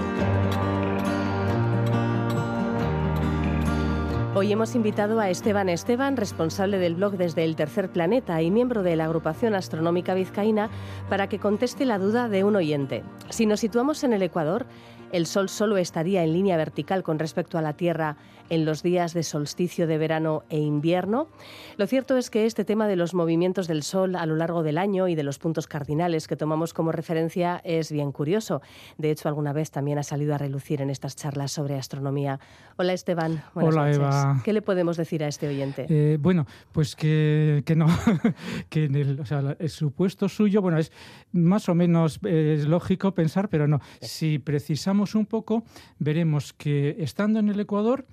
Hoy 4.35 4.51
hemos 4.51 4.75
invitado 4.75 5.21
a 5.21 5.31
Esteban 5.31 5.69
Esteban, 5.69 6.17
responsable 6.17 6.79
del 6.79 6.97
blog 6.97 7.17
Desde 7.17 7.45
el 7.45 7.55
Tercer 7.55 7.91
Planeta 7.91 8.43
y 8.43 8.51
miembro 8.51 8.83
de 8.83 8.97
la 8.97 9.05
agrupación 9.05 9.55
astronómica 9.55 10.15
vizcaína, 10.15 10.69
para 11.09 11.29
que 11.29 11.39
conteste 11.39 11.85
la 11.85 11.99
duda 11.99 12.29
de 12.29 12.43
un 12.43 12.57
oyente. 12.57 13.05
Si 13.29 13.47
nos 13.47 13.61
situamos 13.61 14.03
en 14.03 14.15
el 14.15 14.23
Ecuador, 14.23 14.67
el 15.13 15.27
Sol 15.27 15.49
solo 15.49 15.77
estaría 15.77 16.25
en 16.25 16.33
línea 16.33 16.57
vertical 16.57 17.05
con 17.05 17.21
respecto 17.21 17.57
a 17.57 17.63
la 17.63 17.75
Tierra 17.75 18.17
en 18.51 18.65
los 18.65 18.83
días 18.83 19.15
de 19.15 19.23
solsticio 19.23 19.87
de 19.87 19.97
verano 19.97 20.43
e 20.51 20.59
invierno. 20.59 21.29
Lo 21.77 21.87
cierto 21.87 22.19
es 22.19 22.29
que 22.29 22.45
este 22.45 22.65
tema 22.65 22.87
de 22.87 22.97
los 22.97 23.15
movimientos 23.15 23.67
del 23.67 23.83
Sol 23.83 24.17
a 24.17 24.27
lo 24.27 24.37
largo 24.37 24.63
del 24.63 24.77
año 24.77 25.09
y 25.09 25.15
de 25.15 25.23
los 25.23 25.39
puntos 25.39 25.67
cardinales 25.67 26.29
que 26.29 26.37
tomamos 26.37 26.75
como 26.75 26.93
referencia 26.93 27.61
es 27.65 27.91
bien 27.91 28.13
curioso. 28.13 28.61
De 28.99 29.11
hecho, 29.11 29.29
alguna 29.29 29.53
vez 29.53 29.71
también 29.71 29.99
ha 29.99 30.03
salido 30.03 30.35
a 30.35 30.39
relucir 30.39 30.83
en 30.83 30.91
estas 30.91 31.17
charlas 31.17 31.53
sobre 31.53 31.77
astronomía. 31.77 32.41
Hola 32.77 32.93
Esteban. 32.93 33.43
Hola 33.55 33.93
Eva. 33.93 34.43
¿Qué 34.45 34.53
le 34.53 34.63
podemos 34.63 34.97
decir 34.97 35.23
a 35.25 35.29
este 35.29 35.49
oyente? 35.49 35.87
Eh, 35.89 36.19
bueno, 36.21 36.47
pues 36.73 36.97
que, 36.97 37.63
no, 37.77 37.87
que 38.69 38.85
en 38.85 38.97
el, 38.97 39.21
o 39.21 39.27
sea, 39.27 39.57
el 39.59 39.71
supuesto 39.71 40.29
suyo, 40.29 40.61
bueno, 40.61 40.79
es 40.79 40.93
más 41.33 41.69
o 41.69 41.75
menos 41.75 42.19
es 42.25 42.67
lógico 42.67 43.15
pensar, 43.15 43.49
pero 43.49 43.69
no. 43.69 43.81
Si 44.01 44.39
precisamos 44.39 45.15
un 45.15 45.27
poco, 45.27 45.65
veremos 45.99 46.53
que 46.53 46.97
estando 46.99 47.39
en 47.39 47.49
el 47.49 47.61
Ecuador, 47.61 48.07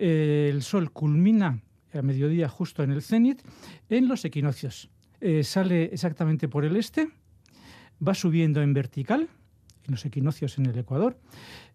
el 0.00 0.62
Sol 0.62 0.92
culmina 0.92 1.60
a 1.92 2.02
mediodía 2.02 2.48
justo 2.48 2.82
en 2.82 2.90
el 2.90 3.02
cenit 3.02 3.42
en 3.88 4.08
los 4.08 4.24
equinoccios. 4.24 4.90
Eh, 5.20 5.44
sale 5.44 5.84
exactamente 5.92 6.48
por 6.48 6.64
el 6.64 6.76
este, 6.76 7.10
va 8.06 8.14
subiendo 8.14 8.62
en 8.62 8.72
vertical, 8.72 9.28
en 9.84 9.90
los 9.90 10.04
equinoccios 10.06 10.58
en 10.58 10.66
el 10.66 10.78
Ecuador, 10.78 11.18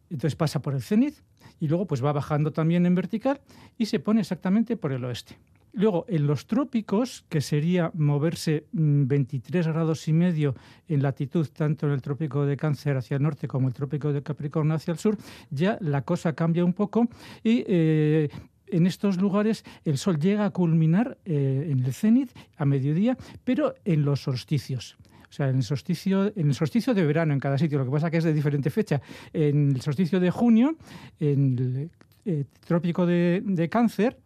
entonces 0.09 0.35
pasa 0.35 0.61
por 0.61 0.73
el 0.73 0.81
cenit 0.81 1.15
y 1.59 1.67
luego 1.67 1.85
pues 1.85 2.03
va 2.03 2.11
bajando 2.11 2.51
también 2.51 2.85
en 2.85 2.95
vertical 2.95 3.41
y 3.77 3.85
se 3.85 3.99
pone 3.99 4.21
exactamente 4.21 4.77
por 4.77 4.91
el 4.91 5.03
oeste. 5.05 5.37
Luego, 5.77 6.05
en 6.07 6.25
los 6.25 6.47
trópicos, 6.47 7.25
que 7.27 7.41
sería 7.41 7.91
moverse 7.95 8.65
23 8.71 9.67
mm, 9.67 9.69
grados 9.71 10.07
y 10.07 10.13
medio 10.13 10.55
en 10.87 11.03
latitud, 11.03 11.45
tanto 11.49 11.85
en 11.85 11.91
el 11.91 12.01
trópico 12.01 12.45
de 12.45 12.55
Cáncer 12.55 12.95
hacia 12.95 13.17
el 13.17 13.23
norte 13.23 13.49
como 13.49 13.67
el 13.67 13.73
trópico 13.73 14.13
de 14.13 14.23
Capricornio 14.23 14.73
hacia 14.73 14.93
el 14.93 14.99
sur, 14.99 15.17
ya 15.49 15.77
la 15.81 16.03
cosa 16.03 16.33
cambia 16.33 16.63
un 16.63 16.71
poco 16.71 17.09
y 17.43 17.65
eh, 17.67 18.29
en 18.67 18.87
estos 18.87 19.17
lugares 19.19 19.65
el 19.83 19.97
Sol 19.97 20.17
llega 20.17 20.45
a 20.45 20.51
culminar 20.51 21.17
eh, 21.25 21.67
en 21.69 21.83
el 21.83 21.93
cenit 21.93 22.31
a 22.55 22.63
mediodía, 22.63 23.17
pero 23.43 23.75
en 23.83 24.05
los 24.05 24.21
solsticios. 24.21 24.95
O 25.29 25.33
sea, 25.35 25.49
en 25.49 25.57
el, 25.57 25.63
solsticio, 25.63 26.31
en 26.37 26.47
el 26.47 26.55
solsticio 26.55 26.93
de 26.93 27.05
verano 27.05 27.33
en 27.33 27.41
cada 27.41 27.57
sitio, 27.57 27.77
lo 27.79 27.83
que 27.83 27.91
pasa 27.91 28.09
que 28.09 28.17
es 28.17 28.23
de 28.23 28.31
diferente 28.31 28.69
fecha. 28.69 29.01
En 29.33 29.71
el 29.71 29.81
solsticio 29.81 30.21
de 30.21 30.31
junio, 30.31 30.77
en 31.19 31.59
el 31.59 31.89
eh, 32.23 32.45
trópico 32.65 33.05
de 33.05 33.67
Cáncer, 33.69 34.17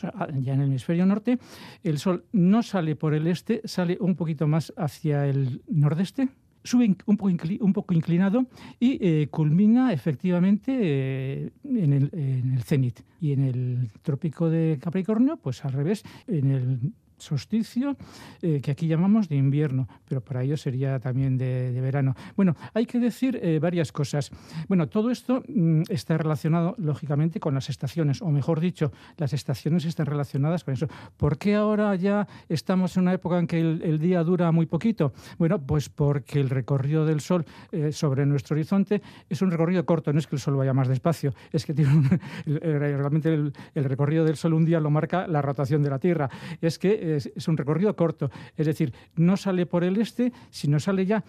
ya 0.00 0.54
en 0.54 0.60
el 0.60 0.68
hemisferio 0.68 1.06
norte, 1.06 1.38
el 1.82 1.98
Sol 1.98 2.24
no 2.32 2.62
sale 2.62 2.96
por 2.96 3.14
el 3.14 3.26
este, 3.26 3.60
sale 3.64 3.96
un 4.00 4.16
poquito 4.16 4.46
más 4.46 4.72
hacia 4.76 5.26
el 5.26 5.62
nordeste, 5.68 6.28
sube 6.64 6.96
un 7.06 7.16
poco, 7.16 7.32
un 7.60 7.72
poco 7.72 7.94
inclinado 7.94 8.46
y 8.78 8.98
eh, 9.00 9.28
culmina 9.30 9.92
efectivamente 9.92 10.72
eh, 10.74 11.50
en, 11.64 11.92
el, 11.92 12.10
en, 12.12 12.58
cenit. 12.62 13.00
Y 13.20 13.32
en 13.32 13.44
el 13.44 13.90
trópico 14.02 14.50
de 14.50 14.78
Capricornio, 14.80 15.36
pues 15.36 15.64
al 15.64 15.72
revés, 15.72 16.02
en 16.26 16.50
el 16.50 16.78
solsticio, 17.22 17.96
eh, 18.42 18.60
que 18.60 18.70
aquí 18.70 18.86
llamamos 18.86 19.28
de 19.28 19.36
invierno, 19.36 19.88
pero 20.06 20.20
para 20.20 20.42
ellos 20.42 20.60
sería 20.60 20.98
también 20.98 21.38
de, 21.38 21.80
verano. 21.80 22.14
Bueno, 22.36 22.56
hay 22.74 22.86
que 22.86 22.98
decir 22.98 23.38
eh, 23.42 23.58
varias 23.60 23.92
cosas. 23.92 24.30
Bueno, 24.68 24.88
todo 24.88 25.10
esto 25.10 25.42
mm, 25.48 25.82
está 25.88 26.18
relacionado, 26.18 26.74
lógicamente, 26.78 27.40
con 27.40 27.54
las 27.54 27.70
estaciones, 27.70 28.20
o 28.22 28.28
mejor 28.28 28.60
dicho, 28.60 28.92
las 29.16 29.32
estaciones 29.32 29.84
están 29.84 30.06
relacionadas 30.06 30.64
con 30.64 30.74
eso. 30.74 30.88
¿Por 31.16 31.38
qué 31.38 31.54
ahora 31.54 31.94
ya 31.94 32.26
estamos 32.48 32.96
en 32.96 33.04
una 33.04 33.14
época 33.14 33.38
en 33.38 33.46
que 33.46 33.60
el, 33.60 33.98
día 33.98 34.22
dura 34.24 34.50
muy 34.52 34.66
poquito? 34.66 35.12
Bueno, 35.38 35.64
pues 35.64 35.88
porque 35.88 36.40
el 36.40 36.50
recorrido 36.50 37.06
del 37.06 37.20
Sol 37.20 37.44
eh, 37.70 37.92
sobre 37.92 38.26
nuestro 38.26 38.54
horizonte 38.54 39.00
es 39.28 39.42
un 39.42 39.50
recorrido 39.50 39.86
corto, 39.86 40.12
no 40.12 40.18
es 40.18 40.26
que 40.26 40.36
el 40.36 40.40
Sol 40.40 40.56
vaya 40.56 40.74
más 40.74 40.88
despacio, 40.88 41.32
es 41.52 41.64
que 41.64 41.74
tiene 41.74 42.20
realmente 42.46 43.32
el, 43.32 43.52
el 43.74 43.84
recorrido 43.84 44.24
del 44.24 44.36
Sol 44.36 44.54
un 44.54 44.64
día 44.64 44.80
lo 44.80 44.90
marca 44.90 45.26
la 45.28 45.42
rotación 45.42 45.82
de 45.82 45.90
la 45.90 45.98
Tierra. 45.98 46.28
Es 46.60 46.78
que 46.78 47.11
es, 47.16 47.48
un 47.48 47.56
recorrido 47.56 47.94
corto, 47.96 48.30
es 48.56 48.66
decir, 48.66 48.92
no 49.16 49.36
sale 49.36 49.66
por 49.66 49.84
el 49.84 49.98
este, 49.98 50.32
sino 50.50 50.80
sale 50.80 51.06
ya 51.06 51.24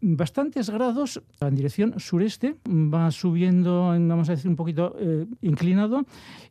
bastantes 0.00 0.70
grados 0.70 1.20
en 1.40 1.54
dirección 1.54 1.98
sureste, 1.98 2.56
va 2.66 3.10
subiendo, 3.10 3.88
vamos 3.88 4.28
a 4.28 4.32
decir, 4.32 4.48
un 4.48 4.56
poquito 4.56 4.94
eh, 4.98 5.26
inclinado 5.42 6.04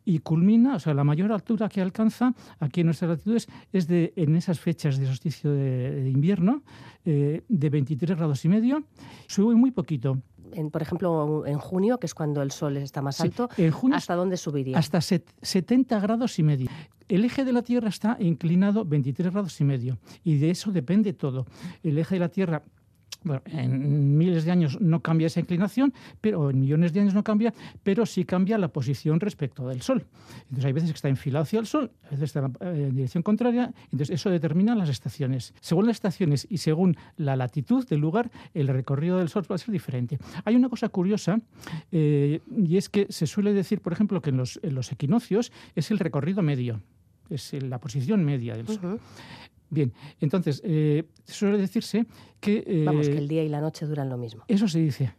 y 0.04 0.20
culmina, 0.20 0.76
o 0.76 0.80
sea, 0.80 0.94
la 0.94 1.04
mayor 1.04 1.32
altura 1.32 1.70
que 1.70 1.82
alcanza 1.82 2.34
aquí 2.60 2.82
en 2.82 2.88
nuestras 2.88 3.12
latitudes 3.12 3.48
es 3.72 3.88
de, 3.88 4.14
en 4.16 4.36
esas 4.36 4.60
fechas 4.60 4.98
de 4.98 5.06
solsticio 5.06 5.52
de, 5.52 6.10
invierno, 6.10 6.64
eh, 7.06 7.44
de 7.48 7.70
23 7.70 8.18
grados 8.18 8.44
y 8.44 8.50
medio, 8.50 8.84
sube 9.28 9.56
muy 9.56 9.72
poquito. 9.72 10.22
En, 10.54 10.72
por 10.72 10.82
ejemplo, 10.82 11.45
en 11.45 11.58
junio, 11.58 12.00
que 12.00 12.06
es 12.06 12.14
cuando 12.14 12.41
el 12.41 12.52
sol 12.52 12.78
está 12.78 13.02
más 13.02 13.20
alto, 13.22 13.50
¿hasta 13.93 14.16
dónde 14.16 14.38
subiría? 14.38 14.78
Hasta 14.78 15.02
70 15.02 16.00
grados 16.00 16.39
y 16.39 16.43
medio. 16.43 16.70
El 17.08 17.24
eje 17.24 17.45
de 17.45 17.54
la 17.54 17.62
Tierra 17.62 17.89
está 17.89 18.18
inclinado 18.20 18.84
23 18.84 19.32
grados 19.32 19.62
y 19.62 19.64
medio 19.64 19.98
y 20.24 20.38
de 20.38 20.50
eso 20.50 20.72
depende 20.72 21.14
todo. 21.14 21.45
El 21.82 21.98
eje 21.98 22.16
de 22.16 22.20
la 22.20 22.30
Tierra 22.30 22.64
bueno, 23.28 23.42
en 23.46 24.18
miles 24.18 24.46
de 24.46 24.52
años 24.52 24.80
no 24.82 25.02
cambia 25.02 25.28
esa 25.28 25.40
inclinación, 25.40 25.94
pero 26.22 26.50
en 26.50 26.60
millones 26.60 26.94
de 26.94 27.02
años 27.02 27.14
no 27.14 27.24
cambia, 27.24 27.54
pero 27.84 28.06
sí 28.06 28.26
cambia 28.26 28.58
la 28.58 28.70
posición 28.70 29.20
respecto 29.20 29.68
del 29.68 29.82
Sol. 29.82 30.06
Entonces 30.44 30.66
hay 30.66 30.74
veces 30.74 30.92
que 30.92 30.96
está 30.96 31.10
enfilado 31.10 31.44
hacia 31.44 31.60
el 31.60 31.68
Sol, 31.68 31.92
a 32.06 32.10
veces 32.12 32.36
está 32.36 32.50
en 32.62 32.96
dirección 32.96 33.24
contraria, 33.24 33.74
entonces 33.92 34.10
eso 34.12 34.30
determina 34.30 34.76
las 34.76 34.90
estaciones. 34.90 35.54
Según 35.62 35.88
las 35.88 35.98
estaciones 35.98 36.48
y 36.50 36.58
según 36.58 36.98
la 37.18 37.36
latitud 37.36 37.88
del 37.88 38.00
lugar, 38.00 38.32
el 38.54 38.68
recorrido 38.68 39.18
del 39.18 39.30
Sol 39.30 39.46
va 39.50 39.56
a 39.56 39.60
ser 39.60 39.72
diferente. 39.72 40.18
Hay 40.46 40.56
una 40.56 40.70
cosa 40.70 40.90
curiosa, 40.90 41.40
eh, 41.92 42.42
y 42.56 42.78
es 42.78 42.90
que 42.90 43.08
se 43.10 43.28
suele 43.28 43.54
decir, 43.54 43.82
por 43.82 43.94
ejemplo, 43.94 44.22
que 44.22 44.30
en 44.30 44.38
los 44.38 44.92
equinoccios 44.92 45.52
es 45.76 45.92
el 45.92 46.00
recorrido 46.00 46.42
medio 46.42 46.82
es 47.30 47.54
la 47.64 47.80
posición 47.80 48.24
media 48.24 48.56
del 48.56 48.68
Sol. 48.68 49.00
Bien, 49.70 49.93
entonces, 50.20 50.61
eh, 50.63 51.03
suele 51.26 51.57
decirse 51.57 52.05
que... 52.39 52.63
Eh, 52.65 52.84
Vamos, 52.86 53.09
que 53.09 53.18
el 53.18 53.28
día 53.28 53.43
y 53.43 53.49
la 53.49 53.61
noche 53.61 53.86
duran 53.86 54.09
lo 54.09 54.18
mismo. 54.18 54.43
Eso 54.47 54.68
se 54.68 54.80
dice, 54.80 55.13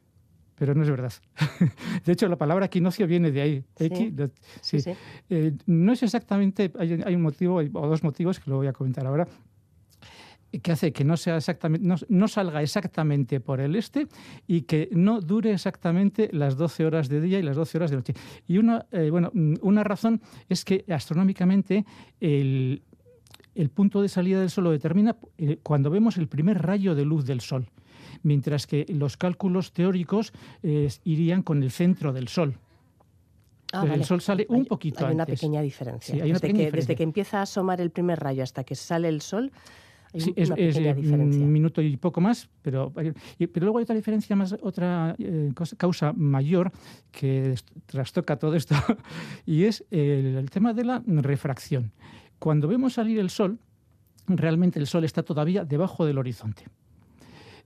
pero 0.55 0.75
no 0.75 0.83
es 0.83 0.91
verdad. 0.91 1.13
de 2.05 2.13
hecho, 2.13 2.29
la 2.29 2.37
palabra 2.37 2.67
equinoccio 2.67 3.07
viene 3.07 3.31
de 3.31 3.41
ahí. 3.43 3.65
Sí, 4.61 4.81
sí. 4.81 4.91
Eh, 5.29 5.53
no 5.67 5.93
es 5.93 6.03
exactamente, 6.03 6.73
hay, 6.79 7.01
hay, 7.05 7.15
un 7.15 7.23
motivo 7.23 7.57
o 7.57 7.89
dos 7.89 8.03
motivos 8.03 8.41
que 8.41 8.51
lo 8.51 8.57
voy 8.57 8.69
a 8.69 8.73
comentar 8.73 9.07
ahora 9.07 9.29
que 10.63 10.73
hace 10.73 10.93
que 10.93 11.05
no, 11.05 11.19
sea 11.19 11.37
exactamente, 11.37 11.87
no, 12.09 12.29
salga 12.29 12.63
exactamente 12.63 13.39
por 13.39 13.61
el 13.61 13.77
este 13.77 14.09
y 14.47 14.63
que 14.63 14.89
no 14.93 15.21
dure 15.21 15.53
exactamente 15.53 16.31
las 16.33 16.57
12 16.57 16.87
horas 16.87 17.11
de 17.11 17.21
día 17.21 17.39
y 17.39 17.43
las 17.43 17.57
12 17.57 17.77
horas 17.77 17.91
de 17.91 17.97
noche. 17.97 18.15
Y 18.47 18.57
una, 18.57 18.87
bueno, 19.11 19.31
una 19.61 19.85
razón 19.85 20.23
es 20.49 20.65
que 20.65 20.87
astronómicamente 20.89 21.85
el, 22.19 22.83
el 23.59 23.71
punto 23.71 24.01
de 24.01 24.09
salida 24.09 24.41
del 24.41 24.51
Sol 24.51 24.65
lo 24.65 24.71
determina 24.71 25.17
eh, 25.37 25.59
cuando 25.63 25.91
vemos 25.91 26.17
el 26.17 26.29
primer 26.29 26.63
rayo 26.63 26.95
de 26.95 27.05
luz 27.05 27.27
del 27.27 27.41
Sol, 27.41 27.69
mientras 28.23 28.67
que 28.67 28.87
los 28.89 29.17
cálculos 29.17 29.73
teóricos 29.73 30.33
eh, 30.63 30.89
irían 31.05 31.43
con 31.43 31.63
el 31.63 31.73
centro 31.73 32.13
del 32.13 32.29
Sol. 32.29 32.57
Ah, 33.73 33.85
el 33.93 34.05
Sol 34.05 34.21
sale 34.21 34.47
un 34.49 34.65
poquito 34.65 35.01
hay 35.01 35.13
antes. 35.13 35.15
Una 35.15 35.27
pequeña 35.27 35.61
diferencia. 35.61 36.15
hay 36.23 36.31
una 36.31 36.39
desde, 36.39 36.55
que, 36.55 36.71
desde 36.71 36.97
que 36.97 37.03
empieza 37.03 37.41
a 37.41 37.43
asomar 37.43 37.81
el 37.81 37.91
primer 37.91 38.21
rayo 38.21 38.45
hasta 38.45 38.63
que 38.63 38.77
sale 38.77 39.09
el 39.09 39.21
Sol, 39.21 39.51
hay 40.15 40.21
sí, 40.21 40.33
una 40.37 40.55
es, 40.55 40.75
pequeña 40.77 40.95
diferencia. 40.95 41.45
un 41.45 41.53
minuto 41.53 41.83
y 41.83 41.97
poco 41.97 42.21
más, 42.21 42.49
pero, 42.63 42.93
pero 42.95 43.67
luego 43.67 43.79
hay 43.79 43.83
otra 43.83 43.97
diferencia 43.97 44.37
más, 44.37 44.55
otra 44.63 45.17
eh, 45.19 45.51
causa 45.77 46.13
mayor 46.13 46.71
que 47.11 47.57
trastoca 47.87 48.37
todo 48.37 48.55
esto, 48.55 48.77
y 49.45 49.65
es 49.65 49.85
el 49.91 50.49
tema 50.49 50.73
de 50.73 50.85
la 50.85 51.03
refracción. 51.05 51.93
Cuando 52.39 52.69
vemos 52.69 52.95
salir 52.95 53.19
el 53.19 53.31
sol, 53.31 53.59
realmente 54.27 54.79
el 54.79 54.87
sol 54.87 55.05
está 55.05 55.23
todavía 55.23 55.65
debajo 55.65 56.05
del 56.07 56.19
horizonte. 56.19 56.65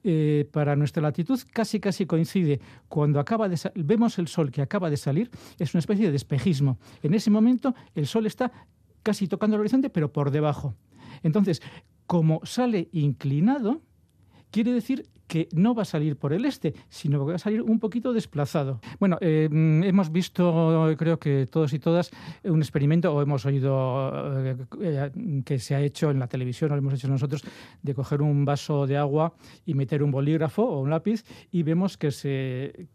Eh, 0.05 0.49
para 0.51 0.75
nuestra 0.75 1.01
latitud 1.01 1.41
casi 1.53 1.79
casi 1.79 2.07
coincide. 2.07 2.61
Cuando 2.89 3.21
acaba 3.21 3.49
vemos 3.77 4.19
el 4.19 4.27
sol 4.27 4.51
que 4.51 4.61
acaba 4.61 4.91
de 4.91 4.97
salir, 4.97 5.31
es 5.59 5.75
una 5.75 5.79
especie 5.79 6.11
de 6.11 6.17
espejismo. 6.17 6.79
En 7.05 7.15
ese 7.15 7.31
momento 7.31 7.75
el 7.95 8.07
sol 8.09 8.27
está 8.27 8.51
casi 9.05 9.29
tocando 9.29 9.55
el 9.55 9.61
horizonte, 9.61 9.91
pero 9.91 10.13
por 10.13 10.33
debajo. 10.33 10.75
Entonces, 11.23 11.63
como 12.07 12.41
sale 12.45 12.89
inclinado, 12.93 13.81
quiere 14.51 14.73
decir 14.73 15.09
que 15.33 15.49
no 15.55 15.75
va 15.75 15.81
a 15.81 15.87
salir 15.87 16.19
por 16.19 16.35
el 16.35 16.45
este, 16.45 16.75
sino 16.91 17.19
que 17.25 17.31
va 17.31 17.37
a 17.37 17.39
salir 17.39 17.63
un 17.63 17.79
poquito 17.79 18.13
desplazado. 18.13 18.83
Bueno, 19.01 19.17
eh, 19.23 19.49
hemos 19.51 20.13
visto, 20.13 20.95
creo 20.99 21.19
que 21.19 21.47
todos 21.47 21.73
y 21.73 21.79
todas, 21.79 22.11
un 22.45 22.61
experimento, 22.61 23.15
o 23.15 23.23
hemos 23.23 23.47
oído 23.47 24.13
eh, 24.45 25.43
que 25.43 25.59
se 25.59 25.75
ha 25.75 25.81
hecho 25.81 26.11
en 26.11 26.19
la 26.19 26.27
televisión, 26.27 26.71
o 26.71 26.75
lo 26.75 26.81
hemos 26.81 26.93
hecho 26.93 27.09
nosotros, 27.09 27.45
de 27.83 27.95
coger 27.95 28.21
un 28.21 28.45
vaso 28.45 28.87
de 28.87 28.99
agua 28.99 29.33
y 29.65 29.73
meter 29.73 30.03
un 30.03 30.11
bolígrafo 30.11 30.65
o 30.65 30.81
un 30.81 30.91
lápiz 30.91 31.25
y 31.51 31.63
vemos 31.63 31.97
que 31.97 32.11
se 32.11 32.89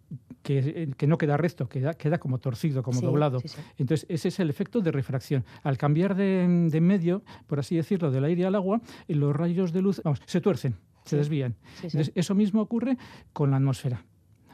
que, 0.43 1.07
no 1.07 1.17
queda 1.17 1.37
recto, 1.37 1.67
queda, 1.67 1.95
queda 1.95 2.19
como 2.19 2.37
torcido, 2.37 2.83
como 2.83 3.01
doblado. 3.01 3.41
Entonces, 3.79 4.05
ese 4.09 4.27
es 4.27 4.39
el 4.39 4.51
efecto 4.51 4.79
de 4.81 4.91
refracción. 4.91 5.43
Al 5.63 5.79
cambiar 5.79 6.15
de, 6.15 6.69
de, 6.69 6.81
medio, 6.81 7.23
por 7.47 7.57
así 7.57 7.75
decirlo, 7.75 8.11
del 8.11 8.25
aire 8.25 8.45
al 8.45 8.53
agua, 8.53 8.79
los 9.07 9.35
rayos 9.35 9.73
de 9.73 9.81
luz 9.81 10.01
vamos, 10.03 10.21
se 10.27 10.39
tuercen 10.39 10.75
se 11.07 11.17
desvían. 11.17 11.55
Entonces, 11.83 12.11
eso 12.15 12.35
mismo 12.35 12.61
ocurre 12.61 12.97
con 13.33 13.51
la 13.51 13.57
atmósfera. 13.57 14.03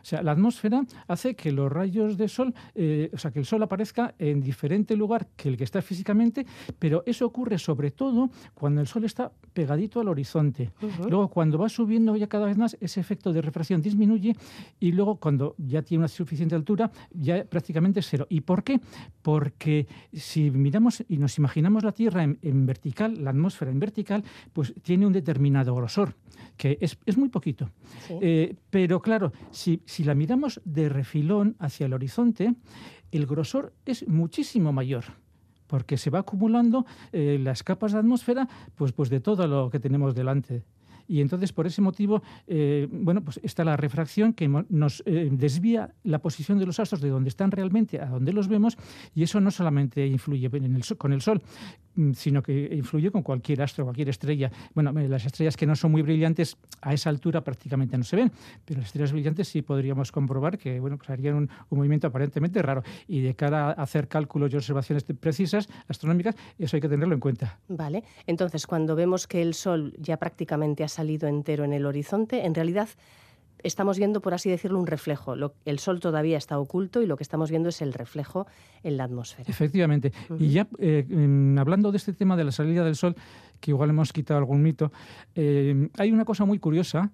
O 0.04 0.06
sea, 0.06 0.22
la 0.22 0.34
atmósfera 0.34 0.86
hace 1.08 1.34
que 1.34 1.54
los 1.54 1.72
rayos 1.72 2.18
de 2.18 2.28
sol, 2.28 2.54
eh, 2.76 3.10
o 3.14 3.18
sea, 3.18 3.32
que 3.32 3.40
el 3.40 3.46
sol 3.46 3.64
aparezca 3.64 4.14
en 4.20 4.42
diferente 4.42 4.98
lugar 4.98 5.28
que 5.38 5.48
el 5.48 5.56
que 5.56 5.64
está 5.64 5.82
físicamente, 5.82 6.46
pero 6.78 7.04
eso 7.06 7.26
ocurre 7.26 7.58
sobre 7.58 7.92
todo 7.92 8.30
cuando 8.54 8.82
el 8.82 8.88
sol 8.88 9.06
está 9.06 9.32
pegadito 9.54 10.02
al 10.02 10.10
horizonte. 10.10 10.72
Luego, 11.08 11.30
cuando 11.30 11.58
va 11.58 11.70
subiendo 11.70 12.18
ya 12.18 12.28
cada 12.28 12.46
vez 12.46 12.58
más, 12.58 12.76
ese 12.82 13.00
efecto 13.00 13.32
de 13.32 13.42
refracción 13.42 13.82
disminuye 13.82 14.36
y 14.80 14.92
luego 14.92 15.16
cuando 15.16 15.56
ya 15.58 15.82
tiene 15.84 16.02
una 16.02 16.08
suficiente 16.10 16.56
altura, 16.56 16.92
ya 17.12 17.46
prácticamente 17.46 18.02
es 18.02 18.08
cero. 18.10 18.28
¿Y 18.30 18.42
por 18.42 18.64
qué? 18.64 18.82
Porque 19.22 19.88
si 20.12 20.52
miramos 20.52 21.04
y 21.08 21.18
nos 21.18 21.38
imaginamos 21.38 21.84
la 21.84 21.94
Tierra 21.94 22.24
en, 22.24 22.66
vertical, 22.66 23.24
la 23.24 23.30
atmósfera 23.30 23.72
en 23.72 23.80
vertical, 23.80 24.24
pues 24.52 24.74
tiene 24.82 25.06
un 25.06 25.14
determinado 25.14 25.74
grosor, 25.76 26.16
que 26.58 26.78
es, 26.82 27.18
muy 27.18 27.30
poquito. 27.30 27.70
Eh, 28.22 28.56
pero 28.70 29.00
claro, 29.00 29.32
si 29.52 29.82
si 29.94 30.04
la 30.04 30.16
miramos 30.16 30.60
de 30.66 30.90
refilón 30.90 31.56
hacia 31.60 31.86
el 31.86 31.94
horizonte, 31.94 32.56
el 33.12 33.28
grosor 33.28 33.74
es 33.86 34.08
muchísimo 34.08 34.74
mayor 34.74 35.04
porque 35.68 35.98
se 35.98 36.10
va 36.10 36.20
acumulando 36.20 36.86
eh, 37.12 37.38
las 37.40 37.62
capas 37.62 37.94
de 37.94 38.00
atmósfera 38.00 38.48
pues, 38.76 38.92
pues 38.92 39.12
de 39.12 39.20
todo 39.20 39.48
lo 39.48 39.70
que 39.70 39.80
tenemos 39.80 40.16
delante. 40.16 40.64
Y 41.08 41.22
entonces, 41.22 41.52
por 41.52 41.68
ese 41.68 41.82
motivo, 41.82 42.24
eh, 42.48 42.88
bueno, 42.90 43.22
pues 43.24 43.40
está 43.44 43.64
la 43.64 43.78
refracción 43.78 44.34
que 44.34 44.48
nos 44.70 45.04
eh, 45.06 45.30
desvía 45.32 45.94
la 46.04 46.20
posición 46.20 46.58
de 46.58 46.66
los 46.66 46.80
astros 46.80 47.02
de 47.02 47.10
donde 47.10 47.30
están 47.30 47.52
realmente 47.52 48.00
a 48.00 48.08
donde 48.08 48.34
los 48.34 48.48
vemos, 48.48 48.78
y 49.14 49.24
eso 49.24 49.42
no 49.42 49.52
solamente 49.52 50.08
influye 50.08 50.50
con 50.98 51.14
el 51.14 51.22
Sol, 51.22 51.42
sino 52.14 52.42
que 52.42 52.74
influye 52.74 53.12
con 53.12 53.22
cualquier 53.22 53.62
astro, 53.62 53.86
cualquier 53.86 54.10
estrella. 54.10 54.52
Bueno, 54.74 54.98
eh, 55.00 55.08
las 55.08 55.26
estrellas 55.26 55.58
que 55.58 55.66
no 55.66 55.76
son 55.76 55.92
muy 55.92 56.02
brillantes 56.02 56.58
a 56.82 56.94
esa 56.94 57.10
altura 57.10 57.44
prácticamente 57.44 57.98
no 57.98 58.04
se 58.04 58.16
ven, 58.16 58.32
pero 58.66 58.80
las 58.80 58.88
estrellas 58.88 59.12
brillantes 59.12 59.48
sí 59.48 59.62
podríamos 59.62 60.12
comprobar 60.12 60.58
que, 60.58 60.80
bueno, 60.80 60.98
pues 60.98 61.10
harían 61.10 61.36
un, 61.36 61.50
un 61.70 61.78
movimiento 61.78 62.08
aparentemente 62.08 62.62
raro. 62.62 62.84
Y 63.08 63.22
de 63.22 63.36
cara 63.36 63.70
a 63.70 63.72
hacer 63.72 64.08
cálculos 64.08 64.52
y 64.54 64.58
observaciones 64.58 65.04
precisas, 65.20 65.70
astronómicas, 65.88 66.36
eso 66.58 66.78
hay 66.78 66.82
que 66.82 66.90
tenerlo 66.90 67.14
en 67.14 67.20
cuenta. 67.20 67.60
Vale. 67.68 68.04
Entonces, 68.28 68.68
cuando 68.68 68.96
vemos 68.96 69.28
que 69.28 69.42
el 69.42 69.54
Sol 69.54 69.94
ya 69.98 70.18
prácticamente 70.18 70.84
ha 70.84 70.88
salido 70.88 71.28
entero 71.28 71.64
en 71.64 71.74
el 71.74 71.86
horizonte, 71.86 72.46
en 72.46 72.56
realidad 72.56 72.90
estamos 73.64 73.98
viendo, 73.98 74.22
por 74.22 74.34
así 74.34 74.50
decirlo, 74.50 74.80
un 74.80 74.88
reflejo. 74.88 75.36
el 75.66 75.80
Sol 75.80 76.00
todavía 76.00 76.38
está 76.38 76.60
oculto 76.60 77.02
y 77.02 77.06
lo 77.06 77.18
que 77.18 77.24
estamos 77.24 77.50
viendo 77.50 77.70
es 77.70 77.82
el 77.82 77.94
reflejo 77.94 78.46
en 78.84 78.98
la 78.98 79.06
atmósfera. 79.06 79.50
Efectivamente. 79.50 80.14
Y 80.38 80.50
ya 80.50 80.68
eh, 80.80 81.06
hablando 81.58 81.92
de 81.92 81.98
este 81.98 82.14
tema 82.14 82.36
de 82.36 82.44
la 82.44 82.52
salida 82.52 82.84
del 82.84 82.96
Sol, 82.96 83.16
que 83.60 83.72
igual 83.72 83.90
hemos 83.90 84.12
quitado 84.14 84.38
algún 84.38 84.62
mito, 84.62 84.92
eh, 85.36 85.90
hay 85.98 86.12
una 86.12 86.26
cosa 86.26 86.46
muy 86.46 86.60
curiosa 86.60 87.12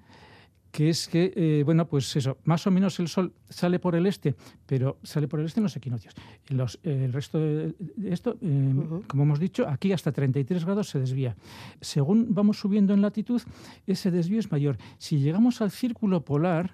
que 0.71 0.89
es 0.89 1.07
que, 1.07 1.33
eh, 1.35 1.63
bueno, 1.63 1.87
pues 1.87 2.15
eso, 2.15 2.37
más 2.43 2.65
o 2.67 2.71
menos 2.71 2.99
el 2.99 3.07
Sol 3.07 3.33
sale 3.49 3.79
por 3.79 3.95
el 3.95 4.05
este, 4.05 4.35
pero 4.65 4.97
sale 5.03 5.27
por 5.27 5.39
el 5.39 5.47
este 5.47 5.59
en 5.59 5.63
los 5.63 5.75
equinoccios. 5.75 6.13
los, 6.49 6.79
el 6.83 7.11
resto 7.11 7.39
de, 7.39 7.73
esto, 8.05 8.37
eh, 8.41 8.73
como 9.07 9.23
hemos 9.23 9.39
dicho, 9.39 9.67
aquí 9.67 9.91
hasta 9.91 10.11
33 10.11 10.65
grados 10.65 10.89
se 10.89 10.99
desvía. 10.99 11.35
Según 11.81 12.27
vamos 12.29 12.59
subiendo 12.59 12.93
en 12.93 13.01
latitud, 13.01 13.41
ese 13.87 14.11
desvío 14.11 14.39
es 14.39 14.51
mayor. 14.51 14.77
Si 14.97 15.19
llegamos 15.19 15.61
al 15.61 15.71
círculo 15.71 16.23
polar, 16.23 16.73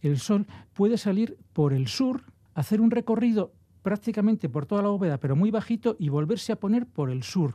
el 0.00 0.18
Sol 0.18 0.46
puede 0.72 0.96
salir 0.96 1.36
por 1.52 1.72
el 1.72 1.88
sur, 1.88 2.22
hacer 2.54 2.80
un 2.80 2.90
recorrido 2.90 3.52
prácticamente 3.82 4.48
por 4.48 4.66
toda 4.66 4.82
la 4.82 4.88
bóveda, 4.88 5.18
pero 5.18 5.36
muy 5.36 5.50
bajito, 5.50 5.96
y 5.98 6.08
volverse 6.08 6.52
a 6.52 6.56
poner 6.56 6.86
por 6.86 7.10
el 7.10 7.22
sur 7.22 7.54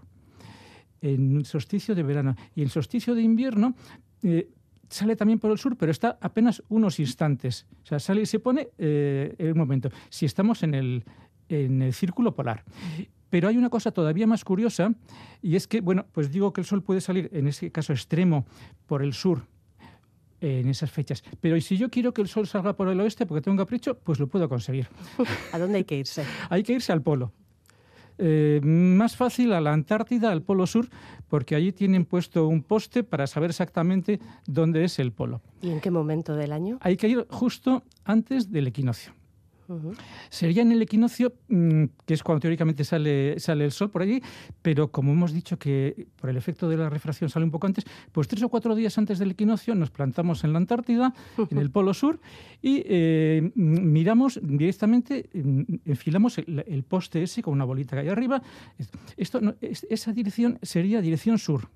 en 1.02 1.38
el 1.38 1.46
solsticio 1.46 1.96
de 1.96 2.04
verano. 2.04 2.36
Y 2.56 2.62
el 2.62 2.70
solsticio 2.70 3.14
de 3.14 3.22
invierno 3.22 3.76
eh, 4.24 4.50
sale 4.94 5.16
también 5.16 5.40
por 5.40 5.52
el 5.52 5.58
sur, 5.58 5.76
pero 5.76 5.92
está 5.92 6.18
apenas 6.22 6.64
unos 6.70 7.00
instantes. 7.00 7.66
O 7.84 7.86
sea, 7.86 8.00
sale 8.00 8.22
y 8.22 8.26
se 8.26 8.40
pone 8.40 8.70
eh, 8.78 9.36
en 9.38 9.52
un 9.52 9.58
momento. 9.58 9.90
Si 10.10 10.26
estamos 10.26 10.64
en 10.64 10.74
el, 10.74 11.04
en 11.50 11.82
el 11.82 11.94
círculo 11.94 12.36
polar. 12.36 12.64
Pero 13.30 13.48
hay 13.48 13.58
una 13.58 13.70
cosa 13.70 13.92
todavía 13.92 14.28
más 14.28 14.44
curiosa, 14.44 14.94
y 15.42 15.56
es 15.56 15.68
que, 15.68 15.82
bueno, 15.82 16.06
pues 16.12 16.32
digo 16.32 16.54
que 16.54 16.62
el 16.62 16.68
Sol 16.68 16.84
puede 16.84 17.02
salir, 17.02 17.30
en 17.34 17.48
ese 17.48 17.72
caso 17.72 17.92
extremo, 17.92 18.46
por 18.86 19.02
el 19.02 19.14
sur, 19.14 19.48
en 20.40 20.70
esas 20.70 20.92
fechas. 20.92 21.24
Pero 21.40 21.60
si 21.60 21.78
yo 21.78 21.90
quiero 21.90 22.14
que 22.14 22.22
el 22.22 22.28
Sol 22.28 22.48
salga 22.48 22.74
por 22.74 22.90
el 22.90 23.00
oeste 23.00 23.26
porque 23.26 23.42
tengo 23.42 23.54
un 23.54 23.58
capricho, 23.58 23.98
pues 23.98 24.20
lo 24.20 24.28
puedo 24.28 24.48
conseguir. 24.48 24.88
¿A 25.52 25.58
dónde 25.58 25.78
hay 25.78 25.84
que 25.84 25.98
irse? 25.98 26.24
hay 26.50 26.62
que 26.62 26.74
irse 26.74 26.92
al 26.92 27.02
polo. 27.02 27.32
Eh, 28.18 28.62
más 28.64 29.16
fácil 29.16 29.54
a 29.54 29.62
la 29.62 29.74
Antártida, 29.74 30.32
al 30.32 30.44
Polo 30.44 30.68
Sur, 30.68 30.88
porque 31.34 31.56
allí 31.56 31.72
tienen 31.72 32.06
puesto 32.06 32.48
un 32.48 32.62
poste 32.62 33.04
para 33.04 33.26
saber 33.26 33.50
exactamente 33.50 34.20
dónde 34.46 34.84
es 34.84 35.00
el 35.00 35.12
polo. 35.12 35.42
¿Y 35.64 35.72
en 35.72 35.82
qué 35.82 35.90
momento 35.90 36.36
del 36.36 36.52
año? 36.52 36.78
Hay 36.80 36.96
que 36.96 37.08
ir 37.08 37.26
justo 37.28 37.82
antes 38.06 38.52
del 38.52 38.68
equinoccio. 38.68 39.14
Sería 40.30 40.62
en 40.62 40.72
el 40.72 40.82
equinoccio, 40.82 41.34
mm, 41.48 41.84
que 42.06 42.14
es 42.14 42.24
cuando 42.24 42.42
teóricamente 42.42 42.84
sale, 42.84 43.40
sale 43.40 43.66
el 43.66 43.72
sol 43.72 43.90
por 43.90 44.02
allí, 44.02 44.22
pero 44.62 44.92
como 44.92 45.12
hemos 45.12 45.34
dicho 45.34 45.58
que 45.58 46.08
por 46.20 46.30
el 46.30 46.38
efecto 46.38 46.70
de 46.70 46.78
la 46.78 46.90
refracción 46.90 47.30
sale 47.30 47.46
un 47.46 47.52
poco 47.52 47.68
antes, 47.68 47.86
pues 48.12 48.28
tres 48.28 48.44
o 48.44 48.50
cuatro 48.50 48.76
días 48.76 48.98
antes 48.98 49.20
del 49.20 49.32
equinoccio 49.32 49.76
nos 49.76 49.92
plantamos 49.92 50.44
en 50.44 50.54
la 50.54 50.58
Antártida, 50.58 51.14
en 51.50 51.58
el 51.58 51.70
Polo 51.72 51.94
Sur, 51.94 52.20
y 52.62 52.84
eh, 52.86 53.52
miramos 53.56 54.40
directamente, 54.42 55.30
mm, 55.34 55.62
enfilamos 55.86 56.38
el, 56.38 56.84
poste 56.88 57.24
ese 57.24 57.42
con 57.42 57.54
una 57.54 57.66
bolita 57.66 57.96
que 57.96 58.02
hay 58.02 58.10
arriba. 58.10 58.42
Esto, 59.18 59.40
esa 59.62 60.14
dirección 60.14 60.60
sería 60.62 61.02
dirección 61.02 61.38
sur 61.38 61.70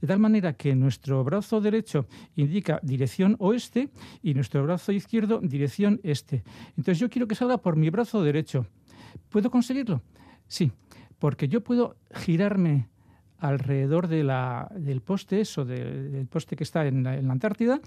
de 0.00 0.06
tal 0.06 0.18
manera 0.18 0.52
que 0.52 0.74
nuestro 0.74 1.24
brazo 1.24 1.60
derecho 1.60 2.06
indica 2.36 2.80
dirección 2.82 3.36
oeste 3.38 3.90
y 4.22 4.34
nuestro 4.34 4.62
brazo 4.62 4.92
izquierdo 4.92 5.40
dirección 5.42 6.00
este. 6.02 6.42
Entonces 6.70 6.98
yo 6.98 7.08
quiero 7.10 7.26
que 7.26 7.34
salga 7.34 7.58
por 7.58 7.76
mi 7.76 7.90
brazo 7.90 8.22
derecho. 8.22 8.66
¿Puedo 9.28 9.50
conseguirlo? 9.50 10.02
Sí, 10.46 10.72
porque 11.18 11.48
yo 11.48 11.62
puedo 11.62 11.96
girarme 12.12 12.88
alrededor 13.38 14.08
del 14.08 15.00
poste, 15.00 15.40
eso, 15.40 15.64
del 15.64 16.26
poste 16.26 16.56
que 16.56 16.64
está 16.64 16.86
en 16.86 17.04
la, 17.04 17.12
Antártida, 17.12 17.80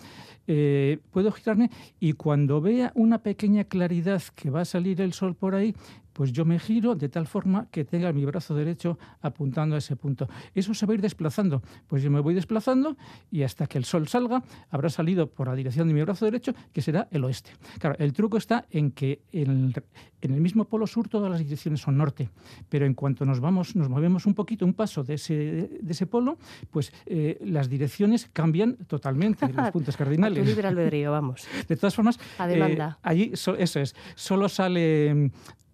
eh, 0.48 1.00
puedo 1.12 1.32
girarme 1.32 1.70
y 2.00 2.14
cuando 2.14 2.62
vea 2.62 2.92
una 2.96 3.20
pequeña 3.20 3.66
claridad 3.66 4.22
que 4.36 4.50
va 4.50 4.62
a 4.62 4.66
salir 4.66 5.02
el 5.02 5.14
sol 5.14 5.36
por 5.36 5.56
ahí, 5.56 5.76
pues 6.14 6.32
yo 6.32 6.46
me 6.46 6.60
giro 6.60 6.96
de 6.96 7.10
tal 7.10 7.28
forma 7.28 7.68
que 7.72 7.86
tenga 7.86 8.12
mi 8.14 8.26
brazo 8.26 8.56
derecho 8.56 8.98
apuntando 9.22 9.76
a 9.76 9.80
ese 9.80 9.96
punto. 9.96 10.28
Eso 10.54 10.74
se 10.74 10.86
va 10.86 10.94
a 10.94 10.96
ir 10.96 11.02
desplazando. 11.02 11.62
Pues 11.88 12.04
yo 12.04 12.12
me 12.12 12.20
voy 12.20 12.34
desplazando 12.34 12.98
y 13.32 13.44
hasta 13.44 13.68
que 13.68 13.78
el 13.78 13.86
sol 13.86 14.08
salga 14.08 14.44
habrá 14.70 14.90
salido 14.90 15.28
por 15.28 15.48
la 15.48 15.56
dirección 15.56 15.88
de 15.88 15.94
mi 15.94 16.02
brazo 16.02 16.26
derecho, 16.26 16.54
que 16.74 16.82
será 16.82 17.08
el 17.12 17.24
oeste. 17.24 17.52
Claro, 17.80 17.96
el 18.00 18.14
truco 18.14 18.38
está 18.38 18.66
en 18.70 18.92
que 18.92 19.22
en 19.32 19.74
el, 20.22 20.42
mismo 20.42 20.66
polo 20.66 20.88
sur 20.88 21.08
todas 21.08 21.30
las 21.30 21.40
direcciones 21.40 21.82
son 21.82 21.98
norte, 21.98 22.30
pero 22.70 22.86
en 22.86 22.94
cuanto 22.94 23.26
nos 23.26 23.40
vamos, 23.40 23.76
nos 23.76 23.90
movemos 23.90 24.26
un 24.26 24.34
poquito, 24.34 24.66
un 24.66 24.74
paso 24.74 25.04
de 25.04 25.16
ese, 25.16 25.34
de 25.82 25.92
ese 25.92 26.08
polo, 26.08 26.38
pues 26.70 26.92
eh, 27.06 27.40
las 27.46 27.70
direcciones 27.70 28.30
cambian 28.32 28.76
totalmente, 28.88 29.48
los 29.48 29.72
puntos 29.72 29.98
cardinales. 29.98 30.46
libre 30.46 30.68
albedrío, 30.68 31.12
vamos. 31.12 31.48
De 31.68 31.76
todas 31.76 31.96
formas, 31.96 32.20
eh, 32.48 32.90
allí 33.02 33.32
eso 33.34 33.56
es, 33.56 33.96
solo 34.16 34.50
sale 34.50 35.32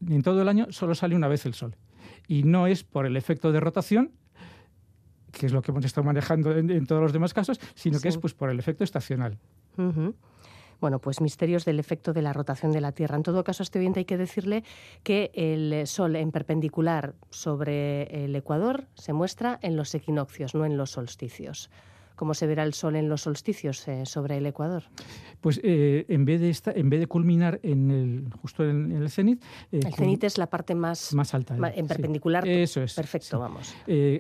en 0.08 0.22
todo 0.22 0.42
el 0.42 0.48
año 0.48 0.68
solo 0.70 0.96
sale 0.96 1.16
una 1.16 1.28
vez 1.28 1.46
el 1.46 1.54
Sol. 1.54 1.76
Y 2.28 2.44
no 2.44 2.68
es 2.68 2.84
por 2.84 3.06
el 3.06 3.18
efecto 3.18 3.52
de 3.52 3.60
rotación, 3.60 4.12
que 5.32 5.46
es 5.46 5.54
lo 5.54 5.62
que 5.62 5.72
hemos 5.72 5.86
estado 5.86 6.06
manejando 6.06 6.56
en, 6.56 6.86
todos 6.86 7.02
los 7.02 7.14
demás 7.14 7.34
casos, 7.34 7.60
sino 7.76 8.00
que 8.00 8.10
es 8.10 8.18
pues, 8.18 8.34
por 8.34 8.50
el 8.50 8.60
efecto 8.60 8.84
estacional. 8.84 9.38
Bueno, 10.80 11.00
pues 11.00 11.22
misterios 11.22 11.66
del 11.66 11.80
efecto 11.80 12.14
de 12.14 12.22
la 12.22 12.34
rotación 12.34 12.72
de 12.72 12.82
la 12.82 12.92
Tierra. 12.92 13.16
En 13.16 13.24
todo 13.24 13.44
caso, 13.44 13.62
a 13.62 13.66
este 13.66 13.80
oyente 13.80 14.00
hay 14.00 14.06
que 14.06 14.18
decirle 14.18 14.64
que 15.04 15.32
el 15.34 15.88
Sol 15.88 16.16
en 16.16 16.32
perpendicular 16.32 17.16
sobre 17.30 18.24
el 18.26 18.36
Ecuador 18.36 18.88
se 18.96 19.14
muestra 19.14 19.60
en 19.62 19.76
los 19.76 19.94
equinoccios, 19.96 20.54
no 20.54 20.66
en 20.66 20.78
los 20.78 20.92
solsticios 20.92 21.70
cómo 22.18 22.34
se 22.34 22.48
verá 22.48 22.64
el 22.64 22.74
sol 22.74 22.98
en 22.98 23.08
los 23.08 23.22
solsticios 23.22 23.88
eh, 23.88 24.06
sobre 24.06 24.38
el 24.38 24.46
Ecuador? 24.46 24.84
Pues 25.40 25.62
eh, 25.64 26.06
en, 26.10 26.26
vez 26.26 26.42
de 26.42 26.50
esta, 26.50 26.72
en 26.72 26.90
vez 26.90 27.00
de 27.00 27.08
culminar 27.08 27.62
en 27.64 27.92
el, 27.92 28.34
justo 28.42 28.66
en, 28.66 28.92
el 28.92 29.10
cenit... 29.10 29.42
Eh, 29.72 29.80
el 29.86 29.94
cenit 29.94 30.24
es 30.26 30.38
la 30.38 30.48
parte 30.48 30.76
más, 30.76 31.14
más 31.14 31.34
alta. 31.34 31.56
en 31.74 31.88
perpendicular. 31.88 32.46
Eso 32.46 32.82
es. 32.82 32.96
Perfecto, 32.96 33.40
vamos. 33.40 33.74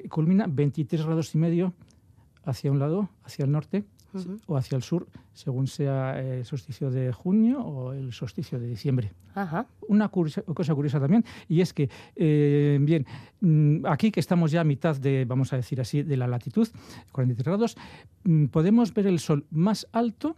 culmina 0.09 0.45
23 0.47 1.05
grados 1.05 1.35
y 1.35 1.37
medio 1.39 1.73
hacia 2.45 2.71
un 2.71 2.79
lado, 2.79 3.09
hacia 3.25 3.43
el 3.43 3.51
norte, 3.51 3.83
o 4.45 4.57
hacia 4.57 4.75
el 4.75 4.83
sur, 4.83 5.07
según 5.33 5.67
sea 5.67 6.19
el 6.19 6.45
solsticio 6.45 6.89
de 6.89 7.11
junio 7.11 7.61
o 7.61 7.93
el 7.93 8.13
solsticio 8.13 8.59
de 8.59 8.67
diciembre. 8.67 9.13
Una 9.87 10.09
cosa 10.09 10.75
curiosa 10.75 10.99
también, 10.99 11.23
y 11.47 11.61
es 11.61 11.73
que, 11.73 11.89
eh, 12.15 12.77
bien, 12.81 13.05
mm, 13.41 13.85
aquí 13.85 14.11
que 14.11 14.19
estamos 14.19 14.51
ya 14.51 14.61
a 14.61 14.63
mitad 14.63 14.95
de, 14.95 15.25
vamos 15.25 15.53
a 15.53 15.57
decir 15.57 15.79
así, 15.79 16.03
de 16.03 16.17
la 16.17 16.27
latitud, 16.27 16.67
43 17.11 17.45
grados, 17.45 17.77
mm, 18.23 18.45
podemos 18.45 18.93
ver 18.93 19.07
el 19.07 19.19
sol 19.19 19.45
más 19.51 19.87
alto 19.91 20.35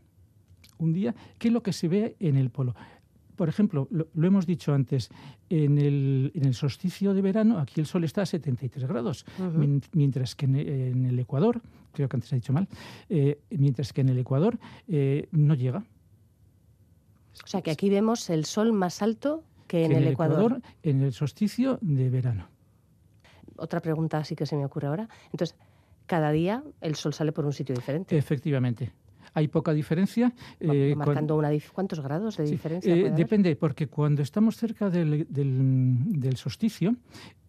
un 0.78 0.94
día 0.94 1.14
que 1.38 1.52
lo 1.52 1.62
que 1.62 1.74
se 1.74 1.88
ve 1.88 2.16
en 2.20 2.38
el 2.38 2.50
polo 2.50 2.76
por 3.40 3.48
ejemplo, 3.48 3.88
lo, 3.90 4.28
hemos 4.28 4.46
dicho 4.46 4.74
antes, 4.74 5.10
en 5.50 5.78
el, 5.78 6.34
en 6.36 6.44
el, 6.44 6.54
solsticio 6.54 7.14
de 7.14 7.22
verano 7.22 7.58
aquí 7.58 7.80
el 7.80 7.86
sol 7.86 8.04
está 8.04 8.24
a 8.24 8.26
73 8.26 8.86
grados, 8.86 9.26
mientras 9.94 10.36
que 10.36 10.46
en, 10.46 11.06
el 11.06 11.18
Ecuador, 11.18 11.62
creo 11.94 12.10
que 12.10 12.18
antes 12.18 12.34
he 12.34 12.36
dicho 12.36 12.52
mal, 12.52 12.68
eh, 13.08 13.40
mientras 13.52 13.94
que 13.94 14.02
en 14.02 14.10
el 14.10 14.20
Ecuador 14.20 14.60
eh, 14.90 15.30
no 15.32 15.54
llega. 15.54 15.86
O 17.42 17.48
sea 17.48 17.62
que 17.62 17.72
aquí 17.72 17.90
vemos 17.90 18.30
el 18.30 18.44
sol 18.44 18.74
más 18.74 19.02
alto 19.02 19.46
que 19.68 19.86
en, 19.86 19.94
el, 19.94 20.08
Ecuador. 20.08 20.62
En 20.84 21.02
el 21.02 21.14
solsticio 21.14 21.80
de 21.80 22.10
verano. 22.10 22.50
Otra 23.56 23.80
pregunta 23.80 24.22
sí 24.26 24.36
que 24.36 24.46
se 24.46 24.58
me 24.58 24.66
ocurre 24.66 24.90
ahora. 24.90 25.08
Entonces, 25.32 25.56
cada 26.08 26.32
día 26.32 26.62
el 26.82 26.96
sol 26.96 27.14
sale 27.14 27.32
por 27.32 27.46
un 27.46 27.54
sitio 27.54 27.74
diferente. 27.74 28.18
Efectivamente 28.18 28.92
hay 29.34 29.48
poca 29.48 29.74
diferencia. 29.74 30.34
Eh, 30.60 30.94
marcando 30.96 31.36
una, 31.36 31.50
¿Cuántos 31.74 32.00
grados 32.02 32.38
de 32.38 32.46
diferencia? 32.46 32.96
Eh, 32.96 33.12
depende, 33.12 33.56
porque 33.56 33.88
cuando 33.88 34.22
estamos 34.22 34.58
cerca 34.58 34.90
del, 34.90 35.28
del, 35.30 36.38
solsticio, 36.38 36.96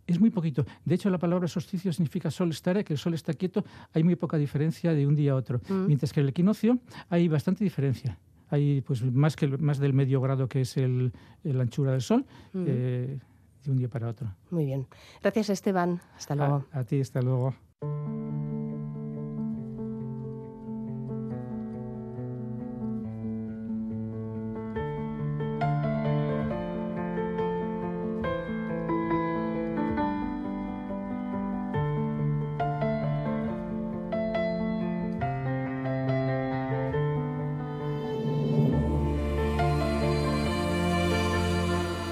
es 0.07 0.21
muy 0.21 0.31
poquito. 0.31 0.65
De 0.85 0.95
hecho, 0.95 1.11
la 1.11 1.19
palabra 1.19 1.49
solsticio 1.49 1.93
significa 1.93 2.31
sol 2.31 2.51
estar, 2.51 2.83
que 2.85 2.93
el 2.93 2.99
sol 2.99 3.15
está 3.15 3.33
quieto, 3.35 3.65
hay 3.93 4.03
muy 4.03 4.17
poca 4.17 4.37
diferencia 4.37 4.93
de 4.93 5.07
un 5.07 5.15
día 5.15 5.33
a 5.33 5.37
otro. 5.37 5.61
Mm. 5.69 5.87
Mientras 5.87 6.13
que 6.13 6.21
el 6.21 6.29
equinoccio 6.29 6.79
hay 7.09 7.29
bastante 7.29 7.65
diferencia. 7.65 8.19
Hay 8.49 8.81
pues 8.81 9.05
más 9.05 9.37
que 9.37 9.47
más 9.47 9.79
del 9.79 9.93
medio 9.93 10.21
grado 10.21 10.49
que 10.49 10.63
es 10.63 10.77
el, 10.77 11.13
la 11.45 11.63
anchura 11.63 11.93
del 11.93 12.03
sol 12.03 12.27
mm. 12.53 12.65
eh, 12.67 13.19
de 13.65 13.71
un 13.71 13.77
día 13.79 13.89
para 13.89 14.09
otro. 14.09 14.35
Muy 14.51 14.65
bien. 14.65 14.87
Gracias, 15.23 15.51
Esteban. 15.51 16.01
Hasta 16.17 16.35
luego. 16.35 16.67
a 16.73 16.85
ti, 16.85 17.01
hasta 17.01 17.23
luego. 17.23 17.55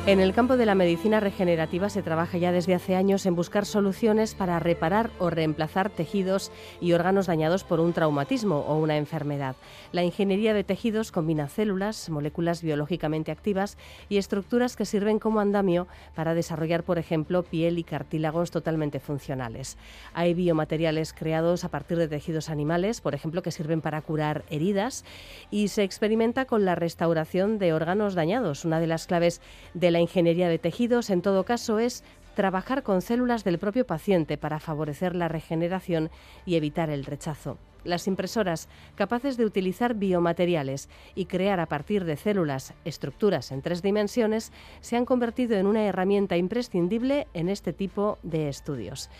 En 0.09 0.21
el 0.21 0.33
campo 0.33 0.57
de 0.57 0.65
la 0.65 0.75
medicina 0.75 1.21
regenerativa 1.21 1.91
se 1.91 2.03
trabaja 2.03 2.39
ya 2.39 2.51
desde 2.51 2.75
hace 2.75 2.97
años 2.97 3.27
en 3.27 3.35
buscar 3.35 3.67
soluciones 3.67 4.35
para 4.35 4.59
reparar 4.59 5.11
o 5.19 5.29
reemplazar 5.29 5.91
tejidos 5.91 6.51
y 6.81 6.95
órganos 6.95 7.27
dañados 7.27 7.63
por 7.63 7.79
un 7.79 7.93
traumatismo 7.93 8.61
o 8.61 8.79
una 8.79 8.97
enfermedad. 8.97 9.55
La 9.93 10.03
ingeniería 10.05 10.55
de 10.55 10.65
tejidos 10.65 11.13
combina 11.13 11.51
células, 11.51 12.09
moléculas 12.09 12.63
biológicamente 12.63 13.33
activas 13.33 13.77
y 14.09 14.17
estructuras 14.17 14.77
que 14.77 14.87
sirven 14.87 15.19
como 15.19 15.41
andamio 15.41 15.89
para 16.15 16.33
desarrollar, 16.33 16.85
por 16.85 16.97
ejemplo, 16.97 17.43
piel 17.43 17.77
y 17.77 17.85
cartílagos 17.85 18.51
totalmente 18.51 19.01
funcionales. 19.01 19.77
Hay 20.15 20.33
biomateriales 20.33 21.13
creados 21.13 21.65
a 21.65 21.69
partir 21.69 21.99
de 21.99 22.09
tejidos 22.09 22.49
animales, 22.49 23.03
por 23.03 23.15
ejemplo, 23.15 23.43
que 23.43 23.51
sirven 23.51 23.83
para 23.83 24.01
curar 24.01 24.47
heridas 24.49 25.05
y 25.51 25.69
se 25.69 25.83
experimenta 25.83 26.47
con 26.47 26.65
la 26.65 26.77
restauración 26.77 27.59
de 27.59 27.75
órganos 27.75 28.15
dañados. 28.15 28.65
Una 28.65 28.81
de 28.81 28.87
las 28.87 29.07
claves 29.07 29.43
de 29.75 29.91
la 29.91 29.98
la 29.99 30.03
ingeniería 30.03 30.49
de 30.49 30.61
tejidos, 30.61 31.11
en 31.11 31.23
todo 31.23 31.43
caso, 31.43 31.81
es 31.81 32.05
trabajar 32.37 32.85
con 32.85 33.03
células 33.03 33.43
del 33.43 33.59
propio 33.59 33.85
paciente 33.85 34.39
para 34.39 34.61
favorecer 34.61 35.17
la 35.17 35.27
regeneración 35.27 36.09
y 36.47 36.55
evitar 36.55 36.89
el 36.89 37.05
rechazo. 37.05 37.59
Las 37.83 38.07
impresoras, 38.07 38.69
capaces 38.95 39.37
de 39.37 39.45
utilizar 39.45 39.95
biomateriales 39.95 40.89
y 41.17 41.25
crear 41.25 41.59
a 41.59 41.67
partir 41.67 42.05
de 42.05 42.17
células 42.17 42.75
estructuras 42.85 43.51
en 43.51 43.61
tres 43.61 43.83
dimensiones, 43.83 44.53
se 44.83 44.97
han 44.97 45.05
convertido 45.05 45.57
en 45.57 45.67
una 45.67 45.85
herramienta 45.85 46.37
imprescindible 46.37 47.27
en 47.35 47.49
este 47.49 47.73
tipo 47.73 48.19
de 48.23 48.49
estudios. 48.49 49.11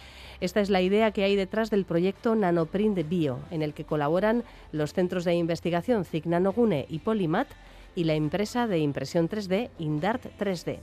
Esta 0.41 0.61
es 0.61 0.71
la 0.71 0.81
idea 0.81 1.11
que 1.11 1.25
hay 1.25 1.35
detrás 1.35 1.71
del 1.71 1.87
proyecto 1.87 2.37
Nanoprint 2.37 3.09
Bio, 3.09 3.41
en 3.51 3.63
el 3.63 3.75
que 3.75 3.83
colaboran 3.83 4.45
los 4.71 4.93
centros 4.93 5.25
de 5.25 5.35
investigación 5.35 6.05
CIC 6.05 6.27
Nanogune 6.27 6.87
y 6.89 7.01
Polymat, 7.01 7.49
y 7.95 8.05
la 8.05 8.15
empresa 8.15 8.67
de 8.67 8.79
impresión 8.79 9.29
3D 9.29 9.71
Indart 9.79 10.25
3D. 10.39 10.79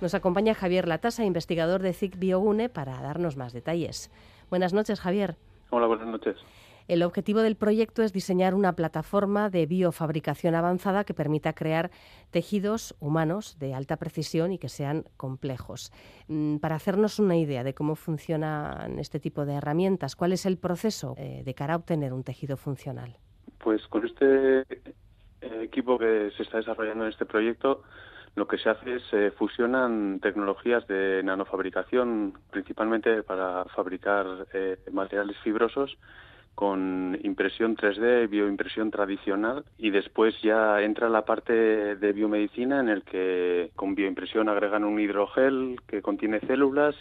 Nos 0.00 0.14
acompaña 0.14 0.54
Javier 0.54 0.88
Latasa, 0.88 1.24
investigador 1.24 1.80
de 1.82 1.92
CIC 1.92 2.18
Biogune, 2.18 2.68
para 2.68 3.00
darnos 3.00 3.36
más 3.36 3.52
detalles. 3.52 4.10
Buenas 4.50 4.72
noches, 4.72 5.00
Javier. 5.00 5.36
Hola, 5.70 5.86
buenas 5.86 6.08
noches. 6.08 6.36
El 6.86 7.02
objetivo 7.02 7.40
del 7.40 7.56
proyecto 7.56 8.02
es 8.02 8.12
diseñar 8.12 8.54
una 8.54 8.74
plataforma 8.74 9.48
de 9.48 9.64
biofabricación 9.64 10.54
avanzada 10.54 11.04
que 11.04 11.14
permita 11.14 11.54
crear 11.54 11.90
tejidos 12.30 12.94
humanos 13.00 13.58
de 13.58 13.72
alta 13.72 13.96
precisión 13.96 14.52
y 14.52 14.58
que 14.58 14.68
sean 14.68 15.04
complejos. 15.16 15.92
Mm, 16.28 16.58
para 16.58 16.74
hacernos 16.74 17.18
una 17.18 17.38
idea 17.38 17.64
de 17.64 17.72
cómo 17.72 17.94
funcionan 17.94 18.98
este 18.98 19.18
tipo 19.18 19.46
de 19.46 19.54
herramientas, 19.54 20.14
¿cuál 20.14 20.34
es 20.34 20.44
el 20.44 20.58
proceso 20.58 21.14
eh, 21.16 21.42
de 21.42 21.54
cara 21.54 21.74
a 21.74 21.76
obtener 21.78 22.12
un 22.12 22.22
tejido 22.22 22.58
funcional? 22.58 23.16
Pues 23.58 23.86
con 23.88 24.04
este 24.04 24.66
equipo 25.62 25.98
que 25.98 26.30
se 26.36 26.42
está 26.42 26.58
desarrollando 26.58 27.04
en 27.04 27.10
este 27.10 27.26
proyecto, 27.26 27.82
lo 28.34 28.48
que 28.48 28.58
se 28.58 28.68
hace 28.68 28.96
es 28.96 29.02
se 29.04 29.30
fusionan 29.30 30.18
tecnologías 30.20 30.86
de 30.88 31.22
nanofabricación, 31.22 32.34
principalmente 32.50 33.22
para 33.22 33.64
fabricar 33.66 34.46
eh, 34.52 34.78
materiales 34.92 35.36
fibrosos, 35.38 35.96
con 36.54 37.18
impresión 37.22 37.76
3D, 37.76 38.28
bioimpresión 38.28 38.90
tradicional 38.90 39.64
y 39.76 39.90
después 39.90 40.40
ya 40.40 40.80
entra 40.82 41.08
la 41.08 41.24
parte 41.24 41.52
de 41.96 42.12
biomedicina 42.12 42.80
en 42.80 42.88
el 42.88 43.02
que 43.02 43.70
con 43.74 43.94
bioimpresión 43.94 44.48
agregan 44.48 44.84
un 44.84 45.00
hidrogel 45.00 45.80
que 45.88 46.00
contiene 46.00 46.40
células 46.40 46.94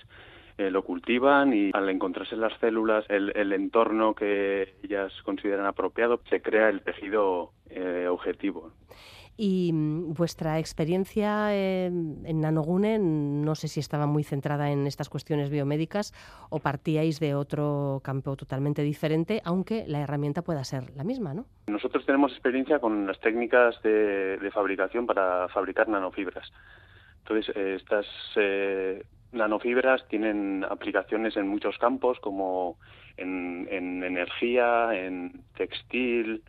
eh, 0.58 0.70
lo 0.70 0.84
cultivan 0.84 1.54
y 1.54 1.72
al 1.74 1.90
encontrarse 1.90 2.36
en 2.36 2.42
las 2.42 2.58
células 2.60 3.06
el, 3.10 3.32
el, 3.36 3.54
entorno 3.54 4.14
que 4.14 4.76
ellas 4.84 5.12
consideran 5.24 5.66
apropiado, 5.66 6.22
se 6.30 6.42
crea 6.42 6.70
el 6.70 6.82
tejido 6.82 7.52
eh, 7.70 8.08
objetivo. 8.10 8.72
Y 9.36 9.72
mm, 9.74 10.14
vuestra 10.14 10.60
experiencia 10.60 11.56
en, 11.56 12.22
en, 12.26 12.42
Nanogune, 12.42 13.00
no 13.00 13.56
sé 13.56 13.68
si 13.68 13.80
estaba 13.80 14.06
muy 14.06 14.24
centrada 14.24 14.70
en 14.70 14.86
estas 14.86 15.10
cuestiones 15.10 15.50
biomédicas 15.50 16.14
o 16.52 16.60
partíais 16.60 17.20
de 17.20 17.34
otro 17.34 18.02
campo 18.04 18.36
totalmente 18.36 18.84
diferente, 18.84 19.42
aunque 19.44 19.86
la 19.88 20.02
herramienta 20.02 20.44
pueda 20.44 20.64
ser 20.64 20.96
la 20.96 21.04
misma, 21.04 21.34
¿no? 21.34 21.46
Nosotros 21.66 22.06
tenemos 22.06 22.32
experiencia 22.32 22.80
con 22.80 23.08
las 23.08 23.20
técnicas 23.20 23.82
de, 23.82 24.38
de 24.38 24.52
fabricación 24.52 25.08
para 25.08 25.48
fabricar 25.50 25.88
nanofibras. 25.90 26.52
Entonces, 27.24 27.56
eh, 27.56 27.76
estas 27.76 28.06
eh, 28.36 29.04
nanofibras 29.34 30.08
tienen 30.08 30.66
aplicaciones 30.70 31.36
en 31.38 31.48
muchos 31.48 31.78
campos, 31.78 32.20
como 32.20 32.78
en, 33.18 33.68
en 33.72 34.04
energía, 34.04 34.90
en 34.94 35.42
textil, 35.56 36.44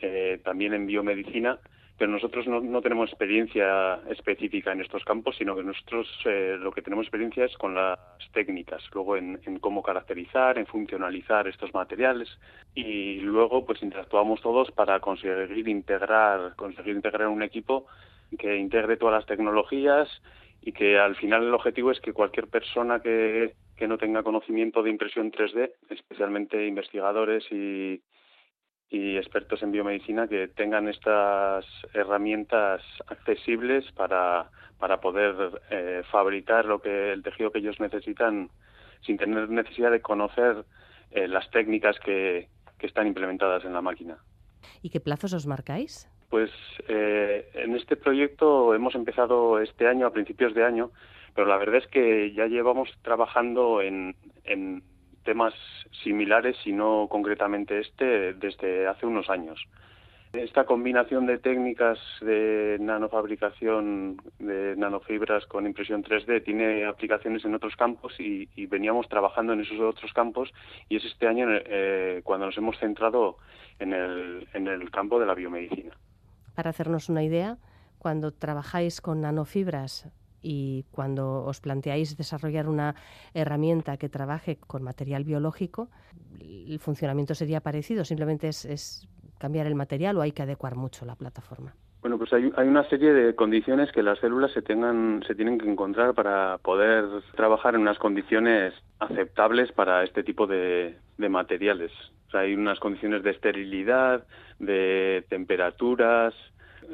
eh, 0.00 0.40
también 0.44 0.74
en 0.74 0.86
biomedicina, 0.86 1.58
pero 1.98 2.12
nosotros 2.12 2.46
no, 2.46 2.60
no, 2.60 2.80
tenemos 2.80 3.10
experiencia 3.10 3.96
específica 4.08 4.70
en 4.70 4.80
estos 4.80 5.04
campos, 5.04 5.36
sino 5.36 5.56
que 5.56 5.64
nosotros 5.64 6.06
eh, 6.26 6.56
lo 6.58 6.70
que 6.70 6.82
tenemos 6.82 7.04
experiencia 7.04 7.44
es 7.44 7.56
con 7.56 7.74
las 7.74 7.98
técnicas, 8.32 8.82
luego 8.94 9.16
en, 9.16 9.40
en, 9.44 9.58
cómo 9.58 9.82
caracterizar, 9.82 10.58
en 10.58 10.66
funcionalizar 10.66 11.48
estos 11.48 11.74
materiales 11.74 12.28
y 12.74 13.18
luego 13.20 13.66
pues 13.66 13.82
interactuamos 13.82 14.40
todos 14.40 14.70
para 14.70 15.00
conseguir 15.00 15.66
integrar, 15.66 16.54
conseguir 16.54 16.94
integrar 16.94 17.26
un 17.26 17.42
equipo 17.42 17.86
que 18.38 18.56
integre 18.56 18.96
todas 18.96 19.16
las 19.16 19.26
tecnologías 19.26 20.08
y 20.60 20.72
que 20.72 20.98
al 20.98 21.16
final 21.16 21.44
el 21.44 21.54
objetivo 21.54 21.90
es 21.90 22.00
que 22.00 22.12
cualquier 22.12 22.48
persona 22.48 23.00
que, 23.00 23.54
que 23.76 23.88
no 23.88 23.98
tenga 23.98 24.22
conocimiento 24.22 24.82
de 24.82 24.90
impresión 24.90 25.30
3D, 25.30 25.70
especialmente 25.90 26.66
investigadores 26.66 27.44
y, 27.50 28.02
y 28.90 29.16
expertos 29.16 29.62
en 29.62 29.72
biomedicina 29.72 30.28
que 30.28 30.48
tengan 30.48 30.88
estas 30.88 31.64
herramientas 31.92 32.82
accesibles 33.06 33.90
para, 33.92 34.50
para 34.78 35.00
poder 35.00 35.60
eh, 35.70 36.02
fabricar 36.10 36.64
lo 36.64 36.80
que 36.80 37.12
el 37.12 37.22
tejido 37.22 37.50
que 37.50 37.58
ellos 37.58 37.80
necesitan 37.80 38.50
sin 39.02 39.16
tener 39.16 39.48
necesidad 39.48 39.90
de 39.90 40.00
conocer 40.00 40.64
eh, 41.10 41.28
las 41.28 41.50
técnicas 41.50 41.98
que, 42.00 42.48
que 42.78 42.86
están 42.86 43.06
implementadas 43.06 43.64
en 43.64 43.72
la 43.72 43.82
máquina. 43.82 44.18
¿Y 44.82 44.90
qué 44.90 45.00
plazos 45.00 45.32
os 45.34 45.46
marcáis? 45.46 46.08
Pues 46.28 46.50
eh, 46.88 47.48
en 47.54 47.74
este 47.74 47.96
proyecto 47.96 48.74
hemos 48.74 48.94
empezado 48.94 49.60
este 49.60 49.86
año, 49.88 50.06
a 50.06 50.12
principios 50.12 50.54
de 50.54 50.64
año, 50.64 50.90
pero 51.34 51.46
la 51.46 51.56
verdad 51.56 51.76
es 51.76 51.86
que 51.86 52.32
ya 52.32 52.46
llevamos 52.46 52.90
trabajando 53.02 53.80
en, 53.80 54.14
temas 55.24 55.54
similares, 56.02 56.56
y 56.64 56.72
no 56.72 57.06
concretamente 57.10 57.80
este, 57.80 58.32
desde 58.34 58.86
hace 58.86 59.04
unos 59.04 59.28
años. 59.28 59.62
Esta 60.32 60.64
combinación 60.64 61.26
de 61.26 61.38
técnicas 61.38 61.98
de 62.22 62.78
nanofabricación 62.80 64.16
de 64.38 64.74
nanofibras 64.76 65.46
con 65.46 65.66
impresión 65.66 66.02
3D 66.02 66.44
tiene 66.44 66.86
aplicaciones 66.86 67.44
en 67.44 67.54
otros 67.54 67.76
campos 67.76 68.14
y, 68.18 68.46
veníamos 68.66 69.08
trabajando 69.08 69.52
en 69.52 69.60
esos 69.60 69.80
otros 69.80 70.12
campos 70.12 70.50
y 70.88 70.96
es 70.96 71.04
este 71.04 71.26
año 71.26 71.46
eh, 71.50 72.20
cuando 72.24 72.46
nos 72.46 72.56
hemos 72.56 72.78
centrado 72.78 73.36
en 73.78 73.92
el 73.92 74.90
campo 74.90 75.20
de 75.20 75.26
la 75.26 75.34
biomedicina. 75.34 75.94
Para 76.58 76.70
hacernos 76.70 77.08
una 77.08 77.22
idea, 77.22 77.56
cuando 78.00 78.32
trabajáis 78.32 79.00
con 79.00 79.20
nanofibras 79.20 80.10
y 80.42 80.84
cuando 80.90 81.44
os 81.44 81.60
planteáis 81.60 82.16
desarrollar 82.16 82.68
una 82.68 82.96
herramienta 83.32 83.96
que 83.96 84.08
trabaje 84.08 84.56
con 84.56 84.82
material 84.82 85.22
biológico, 85.22 85.88
el 86.40 86.80
funcionamiento 86.80 87.36
sería 87.36 87.60
parecido, 87.60 88.04
simplemente 88.04 88.48
es, 88.48 88.64
es 88.64 89.08
cambiar 89.38 89.68
el 89.68 89.76
material 89.76 90.16
o 90.16 90.20
hay 90.20 90.32
que 90.32 90.42
adecuar 90.42 90.74
mucho 90.74 91.04
la 91.04 91.14
plataforma. 91.14 91.76
Bueno, 92.00 92.16
pues 92.16 92.32
hay, 92.32 92.52
hay, 92.56 92.68
una 92.68 92.88
serie 92.88 93.12
de 93.12 93.34
condiciones 93.34 93.90
que 93.90 94.02
las 94.02 94.18
células 94.20 94.52
se 94.52 94.62
tengan, 94.62 95.22
se 95.26 95.34
tienen 95.34 95.58
que 95.58 95.68
encontrar 95.68 96.14
para 96.14 96.58
poder 96.58 97.04
trabajar 97.34 97.74
en 97.74 97.82
unas 97.82 97.98
condiciones 97.98 98.72
aceptables 99.00 99.72
para 99.72 100.04
este 100.04 100.22
tipo 100.22 100.46
de, 100.46 100.96
materiales. 101.18 101.90
Hay 102.32 102.54
unas 102.54 102.78
condiciones 102.78 103.22
de 103.22 103.30
esterilidad, 103.30 104.24
de 104.58 105.24
temperaturas, 105.28 106.34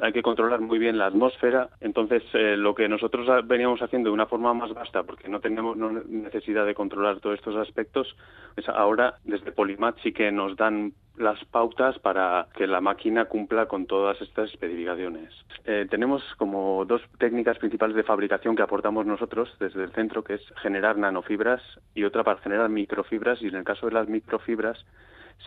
hay 0.01 0.13
que 0.13 0.21
controlar 0.21 0.61
muy 0.61 0.79
bien 0.79 0.97
la 0.97 1.07
atmósfera. 1.07 1.69
Entonces, 1.81 2.23
eh, 2.33 2.55
lo 2.57 2.75
que 2.75 2.87
nosotros 2.87 3.27
veníamos 3.47 3.81
haciendo 3.81 4.09
de 4.09 4.13
una 4.13 4.25
forma 4.25 4.53
más 4.53 4.73
vasta, 4.73 5.03
porque 5.03 5.29
no 5.29 5.39
tenemos 5.39 5.77
necesidad 5.77 6.65
de 6.65 6.75
controlar 6.75 7.19
todos 7.19 7.37
estos 7.37 7.55
aspectos, 7.55 8.15
es 8.55 8.67
ahora 8.69 9.15
desde 9.23 9.51
Polimat 9.51 9.97
sí 10.03 10.11
que 10.11 10.31
nos 10.31 10.55
dan 10.55 10.93
las 11.17 11.43
pautas 11.45 11.97
para 11.99 12.47
que 12.55 12.67
la 12.67 12.81
máquina 12.81 13.25
cumpla 13.25 13.67
con 13.67 13.85
todas 13.85 14.21
estas 14.21 14.51
especificaciones. 14.51 15.33
Eh, 15.65 15.87
tenemos 15.89 16.21
como 16.37 16.83
dos 16.85 17.01
técnicas 17.17 17.57
principales 17.57 17.95
de 17.95 18.03
fabricación 18.03 18.55
que 18.55 18.61
aportamos 18.61 19.05
nosotros 19.05 19.49
desde 19.59 19.83
el 19.83 19.91
centro, 19.91 20.23
que 20.23 20.35
es 20.35 20.41
generar 20.61 20.97
nanofibras 20.97 21.61
y 21.93 22.03
otra 22.03 22.23
para 22.23 22.41
generar 22.41 22.69
microfibras. 22.69 23.41
Y 23.41 23.47
en 23.47 23.55
el 23.55 23.63
caso 23.63 23.87
de 23.87 23.93
las 23.93 24.07
microfibras 24.07 24.85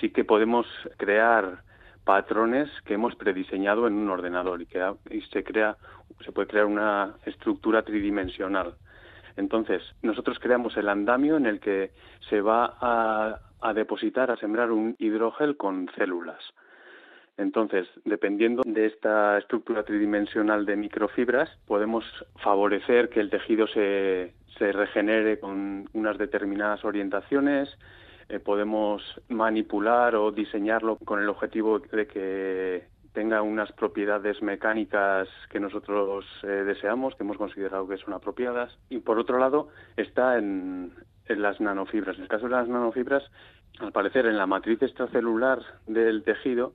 sí 0.00 0.10
que 0.10 0.24
podemos 0.24 0.66
crear 0.96 1.62
patrones 2.08 2.70
que 2.86 2.94
hemos 2.94 3.14
prediseñado 3.16 3.86
en 3.86 3.92
un 3.92 4.08
ordenador 4.08 4.62
y 4.62 4.64
que 4.66 4.82
y 5.10 5.20
se 5.30 5.44
crea 5.44 5.76
se 6.24 6.32
puede 6.32 6.48
crear 6.48 6.64
una 6.64 7.16
estructura 7.26 7.82
tridimensional. 7.82 8.76
Entonces, 9.36 9.82
nosotros 10.00 10.38
creamos 10.38 10.74
el 10.78 10.88
andamio 10.88 11.36
en 11.36 11.44
el 11.44 11.60
que 11.60 11.90
se 12.30 12.40
va 12.40 12.78
a, 12.80 13.74
depositar, 13.74 14.30
a 14.30 14.38
sembrar 14.38 14.72
un 14.72 14.96
hidrogel 14.98 15.58
con 15.58 15.90
células. 15.98 16.42
Entonces, 17.36 17.86
dependiendo 18.06 18.62
de 18.64 18.86
esta 18.86 19.36
estructura 19.36 19.82
tridimensional 19.82 20.64
de 20.64 20.76
microfibras, 20.76 21.50
podemos 21.66 22.04
favorecer 22.42 23.10
que 23.10 23.20
el 23.20 23.28
tejido 23.28 23.66
se, 23.66 24.32
se 24.58 24.72
regenere 24.72 25.38
con 25.38 25.90
unas 25.92 26.16
determinadas 26.16 26.82
orientaciones, 26.86 27.68
eh, 28.28 28.38
podemos 28.40 29.02
manipular 29.28 30.14
o 30.14 30.30
diseñarlo 30.32 30.96
con 30.96 31.20
el 31.20 31.28
objetivo 31.28 31.78
de 31.78 32.06
que 32.06 32.84
tenga 33.12 33.42
unas 33.42 33.72
propiedades 33.72 34.42
mecánicas 34.42 35.28
que 35.50 35.58
nosotros 35.58 36.24
eh, 36.42 36.46
deseamos, 36.46 37.14
que 37.14 37.24
hemos 37.24 37.36
considerado 37.36 37.88
que 37.88 37.96
son 37.96 38.12
apropiadas. 38.14 38.78
Y 38.90 38.98
por 38.98 39.18
otro 39.18 39.38
lado 39.38 39.68
está 39.96 40.38
en, 40.38 40.92
las 41.28 41.60
nanofibras. 41.60 42.16
En 42.16 42.22
el 42.22 42.28
caso 42.28 42.44
de 42.44 42.52
las 42.52 42.68
nanofibras, 42.68 43.24
al 43.80 43.92
parecer 43.92 44.26
en 44.26 44.36
la 44.36 44.46
matriz 44.46 44.80
extracelular 44.82 45.60
del 45.86 46.22
tejido, 46.22 46.74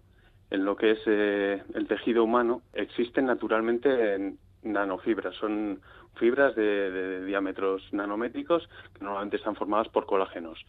en 0.50 0.66
lo 0.66 0.76
que 0.76 0.92
es 0.92 1.00
eh, 1.06 1.64
el 1.74 1.88
tejido 1.88 2.24
humano, 2.24 2.62
existen 2.74 3.26
naturalmente 3.26 4.16
en 4.16 4.38
nanofibras. 4.64 5.36
Son 5.36 5.80
fibras 6.16 6.56
de, 6.56 7.26
diámetros 7.26 7.82
nanométricos 7.92 8.68
que 8.94 9.04
normalmente 9.04 9.38
están 9.38 9.56
formadas 9.56 9.90
por 9.90 10.06
colágenos. 10.06 10.60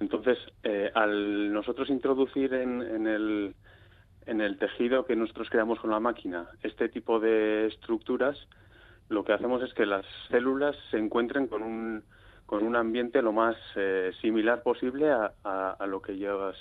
Entonces, 0.00 0.38
eh, 0.62 0.90
al 0.94 1.52
nosotros 1.52 1.90
introducir 1.90 2.54
en, 2.54 3.06
el, 3.06 3.54
en 4.26 4.40
el 4.40 4.58
tejido 4.58 5.04
que 5.04 5.14
nosotros 5.14 5.48
creamos 5.50 5.78
con 5.78 5.90
la 5.90 6.00
máquina 6.00 6.48
este 6.62 6.88
tipo 6.88 7.20
de 7.20 7.66
estructuras, 7.66 8.36
lo 9.10 9.24
que 9.24 9.34
hacemos 9.34 9.62
es 9.62 9.74
que 9.74 9.84
las 9.84 10.06
células 10.30 10.74
se 10.90 10.96
encuentren 10.96 11.48
con 11.48 11.62
un, 11.62 12.02
con 12.46 12.64
un 12.64 12.76
ambiente 12.76 13.20
lo 13.20 13.32
más 13.32 13.56
eh, 13.76 14.12
similar 14.22 14.62
posible 14.62 15.10
a, 15.10 15.86
lo 15.86 16.00
que 16.00 16.12
ellas 16.12 16.56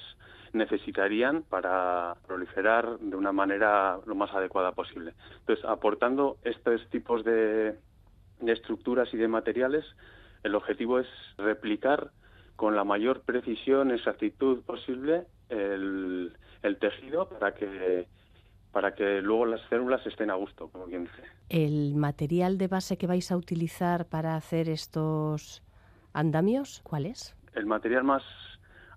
necesitarían 0.52 1.44
para 1.44 2.16
proliferar 2.28 3.00
de 3.00 3.16
una 3.16 3.32
manera 3.32 4.00
lo 4.06 4.16
más 4.16 4.34
adecuada 4.34 4.74
posible. 4.74 5.14
Entonces, 5.40 5.64
aportando 5.64 6.38
estos 6.44 6.86
tipos 6.90 7.24
de 7.24 7.76
estructuras 8.46 9.14
y 9.14 9.18
de 9.18 9.28
materiales, 9.28 9.86
el 10.44 10.56
objetivo 10.56 11.00
es 11.00 11.08
replicar 11.38 12.12
con 12.60 12.76
la 12.76 12.84
mayor 12.84 13.22
precisión, 13.22 13.90
exactitud 13.90 14.64
posible 14.64 15.28
el, 15.48 16.34
tejido 16.82 17.30
para 17.30 17.54
que 17.54 18.06
para 18.74 18.94
que 18.94 19.22
luego 19.22 19.46
las 19.46 19.62
células 19.70 20.06
estén 20.06 20.30
a 20.30 20.34
gusto, 20.34 20.68
como 20.68 20.84
quien 20.88 21.06
dice. 21.06 21.24
¿El 21.48 21.96
material 21.96 22.58
de 22.58 22.68
base 22.68 22.98
que 22.98 23.08
vais 23.08 23.32
a 23.32 23.38
utilizar 23.38 24.08
para 24.08 24.36
hacer 24.36 24.68
estos 24.68 25.64
andamios, 26.12 26.82
cuál 26.84 27.06
es? 27.06 27.34
El 27.54 27.66
material 27.66 28.04
más 28.04 28.24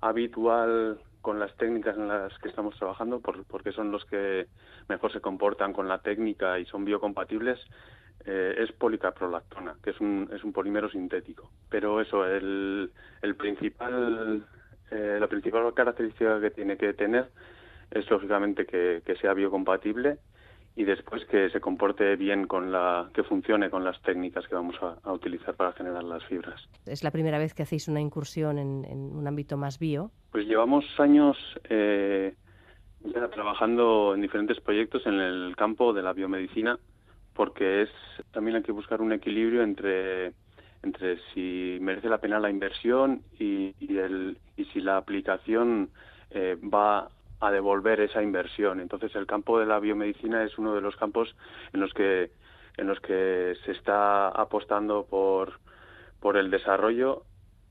habitual 0.01 0.99
con 1.21 1.39
las 1.39 1.57
técnicas 1.57 1.97
en 1.97 2.09
las 2.09 2.37
que 2.41 2.49
estamos 2.49 2.77
trabajando, 2.77 3.21
porque 3.21 3.71
son 3.71 3.93
los 3.93 4.05
que 4.07 4.49
mejor 4.89 5.13
se 5.13 5.21
comportan 5.21 5.73
con 5.73 5.87
la 5.87 5.99
técnica 5.99 6.59
y 6.59 6.67
son 6.67 6.85
biocompatibles, 6.85 7.61
eh, 8.25 8.55
es 8.59 8.73
policaprolactona, 8.73 9.77
que 9.83 9.91
es 9.91 10.01
un, 10.01 10.29
es 10.33 10.45
un 10.45 10.53
polímero 10.53 10.89
sintético. 10.89 11.51
Pero 11.68 12.01
eso, 12.01 12.25
el, 12.25 12.91
el 13.20 13.35
principal, 13.37 14.45
eh, 14.91 15.16
la 15.20 15.27
principal 15.27 15.73
característica 15.75 16.41
que 16.41 16.51
tiene 16.51 16.77
que 16.77 16.93
tener 16.93 17.31
es 17.91 18.09
lógicamente 18.11 18.64
que, 18.64 19.03
sea 19.20 19.35
biocompatible 19.35 20.18
y 20.75 20.85
después 20.85 21.25
que 21.27 21.51
se 21.51 21.61
comporte 21.61 22.16
bien 22.16 22.47
con 22.47 22.73
la 22.73 23.11
que 23.12 23.23
funcione 23.23 23.68
con 23.68 23.85
las 23.85 24.01
técnicas 24.03 24.47
que 24.49 24.55
vamos 24.55 24.77
a, 24.81 25.12
utilizar 25.12 25.55
para 25.55 25.73
generar 25.73 26.03
las 26.03 26.25
fibras. 26.25 26.66
¿Es 26.87 27.05
la 27.05 27.11
primera 27.11 27.39
vez 27.39 27.53
que 27.53 27.62
hacéis 27.62 27.89
una 27.89 28.01
incursión 28.01 28.59
en, 28.59 28.87
un 28.89 29.27
ámbito 29.27 29.59
más 29.59 29.79
bio? 29.79 30.11
Pues 30.31 30.47
llevamos 30.47 30.85
años 30.99 31.37
eh, 31.68 32.35
ya 33.01 33.29
trabajando 33.29 34.14
en 34.14 34.23
diferentes 34.23 34.61
proyectos 34.61 35.07
en 35.07 35.20
el 35.20 35.55
campo 35.57 35.93
de 35.93 36.03
la 36.03 36.14
biomedicina 36.14 36.79
porque 37.35 37.83
es 37.83 37.91
también 38.33 38.57
hay 38.57 38.62
que 38.62 38.72
buscar 38.72 39.01
un 39.01 39.12
equilibrio 39.12 39.62
entre 39.62 40.33
si 41.33 41.78
merece 41.80 42.09
la 42.09 42.18
pena 42.18 42.41
la 42.41 42.51
inversión 42.51 43.22
y, 43.39 43.74
el, 43.97 44.39
y 44.57 44.64
si 44.66 44.80
la 44.80 44.97
aplicación 44.97 45.91
eh, 46.30 46.57
va 46.62 47.09
a 47.41 47.51
devolver 47.51 48.01
esa 48.01 48.22
inversión. 48.22 48.80
Entonces 48.80 49.14
el 49.14 49.26
campo 49.26 49.59
de 49.59 49.66
la 49.66 49.80
biomedicina 49.80 50.45
es 50.45 50.59
uno 50.59 50.74
de 50.74 50.80
los 50.80 50.97
campos 50.97 51.35
en 51.72 51.80
los 51.80 51.93
que 51.93 52.30
en 52.78 52.87
los 52.87 53.01
que 53.01 53.55
se 53.64 53.72
está 53.72 54.28
apostando 54.28 55.05
por 55.05 55.61
por 56.20 56.37
el 56.37 56.51
desarrollo 56.51 57.24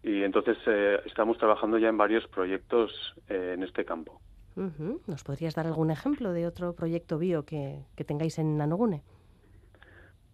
y 0.03 0.24
entonces 0.24 0.57
eh, 0.68 0.99
estamos 1.05 1.38
trabajando 1.38 1.78
ya 1.78 1.89
en 1.89 1.97
varios 1.97 2.28
proyectos 2.28 2.91
eh, 3.30 3.53
en 3.55 3.64
este 3.64 3.86
campo. 3.86 4.20
¿Nos 5.07 5.24
podrías 5.24 5.55
dar 5.55 5.66
algún 5.66 5.91
ejemplo 5.91 6.34
de 6.34 6.45
otro 6.45 6.74
proyecto 6.74 7.18
bio 7.18 7.45
que 7.45 7.86
tengáis 8.05 8.38
en 8.38 8.57
Nanogune? 8.57 9.01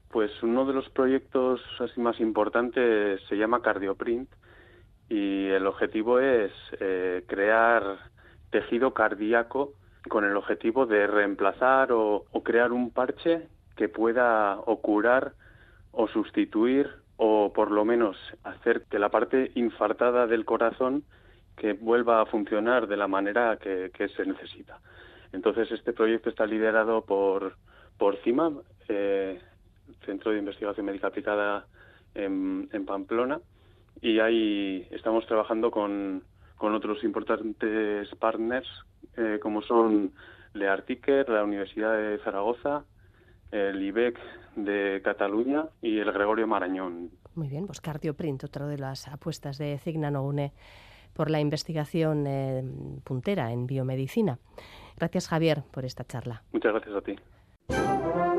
Pues 0.09 0.31
uno 0.41 0.65
de 0.65 0.73
los 0.73 0.89
proyectos 0.89 1.61
así 1.79 1.99
más 1.99 2.19
importantes 2.19 3.21
se 3.27 3.37
llama 3.37 3.61
Cardioprint 3.61 4.29
y 5.09 5.47
el 5.47 5.65
objetivo 5.67 6.19
es 6.19 6.51
eh, 6.79 7.23
crear 7.27 7.97
tejido 8.49 8.93
cardíaco 8.93 9.73
con 10.07 10.23
el 10.23 10.35
objetivo 10.37 10.85
de 10.85 11.07
reemplazar 11.07 11.91
o, 11.91 12.25
crear 12.43 12.71
un 12.71 12.91
parche 12.91 13.47
que 13.75 13.89
pueda 13.89 14.57
o 14.59 14.81
curar 14.81 15.33
o 15.91 16.07
sustituir 16.07 16.89
o 17.17 17.51
por 17.53 17.71
lo 17.71 17.83
menos 17.83 18.15
hacer 18.43 18.83
que 18.89 18.99
la 18.99 19.09
parte 19.09 19.51
infartada 19.55 20.27
del 20.27 20.45
corazón 20.45 21.03
que 21.57 21.73
vuelva 21.73 22.21
a 22.21 22.25
funcionar 22.25 22.87
de 22.87 22.97
la 22.97 23.07
manera 23.07 23.57
que, 23.57 23.91
se 24.15 24.25
necesita. 24.25 24.79
Entonces 25.33 25.71
este 25.71 25.91
proyecto 25.91 26.29
está 26.29 26.45
liderado 26.45 27.01
por 27.01 27.55
por 27.97 28.17
CIMA, 28.17 28.51
eh, 28.89 29.41
Centro 30.05 30.31
de 30.31 30.39
Investigación 30.39 30.85
Médica 30.85 31.07
Aplicada 31.07 31.65
en, 32.15 32.67
Pamplona, 32.85 33.39
y 34.01 34.19
ahí 34.19 34.87
estamos 34.91 35.25
trabajando 35.27 35.71
con, 35.71 36.23
otros 36.59 37.03
importantes 37.03 38.09
partners 38.15 38.67
eh, 39.15 39.39
como 39.41 39.61
son 39.61 40.13
Leartiker, 40.53 41.29
la 41.29 41.43
Universidad 41.43 41.95
de 41.97 42.17
Zaragoza, 42.19 42.85
el 43.51 43.81
IBEC 43.81 44.19
de 44.55 45.01
Cataluña 45.03 45.65
y 45.81 45.99
el 45.99 46.11
Gregorio 46.11 46.47
Marañón. 46.47 47.11
Muy 47.35 47.47
bien, 47.47 47.67
pues 47.67 47.79
Cardioprint, 47.79 48.43
otra 48.43 48.65
de 48.67 48.77
las 48.77 49.07
apuestas 49.07 49.57
de 49.57 49.77
Cignano 49.77 50.23
UNE 50.23 50.53
por 51.13 51.29
la 51.29 51.39
investigación 51.39 52.25
eh, 52.27 52.63
puntera 53.03 53.51
en 53.51 53.67
biomedicina. 53.67 54.39
Gracias 54.97 55.27
Javier 55.27 55.63
por 55.71 55.85
esta 55.85 56.03
charla. 56.03 56.43
Muchas 56.51 56.73
gracias 56.73 56.95
a 56.95 57.01
ti. 57.01 58.36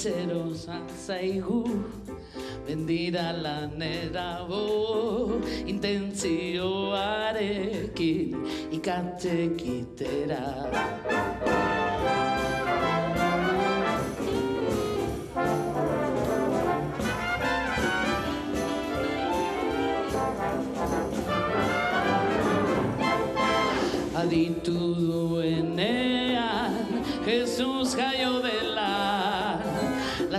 Olentzero 0.00 0.56
zantzaigu 0.56 1.60
Bendira 2.66 3.36
lanera 3.36 4.48
bo 4.48 5.36
Intentzioarekin 5.66 8.32
Ikatzekitera 8.72 10.40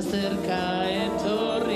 cerca 0.02 0.89
etorrida 0.89 1.71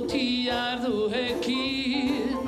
boti 0.00 0.48
arduekin 0.48 2.40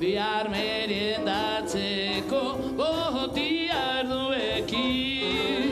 Bihar 0.00 0.48
meriendatzeko 0.50 2.42
boti 2.78 3.70
arduekin 3.70 5.70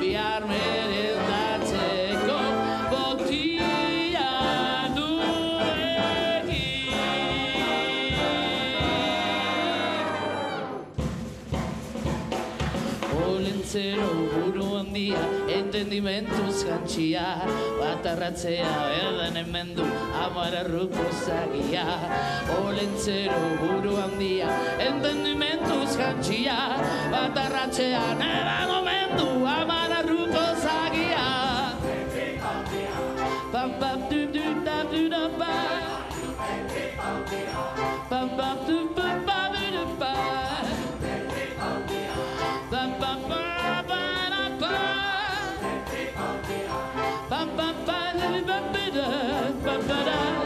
Bihar 0.00 0.42
meriendatzeko 0.44 2.38
boti 2.92 3.44
arduekin 4.20 4.92
Olentzero 13.24 14.10
buru 14.34 14.68
handia, 14.76 15.22
entendimentuz 15.48 16.56
jantxia 16.66 17.28
Batarratzea 17.80 18.72
erdan 19.00 19.36
emendu, 19.46 19.86
amararruko 20.26 21.04
zagia 21.24 21.86
Olentzero 22.62 23.42
buru 23.60 23.96
handia, 24.02 24.48
entendimentuz 24.86 25.96
jantxia 25.98 26.58
Batarratzea 27.12 28.02
erdan 28.28 28.74
omendu, 28.78 29.28
amararruko 29.56 30.44
zagia 30.64 31.28
Pam 33.52 33.70
pam 33.80 34.08
du 34.10 34.26
du 34.34 34.46
da 34.64 34.78
du 34.90 35.08
da 35.14 35.24
ba 35.38 35.54
Pam 38.10 38.28
pam 38.38 38.66
du 38.66 38.78
ba 38.96 39.01
ba 49.64 49.78
ba 49.88 49.98
da 50.06 50.41